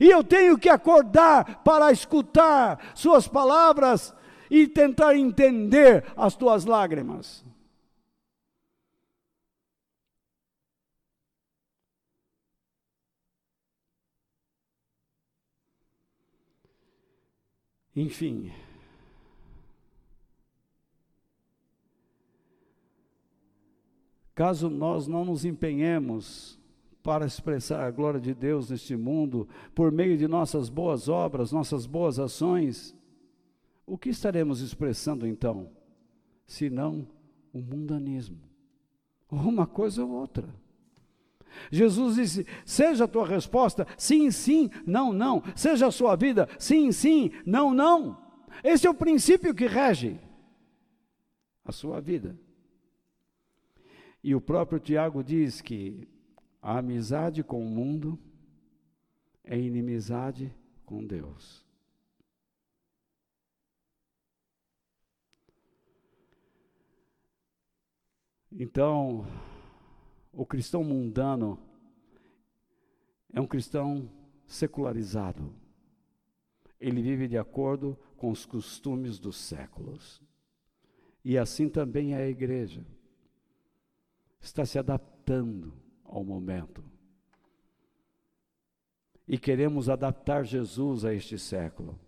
e 0.00 0.08
eu 0.08 0.24
tenho 0.24 0.56
que 0.58 0.70
acordar 0.70 1.62
para 1.62 1.92
escutar 1.92 2.92
Suas 2.94 3.28
palavras 3.28 4.14
e 4.50 4.66
tentar 4.66 5.14
entender 5.14 6.04
as 6.16 6.34
tuas 6.34 6.64
lágrimas. 6.64 7.44
Enfim. 17.94 18.52
Caso 24.34 24.70
nós 24.70 25.06
não 25.06 25.24
nos 25.24 25.44
empenhemos 25.44 26.58
para 27.02 27.26
expressar 27.26 27.84
a 27.84 27.90
glória 27.90 28.20
de 28.20 28.34
Deus 28.34 28.70
neste 28.70 28.96
mundo, 28.96 29.48
por 29.74 29.90
meio 29.90 30.16
de 30.16 30.28
nossas 30.28 30.68
boas 30.68 31.08
obras, 31.08 31.50
nossas 31.52 31.86
boas 31.86 32.18
ações, 32.18 32.94
o 33.86 33.98
que 33.98 34.10
estaremos 34.10 34.60
expressando 34.60 35.26
então? 35.26 35.70
Se 36.46 36.70
não 36.70 37.06
o 37.52 37.60
mundanismo. 37.60 38.38
Uma 39.30 39.66
coisa 39.66 40.04
ou 40.04 40.10
outra. 40.10 40.48
Jesus 41.70 42.16
disse: 42.16 42.46
seja 42.64 43.04
a 43.04 43.08
tua 43.08 43.26
resposta 43.26 43.86
sim, 43.96 44.30
sim, 44.30 44.70
não, 44.86 45.12
não. 45.12 45.42
Seja 45.54 45.86
a 45.86 45.90
sua 45.90 46.16
vida 46.16 46.48
sim, 46.58 46.92
sim, 46.92 47.30
não, 47.46 47.72
não. 47.72 48.16
Esse 48.62 48.86
é 48.86 48.90
o 48.90 48.94
princípio 48.94 49.54
que 49.54 49.66
rege 49.66 50.18
a 51.64 51.72
sua 51.72 52.00
vida. 52.00 52.38
E 54.22 54.34
o 54.34 54.40
próprio 54.40 54.78
Tiago 54.78 55.24
diz 55.24 55.60
que 55.60 56.06
a 56.60 56.78
amizade 56.78 57.42
com 57.42 57.62
o 57.62 57.70
mundo 57.70 58.18
é 59.42 59.58
inimizade 59.58 60.54
com 60.84 61.04
Deus. 61.06 61.64
Então, 68.52 69.24
o 70.32 70.46
cristão 70.46 70.84
mundano 70.84 71.58
é 73.32 73.40
um 73.40 73.46
cristão 73.46 74.08
secularizado. 74.46 75.52
Ele 76.80 77.02
vive 77.02 77.28
de 77.28 77.36
acordo 77.36 77.98
com 78.16 78.30
os 78.30 78.46
costumes 78.46 79.18
dos 79.18 79.36
séculos. 79.36 80.20
E 81.24 81.36
assim 81.36 81.68
também 81.68 82.14
é 82.14 82.18
a 82.18 82.28
igreja. 82.28 82.84
Está 84.40 84.64
se 84.64 84.78
adaptando 84.78 85.74
ao 86.04 86.24
momento. 86.24 86.82
E 89.28 89.38
queremos 89.38 89.88
adaptar 89.88 90.44
Jesus 90.44 91.04
a 91.04 91.12
este 91.12 91.38
século. 91.38 91.98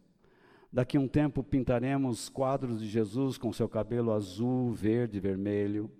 Daqui 0.72 0.96
a 0.96 1.00
um 1.00 1.06
tempo 1.06 1.44
pintaremos 1.44 2.30
quadros 2.30 2.80
de 2.80 2.88
Jesus 2.88 3.36
com 3.36 3.52
seu 3.52 3.68
cabelo 3.68 4.10
azul, 4.10 4.72
verde, 4.72 5.20
vermelho 5.20 5.90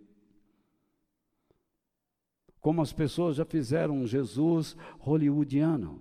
como 2.62 2.80
as 2.80 2.92
pessoas 2.92 3.36
já 3.36 3.44
fizeram 3.44 3.96
um 3.96 4.06
Jesus 4.06 4.76
hollywoodiano. 5.00 6.00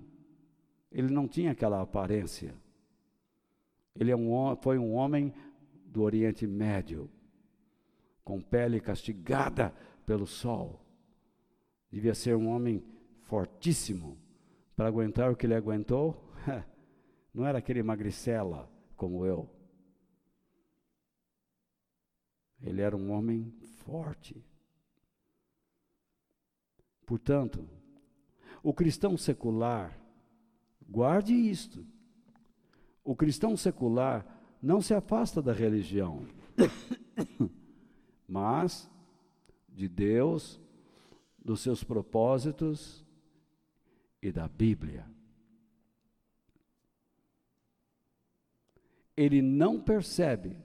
Ele 0.91 1.11
não 1.11 1.27
tinha 1.27 1.51
aquela 1.51 1.81
aparência. 1.81 2.53
Ele 3.95 4.11
é 4.11 4.15
um, 4.15 4.55
foi 4.57 4.77
um 4.77 4.93
homem 4.93 5.33
do 5.87 6.03
Oriente 6.03 6.45
Médio, 6.45 7.09
com 8.23 8.39
pele 8.39 8.79
castigada 8.79 9.73
pelo 10.05 10.27
sol. 10.27 10.85
Devia 11.91 12.13
ser 12.13 12.35
um 12.35 12.47
homem 12.47 12.85
fortíssimo 13.23 14.17
para 14.75 14.87
aguentar 14.87 15.31
o 15.31 15.35
que 15.35 15.47
ele 15.47 15.55
aguentou. 15.55 16.31
Não 17.33 17.45
era 17.45 17.57
aquele 17.57 17.81
magricela 17.81 18.71
como 18.95 19.25
eu. 19.25 19.49
Ele 22.61 22.81
era 22.81 22.95
um 22.95 23.11
homem 23.11 23.51
forte. 23.83 24.45
Portanto, 27.11 27.67
o 28.63 28.73
cristão 28.73 29.17
secular, 29.17 29.99
guarde 30.89 31.33
isto. 31.33 31.85
O 33.03 33.13
cristão 33.13 33.57
secular 33.57 34.25
não 34.61 34.81
se 34.81 34.93
afasta 34.93 35.41
da 35.41 35.51
religião, 35.51 36.25
mas 38.25 38.89
de 39.67 39.89
Deus, 39.89 40.57
dos 41.37 41.59
seus 41.59 41.83
propósitos 41.83 43.05
e 44.21 44.31
da 44.31 44.47
Bíblia. 44.47 45.05
Ele 49.17 49.41
não 49.41 49.81
percebe, 49.81 50.55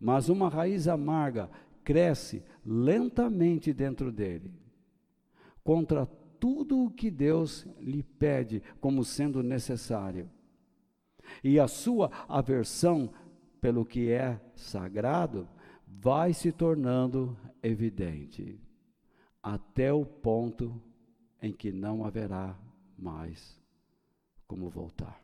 mas 0.00 0.28
uma 0.28 0.48
raiz 0.48 0.88
amarga 0.88 1.48
cresce 1.84 2.42
lentamente 2.66 3.72
dentro 3.72 4.10
dele 4.10 4.61
contra 5.62 6.06
tudo 6.40 6.84
o 6.84 6.90
que 6.90 7.10
Deus 7.10 7.66
lhe 7.78 8.02
pede 8.02 8.62
como 8.80 9.04
sendo 9.04 9.42
necessário. 9.42 10.28
E 11.42 11.58
a 11.58 11.68
sua 11.68 12.10
aversão 12.28 13.12
pelo 13.60 13.84
que 13.84 14.10
é 14.10 14.40
sagrado 14.56 15.48
vai 15.86 16.34
se 16.34 16.50
tornando 16.50 17.36
evidente, 17.62 18.60
até 19.40 19.92
o 19.92 20.04
ponto 20.04 20.82
em 21.40 21.52
que 21.52 21.70
não 21.70 22.04
haverá 22.04 22.58
mais 22.98 23.60
como 24.48 24.68
voltar. 24.68 25.22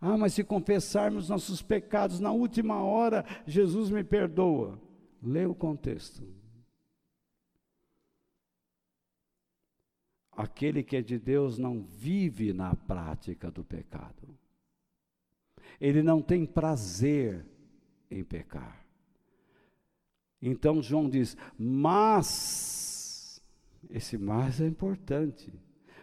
Ah, 0.00 0.16
mas 0.16 0.34
se 0.34 0.44
confessarmos 0.44 1.28
nossos 1.28 1.62
pecados 1.62 2.20
na 2.20 2.30
última 2.30 2.82
hora, 2.82 3.24
Jesus 3.46 3.90
me 3.90 4.04
perdoa. 4.04 4.80
Lê 5.26 5.44
o 5.44 5.56
contexto. 5.56 6.24
Aquele 10.30 10.84
que 10.84 10.96
é 10.96 11.02
de 11.02 11.18
Deus 11.18 11.58
não 11.58 11.82
vive 11.82 12.52
na 12.52 12.76
prática 12.76 13.50
do 13.50 13.64
pecado. 13.64 14.38
Ele 15.80 16.00
não 16.00 16.22
tem 16.22 16.46
prazer 16.46 17.44
em 18.08 18.22
pecar. 18.22 18.86
Então 20.40 20.80
João 20.80 21.10
diz: 21.10 21.36
Mas, 21.58 23.42
esse 23.90 24.16
mas 24.16 24.60
é 24.60 24.66
importante. 24.68 25.52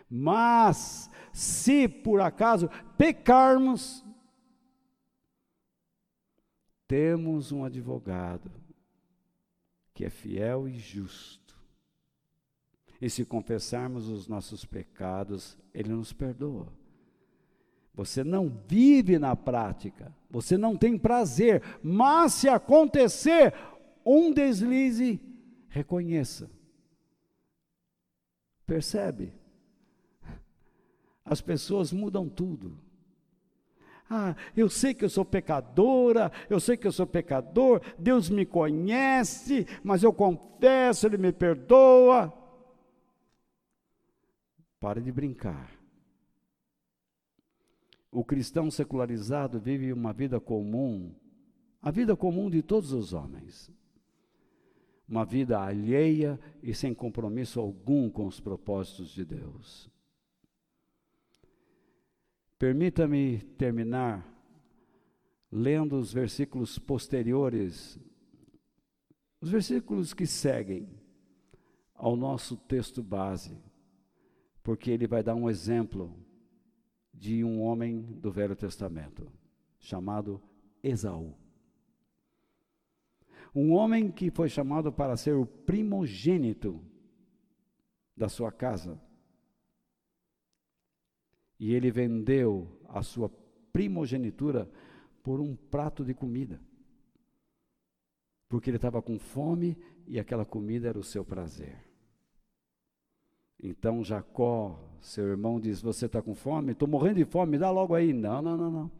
Mas, 0.10 1.10
se 1.32 1.88
por 1.88 2.20
acaso 2.20 2.70
pecarmos, 2.98 4.04
temos 6.86 7.54
um 7.54 7.64
advogado 7.64 8.63
que 10.04 10.08
é 10.08 10.10
fiel 10.10 10.68
e 10.68 10.78
justo. 10.78 11.56
E 13.00 13.10
se 13.10 13.24
confessarmos 13.24 14.10
os 14.10 14.28
nossos 14.28 14.66
pecados, 14.66 15.58
Ele 15.74 15.94
nos 15.94 16.12
perdoa. 16.12 16.68
Você 17.94 18.22
não 18.22 18.50
vive 18.68 19.18
na 19.18 19.34
prática, 19.34 20.14
você 20.30 20.58
não 20.58 20.76
tem 20.76 20.98
prazer, 20.98 21.62
mas 21.82 22.34
se 22.34 22.50
acontecer 22.50 23.54
um 24.06 24.34
deslize, 24.34 25.22
reconheça. 25.70 26.50
Percebe? 28.66 29.34
As 31.24 31.40
pessoas 31.40 31.94
mudam 31.94 32.28
tudo. 32.28 32.78
Ah, 34.10 34.36
eu 34.56 34.70
sei 34.70 34.94
que 34.94 35.06
eu 35.06 35.10
sou 35.10 35.26
pecadora, 35.26 36.32
eu 36.50 36.60
sei 36.60 36.78
que 36.78 36.86
eu 36.86 36.92
sou 36.92 37.08
pecador, 37.08 37.82
Deus 37.98 38.30
me 38.30 38.46
conhece, 38.46 39.66
mas 39.84 40.04
eu 40.04 40.14
confesso, 40.14 41.08
Ele 41.08 41.18
me 41.18 41.32
perdoa. 41.32 42.32
Pare 44.80 45.02
de 45.02 45.12
brincar. 45.12 45.72
O 48.12 48.24
cristão 48.24 48.70
secularizado 48.70 49.60
vive 49.60 49.92
uma 49.92 50.14
vida 50.14 50.40
comum, 50.40 51.12
a 51.82 51.90
vida 51.90 52.16
comum 52.16 52.50
de 52.50 52.62
todos 52.62 52.92
os 52.94 53.14
homens. 53.14 53.72
Uma 55.08 55.26
vida 55.26 55.60
alheia 55.60 56.40
e 56.62 56.74
sem 56.74 56.94
compromisso 56.94 57.60
algum 57.60 58.10
com 58.10 58.26
os 58.26 58.40
propósitos 58.40 59.10
de 59.10 59.26
Deus. 59.26 59.93
Permita-me 62.64 63.40
terminar 63.58 64.26
lendo 65.52 65.98
os 65.98 66.14
versículos 66.14 66.80
posteriores, 66.80 68.00
os 69.42 69.50
versículos 69.50 70.14
que 70.14 70.26
seguem 70.26 70.88
ao 71.94 72.16
nosso 72.16 72.56
texto 72.56 73.04
base, 73.04 73.62
porque 74.64 74.90
ele 74.90 75.08
vai 75.08 75.22
dar 75.22 75.36
um 75.36 75.50
exemplo 75.50 76.18
de 77.14 77.44
um 77.44 77.62
homem 77.62 78.00
do 78.02 78.32
Velho 78.32 78.56
Testamento, 78.56 79.30
chamado 79.78 80.42
Esaú. 80.82 81.36
Um 83.54 83.74
homem 83.74 84.10
que 84.10 84.32
foi 84.32 84.48
chamado 84.48 84.90
para 84.90 85.18
ser 85.18 85.36
o 85.36 85.46
primogênito 85.46 86.82
da 88.16 88.30
sua 88.30 88.54
casa 88.54 88.98
e 91.64 91.74
ele 91.74 91.90
vendeu 91.90 92.68
a 92.90 93.02
sua 93.02 93.32
primogenitura 93.72 94.70
por 95.24 95.40
um 95.40 95.56
prato 95.56 96.04
de 96.04 96.14
comida. 96.14 96.60
Porque 98.50 98.70
ele 98.70 98.76
estava 98.76 99.02
com 99.02 99.18
fome 99.18 99.78
e 100.06 100.20
aquela 100.20 100.44
comida 100.44 100.90
era 100.90 101.00
o 101.00 101.04
seu 101.04 101.24
prazer. 101.24 101.82
Então 103.58 104.04
Jacó, 104.04 104.78
seu 105.00 105.24
irmão, 105.24 105.58
diz: 105.58 105.82
Você 105.82 106.08
está 106.08 106.22
com 106.22 106.36
fome? 106.36 106.74
Estou 106.74 106.86
morrendo 106.86 107.20
de 107.20 107.26
fome, 107.26 107.54
me 107.54 107.58
dá 107.58 107.72
logo 107.72 107.96
aí. 107.96 108.12
Não, 108.12 108.42
não, 108.42 108.58
não, 108.58 108.70
não. 108.70 108.92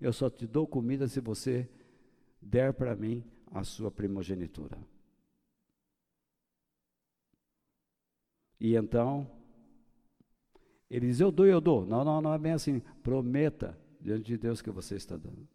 Eu 0.00 0.12
só 0.12 0.30
te 0.30 0.46
dou 0.46 0.68
comida 0.68 1.08
se 1.08 1.20
você 1.20 1.68
der 2.40 2.74
para 2.74 2.94
mim 2.94 3.24
a 3.50 3.64
sua 3.64 3.90
primogenitura. 3.90 4.78
E 8.60 8.76
então 8.76 9.28
ele 10.90 11.06
diz: 11.08 11.20
Eu 11.20 11.32
dou, 11.32 11.46
eu 11.46 11.60
dou. 11.60 11.86
Não, 11.86 12.04
não, 12.04 12.20
não 12.20 12.34
é 12.34 12.38
bem 12.38 12.52
assim. 12.52 12.80
Prometa 13.02 13.78
diante 14.00 14.24
de 14.24 14.36
Deus 14.36 14.60
que 14.60 14.70
você 14.70 14.96
está 14.96 15.16
dando. 15.16 15.48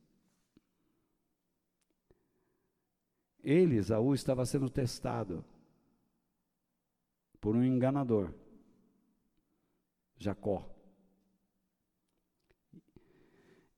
Ele, 3.43 3.77
Esaú, 3.77 4.13
estava 4.13 4.45
sendo 4.45 4.69
testado 4.69 5.45
por 7.39 7.55
um 7.55 7.63
enganador, 7.63 8.33
Jacó. 10.17 10.69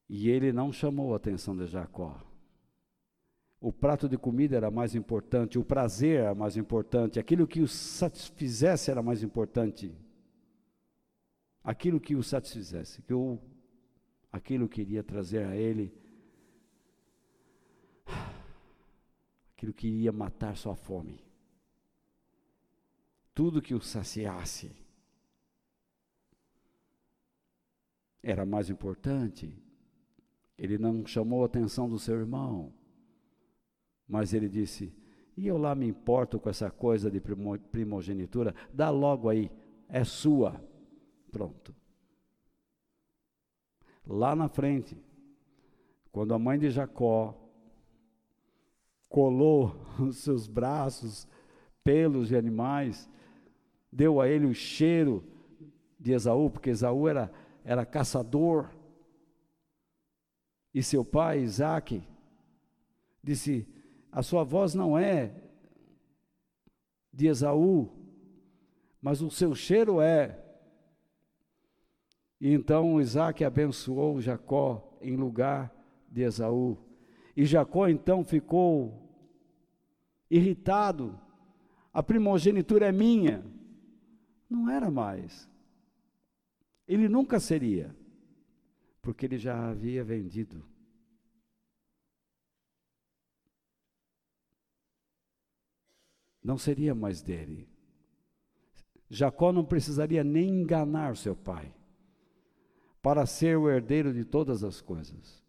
E 0.09 0.29
ele 0.29 0.51
não 0.51 0.73
chamou 0.73 1.13
a 1.13 1.17
atenção 1.17 1.55
de 1.55 1.67
Jacó. 1.67 2.19
O 3.59 3.71
prato 3.71 4.09
de 4.09 4.17
comida 4.17 4.57
era 4.57 4.71
mais 4.71 4.95
importante, 4.95 5.59
o 5.59 5.63
prazer 5.63 6.21
era 6.21 6.33
mais 6.33 6.57
importante, 6.57 7.19
aquilo 7.19 7.47
que 7.47 7.61
o 7.61 7.67
satisfizesse 7.67 8.89
era 8.89 9.03
mais 9.03 9.21
importante. 9.21 9.95
Aquilo 11.63 11.99
que 11.99 12.15
o 12.15 12.23
satisfizesse, 12.23 13.01
que 13.01 13.13
o, 13.13 13.39
aquilo 14.31 14.67
que 14.67 14.81
iria 14.81 15.03
trazer 15.03 15.45
a 15.45 15.55
ele, 15.55 15.93
aquilo 19.55 19.73
que 19.73 19.87
iria 19.87 20.11
matar 20.11 20.55
sua 20.57 20.75
fome. 20.75 21.23
Tudo 23.33 23.61
que 23.61 23.73
o 23.73 23.81
saciasse 23.81 24.75
era 28.23 28.45
mais 28.45 28.69
importante. 28.69 29.55
Ele 30.57 30.77
não 30.77 31.05
chamou 31.05 31.43
a 31.43 31.45
atenção 31.45 31.89
do 31.89 31.97
seu 31.97 32.19
irmão. 32.19 32.73
Mas 34.07 34.33
ele 34.33 34.49
disse: 34.49 34.93
E 35.37 35.47
eu 35.47 35.57
lá 35.57 35.73
me 35.73 35.87
importo 35.87 36.39
com 36.39 36.49
essa 36.49 36.69
coisa 36.69 37.09
de 37.09 37.21
primogenitura? 37.71 38.53
Dá 38.73 38.89
logo 38.89 39.29
aí, 39.29 39.49
é 39.87 40.03
sua. 40.03 40.61
Pronto. 41.31 41.73
Lá 44.05 44.35
na 44.35 44.49
frente, 44.49 44.97
quando 46.11 46.33
a 46.33 46.39
mãe 46.39 46.59
de 46.59 46.69
Jacó 46.69 47.35
colou 49.07 49.75
os 49.99 50.17
seus 50.17 50.47
braços, 50.47 51.27
pelos 51.83 52.27
de 52.27 52.35
animais, 52.35 53.09
deu 53.91 54.21
a 54.21 54.27
ele 54.27 54.45
o 54.45 54.53
cheiro 54.53 55.23
de 55.99 56.11
Esaú, 56.11 56.49
porque 56.49 56.69
Esaú 56.69 57.07
era, 57.07 57.31
era 57.63 57.85
caçador, 57.85 58.69
e 60.73 60.81
seu 60.81 61.03
pai, 61.03 61.39
Isaac, 61.39 62.01
disse: 63.23 63.67
a 64.11 64.23
sua 64.23 64.43
voz 64.43 64.73
não 64.73 64.97
é 64.97 65.33
de 67.11 67.27
Esaú, 67.27 67.89
mas 69.01 69.21
o 69.21 69.29
seu 69.29 69.53
cheiro 69.53 69.99
é. 69.99 70.40
E 72.41 72.51
então 72.51 72.99
Isaac 72.99 73.43
abençoou 73.43 74.19
Jacó 74.19 74.97
em 74.99 75.15
lugar 75.15 75.71
de 76.09 76.23
Esaú. 76.23 76.75
E 77.37 77.45
Jacó 77.45 77.87
então 77.87 78.25
ficou 78.25 79.07
irritado. 80.27 81.17
A 81.93 82.01
primogenitura 82.01 82.87
é 82.87 82.91
minha. 82.91 83.45
Não 84.49 84.67
era 84.67 84.89
mais. 84.89 85.47
Ele 86.87 87.07
nunca 87.07 87.39
seria, 87.39 87.95
porque 89.03 89.25
ele 89.27 89.37
já 89.37 89.69
havia 89.69 90.03
vendido 90.03 90.65
não 96.43 96.57
seria 96.57 96.95
mais 96.95 97.21
dele. 97.21 97.69
Jacó 99.09 99.51
não 99.51 99.63
precisaria 99.63 100.23
nem 100.23 100.49
enganar 100.61 101.15
seu 101.15 101.35
pai 101.35 101.71
para 103.01 103.25
ser 103.25 103.57
o 103.57 103.69
herdeiro 103.69 104.13
de 104.13 104.23
todas 104.23 104.63
as 104.63 104.81
coisas. 104.81 105.43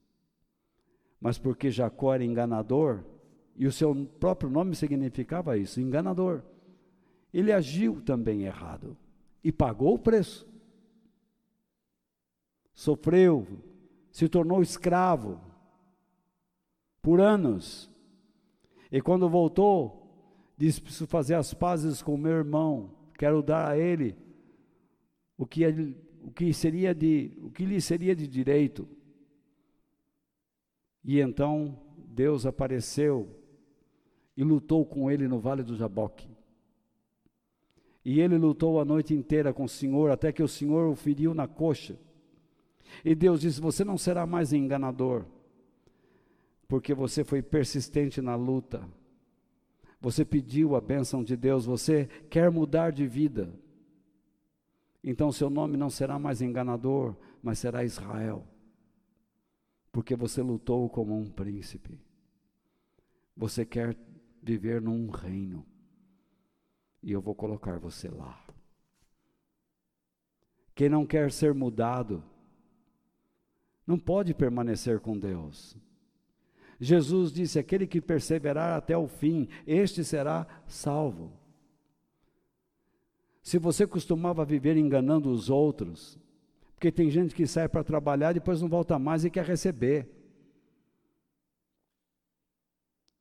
Mas 1.21 1.39
porque 1.39 1.71
Jacó 1.71 2.15
era 2.15 2.25
enganador, 2.25 3.05
e 3.55 3.67
o 3.67 3.73
seu 3.73 3.95
próprio 4.19 4.51
nome 4.51 4.75
significava 4.75 5.59
isso, 5.59 5.81
enganador, 5.81 6.43
ele 7.33 7.53
agiu 7.53 8.01
também 8.01 8.43
errado 8.43 8.97
e 9.45 9.53
pagou 9.53 9.95
o 9.95 9.99
preço. 9.99 10.49
Sofreu, 12.73 13.47
se 14.11 14.29
tornou 14.29 14.63
escravo 14.63 15.41
por 17.01 17.21
anos. 17.21 17.91
E 18.91 19.01
quando 19.01 19.29
voltou, 19.29 20.03
Diz: 20.63 20.79
preciso 20.79 21.09
fazer 21.09 21.35
as 21.35 21.53
pazes 21.53 22.01
com 22.03 22.17
meu 22.17 22.33
irmão, 22.33 22.95
quero 23.19 23.43
dar 23.43 23.69
a 23.69 23.77
ele 23.77 24.17
o 25.37 25.45
que, 25.45 25.65
ele, 25.65 25.97
o 26.23 26.31
que 26.31 26.53
seria 26.53 26.95
de, 26.95 27.37
o 27.43 27.51
que 27.51 27.65
lhe 27.65 27.81
seria 27.81 28.15
de 28.15 28.27
direito. 28.27 28.89
E 31.05 31.21
então 31.21 31.79
Deus 31.97 32.47
apareceu 32.47 33.29
e 34.37 34.45
lutou 34.45 34.85
com 34.87 35.11
ele 35.11 35.27
no 35.27 35.39
vale 35.39 35.63
do 35.63 35.77
Jaboque. 35.77 36.31
E 38.05 38.21
ele 38.21 38.37
lutou 38.37 38.81
a 38.81 38.85
noite 38.85 39.15
inteira 39.15 39.53
com 39.53 39.65
o 39.65 39.69
Senhor, 39.69 40.11
até 40.11 40.33
que 40.33 40.43
o 40.43 40.49
Senhor 40.49 40.89
o 40.89 40.97
feriu 40.97 41.35
na 41.35 41.47
coxa. 41.47 41.99
E 43.05 43.15
Deus 43.15 43.41
disse: 43.41 43.61
Você 43.61 43.85
não 43.85 43.97
será 43.97 44.27
mais 44.27 44.53
enganador, 44.53 45.25
porque 46.67 46.95
você 46.95 47.23
foi 47.23 47.43
persistente 47.43 48.21
na 48.21 48.35
luta 48.35 48.87
você 50.03 50.25
pediu 50.25 50.75
a 50.75 50.81
bênção 50.81 51.23
de 51.23 51.37
Deus, 51.37 51.65
você 51.65 52.09
quer 52.29 52.51
mudar 52.51 52.91
de 52.91 53.07
vida. 53.07 53.49
Então 55.03 55.33
seu 55.33 55.51
nome 55.51 55.77
não 55.77 55.91
será 55.91 56.19
mais 56.19 56.41
enganador, 56.41 57.17
mas 57.43 57.59
será 57.59 57.85
Israel. 57.85 58.47
Porque 59.91 60.15
você 60.15 60.41
lutou 60.41 60.89
como 60.89 61.17
um 61.17 61.29
príncipe. 61.31 62.01
Você 63.37 63.67
quer 63.67 63.97
viver 64.43 64.81
num 64.81 65.11
reino. 65.11 65.67
E 67.03 67.11
eu 67.11 67.21
vou 67.21 67.35
colocar 67.35 67.79
você 67.79 68.09
lá. 68.09 68.43
Quem 70.75 70.89
não 70.89 71.05
quer 71.05 71.31
ser 71.31 71.53
mudado, 71.53 72.25
não 73.87 73.99
pode 73.99 74.33
permanecer 74.33 75.01
com 75.01 75.19
Deus. 75.19 75.77
Jesus 76.81 77.33
disse: 77.33 77.59
aquele 77.59 77.87
que 77.87 78.01
perseverar 78.01 78.77
até 78.77 78.97
o 78.97 79.07
fim, 79.07 79.49
este 79.67 80.05
será 80.05 80.47
salvo. 80.67 81.33
Se 83.43 83.59
você 83.59 83.87
costumava 83.87 84.45
viver 84.45 84.77
enganando 84.77 85.31
os 85.31 85.51
outros, 85.51 86.19
porque 86.75 86.93
tem 86.93 87.11
gente 87.11 87.35
que 87.35 87.47
sai 87.47 87.69
para 87.69 87.85
trabalhar 87.85 88.31
e 88.31 88.35
depois 88.35 88.61
não 88.61 88.69
volta 88.69 88.99
mais 88.99 89.25
e 89.25 89.31
quer 89.31 89.45
receber. 89.45 90.09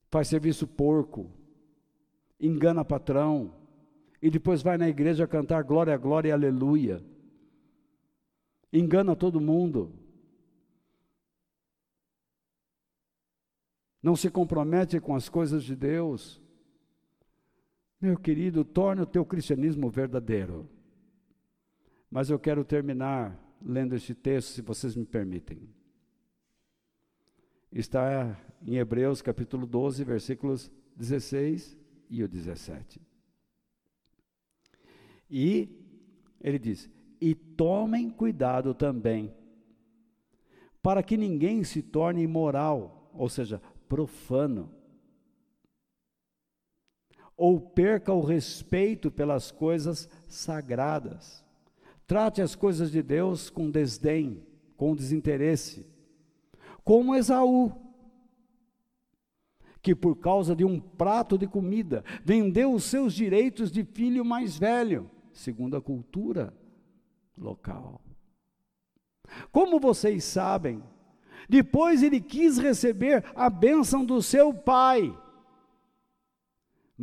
Faz 0.09 0.27
serviço 0.27 0.67
porco, 0.67 1.31
engana 2.39 2.85
patrão, 2.85 3.53
e 4.21 4.29
depois 4.29 4.61
vai 4.61 4.77
na 4.77 4.87
igreja 4.87 5.27
cantar 5.27 5.63
glória, 5.63 5.97
glória 5.97 6.33
aleluia. 6.33 7.03
Engana 8.71 9.15
todo 9.15 9.41
mundo. 9.41 10.01
não 14.01 14.15
se 14.15 14.29
compromete 14.29 14.99
com 14.99 15.15
as 15.15 15.29
coisas 15.29 15.63
de 15.63 15.75
Deus. 15.75 16.40
Meu 18.01 18.17
querido, 18.17 18.65
torne 18.65 19.03
o 19.03 19.05
teu 19.05 19.23
cristianismo 19.23 19.87
verdadeiro. 19.87 20.67
Mas 22.09 22.31
eu 22.31 22.39
quero 22.39 22.65
terminar 22.65 23.39
lendo 23.61 23.95
este 23.95 24.15
texto, 24.15 24.49
se 24.49 24.61
vocês 24.63 24.95
me 24.95 25.05
permitem. 25.05 25.69
Está 27.71 28.35
em 28.65 28.77
Hebreus 28.77 29.21
capítulo 29.21 29.67
12, 29.67 30.03
versículos 30.03 30.71
16 30.95 31.77
e 32.09 32.23
o 32.23 32.27
17. 32.27 32.99
E 35.29 35.69
ele 36.41 36.57
diz: 36.57 36.89
E 37.21 37.35
tomem 37.35 38.09
cuidado 38.09 38.73
também, 38.73 39.31
para 40.81 41.03
que 41.03 41.15
ninguém 41.15 41.63
se 41.63 41.83
torne 41.83 42.23
imoral, 42.23 43.11
ou 43.13 43.29
seja, 43.29 43.61
profano, 43.87 44.73
ou 47.41 47.59
perca 47.59 48.13
o 48.13 48.21
respeito 48.21 49.09
pelas 49.09 49.49
coisas 49.49 50.07
sagradas. 50.27 51.43
Trate 52.05 52.39
as 52.39 52.53
coisas 52.53 52.91
de 52.91 53.01
Deus 53.01 53.49
com 53.49 53.71
desdém, 53.71 54.45
com 54.77 54.93
desinteresse, 54.93 55.87
como 56.83 57.15
Esaú, 57.15 57.71
que 59.81 59.95
por 59.95 60.17
causa 60.17 60.55
de 60.55 60.63
um 60.63 60.79
prato 60.79 61.35
de 61.35 61.47
comida 61.47 62.05
vendeu 62.23 62.75
os 62.75 62.83
seus 62.83 63.11
direitos 63.11 63.71
de 63.71 63.83
filho 63.83 64.23
mais 64.23 64.55
velho, 64.55 65.09
segundo 65.33 65.75
a 65.75 65.81
cultura 65.81 66.53
local. 67.35 67.99
Como 69.51 69.79
vocês 69.79 70.23
sabem, 70.25 70.83
depois 71.49 72.03
ele 72.03 72.21
quis 72.21 72.59
receber 72.59 73.25
a 73.33 73.49
bênção 73.49 74.05
do 74.05 74.21
seu 74.21 74.53
pai. 74.53 75.11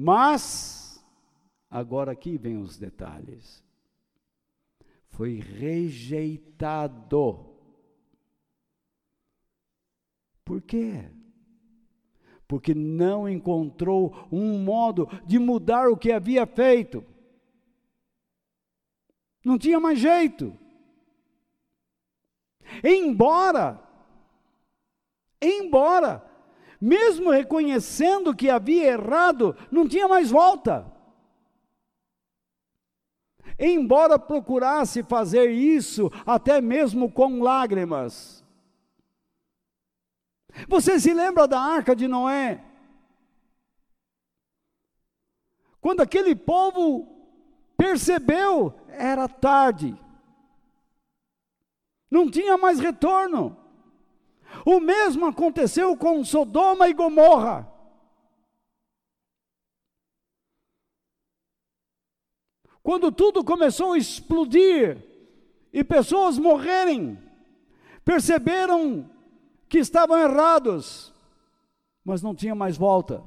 Mas, 0.00 1.04
agora 1.68 2.12
aqui 2.12 2.38
vem 2.38 2.56
os 2.56 2.78
detalhes. 2.78 3.64
Foi 5.08 5.40
rejeitado. 5.40 6.64
Por 10.44 10.62
quê? 10.62 11.10
Porque 12.46 12.76
não 12.76 13.28
encontrou 13.28 14.14
um 14.30 14.62
modo 14.62 15.08
de 15.26 15.36
mudar 15.36 15.88
o 15.88 15.96
que 15.96 16.12
havia 16.12 16.46
feito. 16.46 17.04
Não 19.44 19.58
tinha 19.58 19.80
mais 19.80 19.98
jeito. 19.98 20.56
Embora 22.84 23.84
Embora 25.40 26.27
mesmo 26.80 27.30
reconhecendo 27.30 28.34
que 28.34 28.48
havia 28.48 28.92
errado, 28.92 29.56
não 29.70 29.88
tinha 29.88 30.06
mais 30.06 30.30
volta. 30.30 30.86
Embora 33.58 34.18
procurasse 34.18 35.02
fazer 35.02 35.50
isso 35.50 36.10
até 36.24 36.60
mesmo 36.60 37.10
com 37.10 37.42
lágrimas. 37.42 38.44
Você 40.68 40.98
se 40.98 41.12
lembra 41.12 41.46
da 41.46 41.60
arca 41.60 41.94
de 41.94 42.06
Noé? 42.06 42.64
Quando 45.80 46.00
aquele 46.00 46.34
povo 46.34 47.06
percebeu, 47.76 48.74
era 48.88 49.28
tarde. 49.28 49.98
Não 52.10 52.30
tinha 52.30 52.56
mais 52.56 52.80
retorno. 52.80 53.56
O 54.64 54.80
mesmo 54.80 55.26
aconteceu 55.26 55.96
com 55.96 56.24
Sodoma 56.24 56.88
e 56.88 56.94
Gomorra. 56.94 57.70
Quando 62.82 63.10
tudo 63.10 63.44
começou 63.44 63.92
a 63.92 63.98
explodir 63.98 65.04
e 65.72 65.84
pessoas 65.84 66.38
morrerem, 66.38 67.18
perceberam 68.04 69.10
que 69.68 69.78
estavam 69.78 70.18
errados, 70.18 71.12
mas 72.04 72.22
não 72.22 72.34
tinha 72.34 72.54
mais 72.54 72.76
volta. 72.76 73.22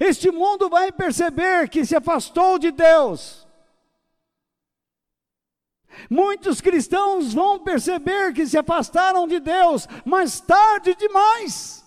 Este 0.00 0.30
mundo 0.30 0.68
vai 0.68 0.92
perceber 0.92 1.68
que 1.68 1.84
se 1.84 1.96
afastou 1.96 2.58
de 2.58 2.70
Deus. 2.70 3.47
Muitos 6.10 6.60
cristãos 6.60 7.34
vão 7.34 7.58
perceber 7.58 8.32
que 8.32 8.46
se 8.46 8.56
afastaram 8.56 9.26
de 9.26 9.40
Deus, 9.40 9.86
mas 10.04 10.40
tarde 10.40 10.94
demais. 10.94 11.84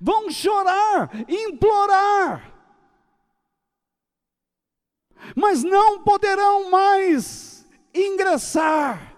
Vão 0.00 0.30
chorar, 0.30 1.10
implorar, 1.28 2.52
mas 5.34 5.62
não 5.62 6.02
poderão 6.02 6.70
mais 6.70 7.66
ingressar, 7.94 9.16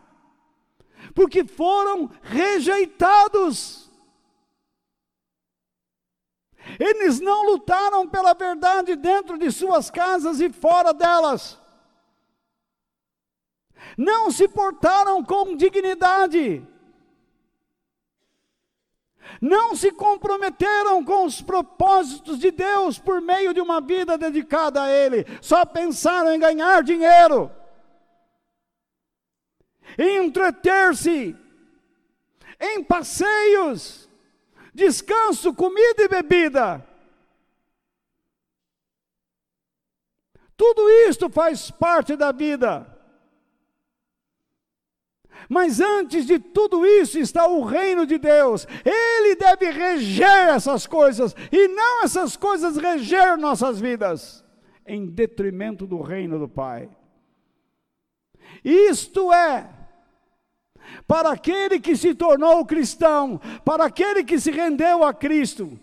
porque 1.14 1.44
foram 1.44 2.10
rejeitados. 2.22 3.87
Eles 6.78 7.18
não 7.18 7.44
lutaram 7.44 8.08
pela 8.08 8.34
verdade 8.34 8.94
dentro 8.94 9.36
de 9.36 9.50
suas 9.50 9.90
casas 9.90 10.40
e 10.40 10.50
fora 10.50 10.94
delas. 10.94 11.58
Não 13.96 14.30
se 14.30 14.46
portaram 14.46 15.24
com 15.24 15.56
dignidade. 15.56 16.64
Não 19.40 19.74
se 19.74 19.92
comprometeram 19.92 21.04
com 21.04 21.24
os 21.24 21.42
propósitos 21.42 22.38
de 22.38 22.50
Deus 22.50 22.98
por 22.98 23.20
meio 23.20 23.52
de 23.52 23.60
uma 23.60 23.80
vida 23.80 24.16
dedicada 24.16 24.82
a 24.82 24.90
Ele. 24.90 25.26
Só 25.42 25.64
pensaram 25.66 26.32
em 26.32 26.38
ganhar 26.38 26.82
dinheiro, 26.82 27.50
em 29.98 30.24
entreter-se, 30.24 31.36
em 32.60 32.82
passeios 32.82 34.07
descanso, 34.78 35.52
comida 35.52 36.04
e 36.04 36.08
bebida. 36.08 36.86
Tudo 40.56 40.88
isto 41.08 41.28
faz 41.28 41.70
parte 41.70 42.16
da 42.16 42.32
vida. 42.32 42.96
Mas 45.48 45.80
antes 45.80 46.26
de 46.26 46.38
tudo 46.38 46.84
isso 46.84 47.18
está 47.18 47.46
o 47.46 47.64
reino 47.64 48.06
de 48.06 48.18
Deus. 48.18 48.66
Ele 48.84 49.36
deve 49.36 49.70
reger 49.70 50.48
essas 50.48 50.86
coisas 50.86 51.34
e 51.52 51.68
não 51.68 52.02
essas 52.02 52.36
coisas 52.36 52.76
reger 52.76 53.36
nossas 53.36 53.80
vidas 53.80 54.44
em 54.86 55.06
detrimento 55.06 55.86
do 55.86 56.00
reino 56.00 56.38
do 56.38 56.48
Pai. 56.48 56.90
Isto 58.64 59.32
é 59.32 59.77
para 61.06 61.30
aquele 61.30 61.80
que 61.80 61.96
se 61.96 62.14
tornou 62.14 62.64
cristão, 62.66 63.40
para 63.64 63.86
aquele 63.86 64.24
que 64.24 64.38
se 64.38 64.50
rendeu 64.50 65.04
a 65.04 65.12
Cristo. 65.14 65.78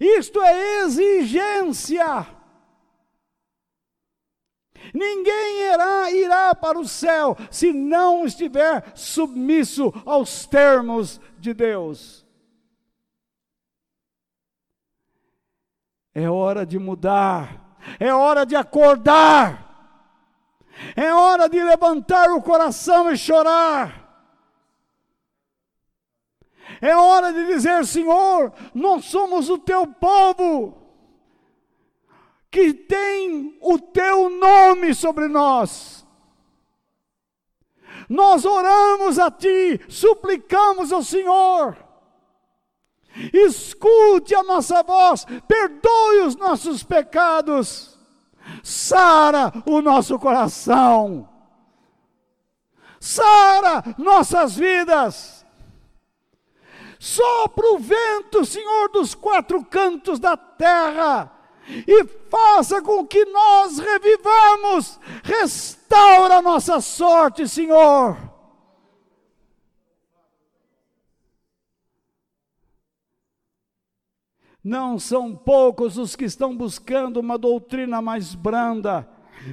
Isto 0.00 0.42
é 0.42 0.82
exigência. 0.82 2.26
Ninguém 4.92 5.72
irá, 5.72 6.10
irá 6.10 6.54
para 6.54 6.78
o 6.78 6.86
céu 6.86 7.36
se 7.50 7.72
não 7.72 8.24
estiver 8.26 8.92
submisso 8.94 9.92
aos 10.04 10.46
termos 10.46 11.20
de 11.38 11.54
Deus. 11.54 12.24
É 16.12 16.28
hora 16.28 16.64
de 16.64 16.78
mudar, 16.78 17.76
é 17.98 18.12
hora 18.12 18.44
de 18.44 18.54
acordar. 18.54 19.63
É 20.96 21.12
hora 21.12 21.48
de 21.48 21.62
levantar 21.62 22.30
o 22.30 22.42
coração 22.42 23.10
e 23.10 23.16
chorar. 23.16 24.02
É 26.80 26.96
hora 26.96 27.32
de 27.32 27.46
dizer: 27.46 27.84
Senhor, 27.86 28.52
nós 28.74 29.04
somos 29.04 29.48
o 29.48 29.58
teu 29.58 29.86
povo, 29.86 30.76
que 32.50 32.72
tem 32.72 33.56
o 33.60 33.78
teu 33.78 34.30
nome 34.30 34.94
sobre 34.94 35.28
nós. 35.28 36.06
Nós 38.08 38.44
oramos 38.44 39.18
a 39.18 39.30
Ti, 39.30 39.80
suplicamos 39.88 40.92
ao 40.92 41.02
Senhor. 41.02 41.76
Escute 43.32 44.34
a 44.34 44.42
nossa 44.42 44.82
voz, 44.82 45.24
perdoe 45.46 46.20
os 46.26 46.34
nossos 46.34 46.82
pecados 46.82 47.93
sara 48.64 49.52
o 49.66 49.82
nosso 49.82 50.18
coração, 50.18 51.28
sara 52.98 53.84
nossas 53.98 54.56
vidas. 54.56 55.44
Sopra 56.98 57.74
o 57.74 57.78
vento, 57.78 58.46
Senhor, 58.46 58.88
dos 58.88 59.14
quatro 59.14 59.62
cantos 59.62 60.18
da 60.18 60.38
terra, 60.38 61.30
e 61.68 62.04
faça 62.30 62.80
com 62.80 63.06
que 63.06 63.26
nós 63.26 63.78
revivamos, 63.78 64.98
restaura 65.22 66.40
nossa 66.40 66.80
sorte, 66.80 67.46
Senhor. 67.46 68.16
Não 74.64 74.98
são 74.98 75.36
poucos 75.36 75.98
os 75.98 76.16
que 76.16 76.24
estão 76.24 76.56
buscando 76.56 77.20
uma 77.20 77.36
doutrina 77.36 78.00
mais 78.00 78.34
branda, 78.34 79.06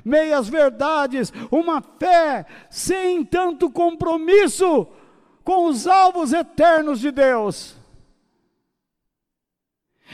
meias 0.06 0.48
verdades, 0.48 1.34
uma 1.52 1.82
fé 1.82 2.46
sem 2.70 3.26
tanto 3.26 3.70
compromisso 3.70 4.88
com 5.44 5.66
os 5.68 5.86
alvos 5.86 6.32
eternos 6.32 7.02
de 7.02 7.12
Deus. 7.12 7.76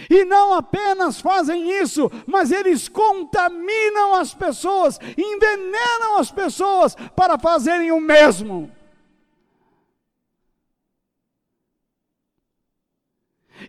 E 0.10 0.26
não 0.26 0.53
apenas 0.53 1.22
fazem 1.22 1.69
isso, 1.82 2.11
mas 2.26 2.52
eles 2.52 2.88
contaminam 2.90 4.15
as 4.15 4.34
pessoas, 4.34 4.99
envenenam 5.15 6.18
as 6.18 6.32
pessoas 6.32 6.95
para 7.15 7.38
fazerem 7.38 7.91
o 7.91 7.99
mesmo. 7.99 8.72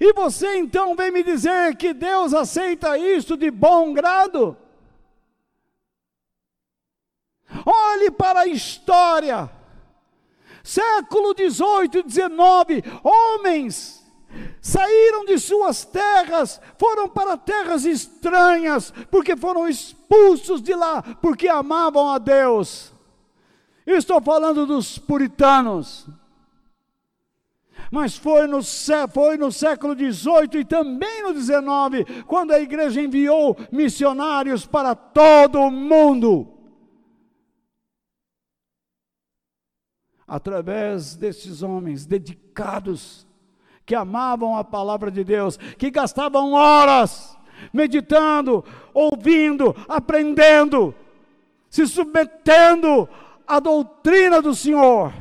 E 0.01 0.13
você 0.13 0.57
então 0.57 0.95
vem 0.95 1.11
me 1.11 1.23
dizer 1.23 1.77
que 1.77 1.95
Deus 1.95 2.35
aceita 2.35 2.99
isto 2.99 3.37
de 3.37 3.51
bom 3.51 3.95
grado? 3.95 4.57
Olhe 7.65 8.11
para 8.11 8.41
a 8.41 8.47
história, 8.47 9.51
século 10.63 11.33
18 11.33 11.99
e 11.99 12.03
19, 12.03 12.85
homens 13.03 14.07
saíram 14.61 15.25
de 15.25 15.39
suas 15.39 15.85
terras, 15.85 16.61
foram 16.77 17.09
para 17.09 17.39
terras 17.39 17.87
estranhas, 17.87 18.93
porque 19.11 19.35
foram 19.35 19.67
expulsos 19.67 20.61
de 20.61 20.75
lá, 20.75 21.03
porque 21.23 21.49
amavam 21.49 22.11
a 22.11 22.19
Deus. 22.19 22.93
Estou 23.87 24.21
falando 24.21 24.67
dos 24.67 24.99
puritanos 24.99 26.07
mas 27.91 28.17
foi 28.17 28.47
no, 28.47 28.61
foi 29.13 29.37
no 29.37 29.51
século 29.51 29.95
XVIII 29.95 30.61
e 30.61 30.65
também 30.65 31.23
no 31.23 31.39
XIX, 31.39 32.25
quando 32.27 32.53
a 32.53 32.61
igreja 32.61 33.01
enviou 33.01 33.57
missionários 33.73 34.67
para 34.67 34.95
todo 34.95 35.61
o 35.61 35.71
mundo. 35.71 36.55
Através 40.27 41.17
desses 41.17 41.63
homens 41.63 42.05
dedicados, 42.05 43.27
que 43.87 43.95
amavam 43.95 44.55
a 44.55 44.63
palavra 44.63 45.11
de 45.11 45.25
Deus, 45.25 45.57
que 45.57 45.91
gastavam 45.91 46.53
horas 46.53 47.39
meditando, 47.73 48.65
ouvindo, 48.93 49.75
aprendendo, 49.89 50.95
se 51.71 51.87
submetendo 51.87 53.09
à 53.47 53.59
doutrina 53.59 54.43
do 54.43 54.55
Senhor. 54.55 55.13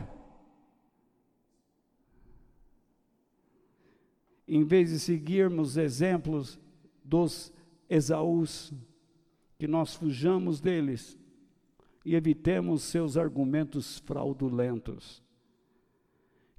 Em 4.48 4.64
vez 4.64 4.90
de 4.90 5.00
seguirmos 5.00 5.76
exemplos 5.76 6.60
dos 7.04 7.52
Esaús, 7.90 8.74
que 9.58 9.68
nós 9.68 9.96
fujamos 9.96 10.62
deles 10.62 11.18
e 12.06 12.16
evitemos 12.16 12.84
seus 12.84 13.18
argumentos 13.18 14.00
fraudulentos. 14.00 15.22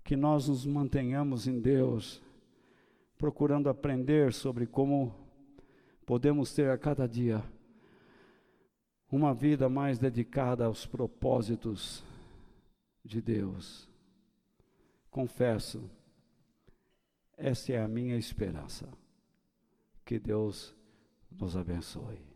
Que 0.04 0.16
nós 0.16 0.48
nos 0.48 0.66
mantenhamos 0.66 1.46
em 1.46 1.60
Deus, 1.60 2.22
procurando 3.16 3.68
aprender 3.68 4.32
sobre 4.32 4.66
como 4.66 5.14
podemos 6.04 6.52
ter 6.52 6.70
a 6.70 6.78
cada 6.78 7.06
dia 7.06 7.42
uma 9.10 9.32
vida 9.32 9.68
mais 9.68 9.98
dedicada 9.98 10.66
aos 10.66 10.84
propósitos 10.84 12.04
de 13.04 13.22
Deus. 13.22 13.88
Confesso, 15.10 15.90
essa 17.38 17.72
é 17.72 17.80
a 17.80 17.88
minha 17.88 18.16
esperança. 18.16 18.88
Que 20.04 20.18
Deus 20.18 20.74
nos 21.30 21.56
abençoe. 21.56 22.27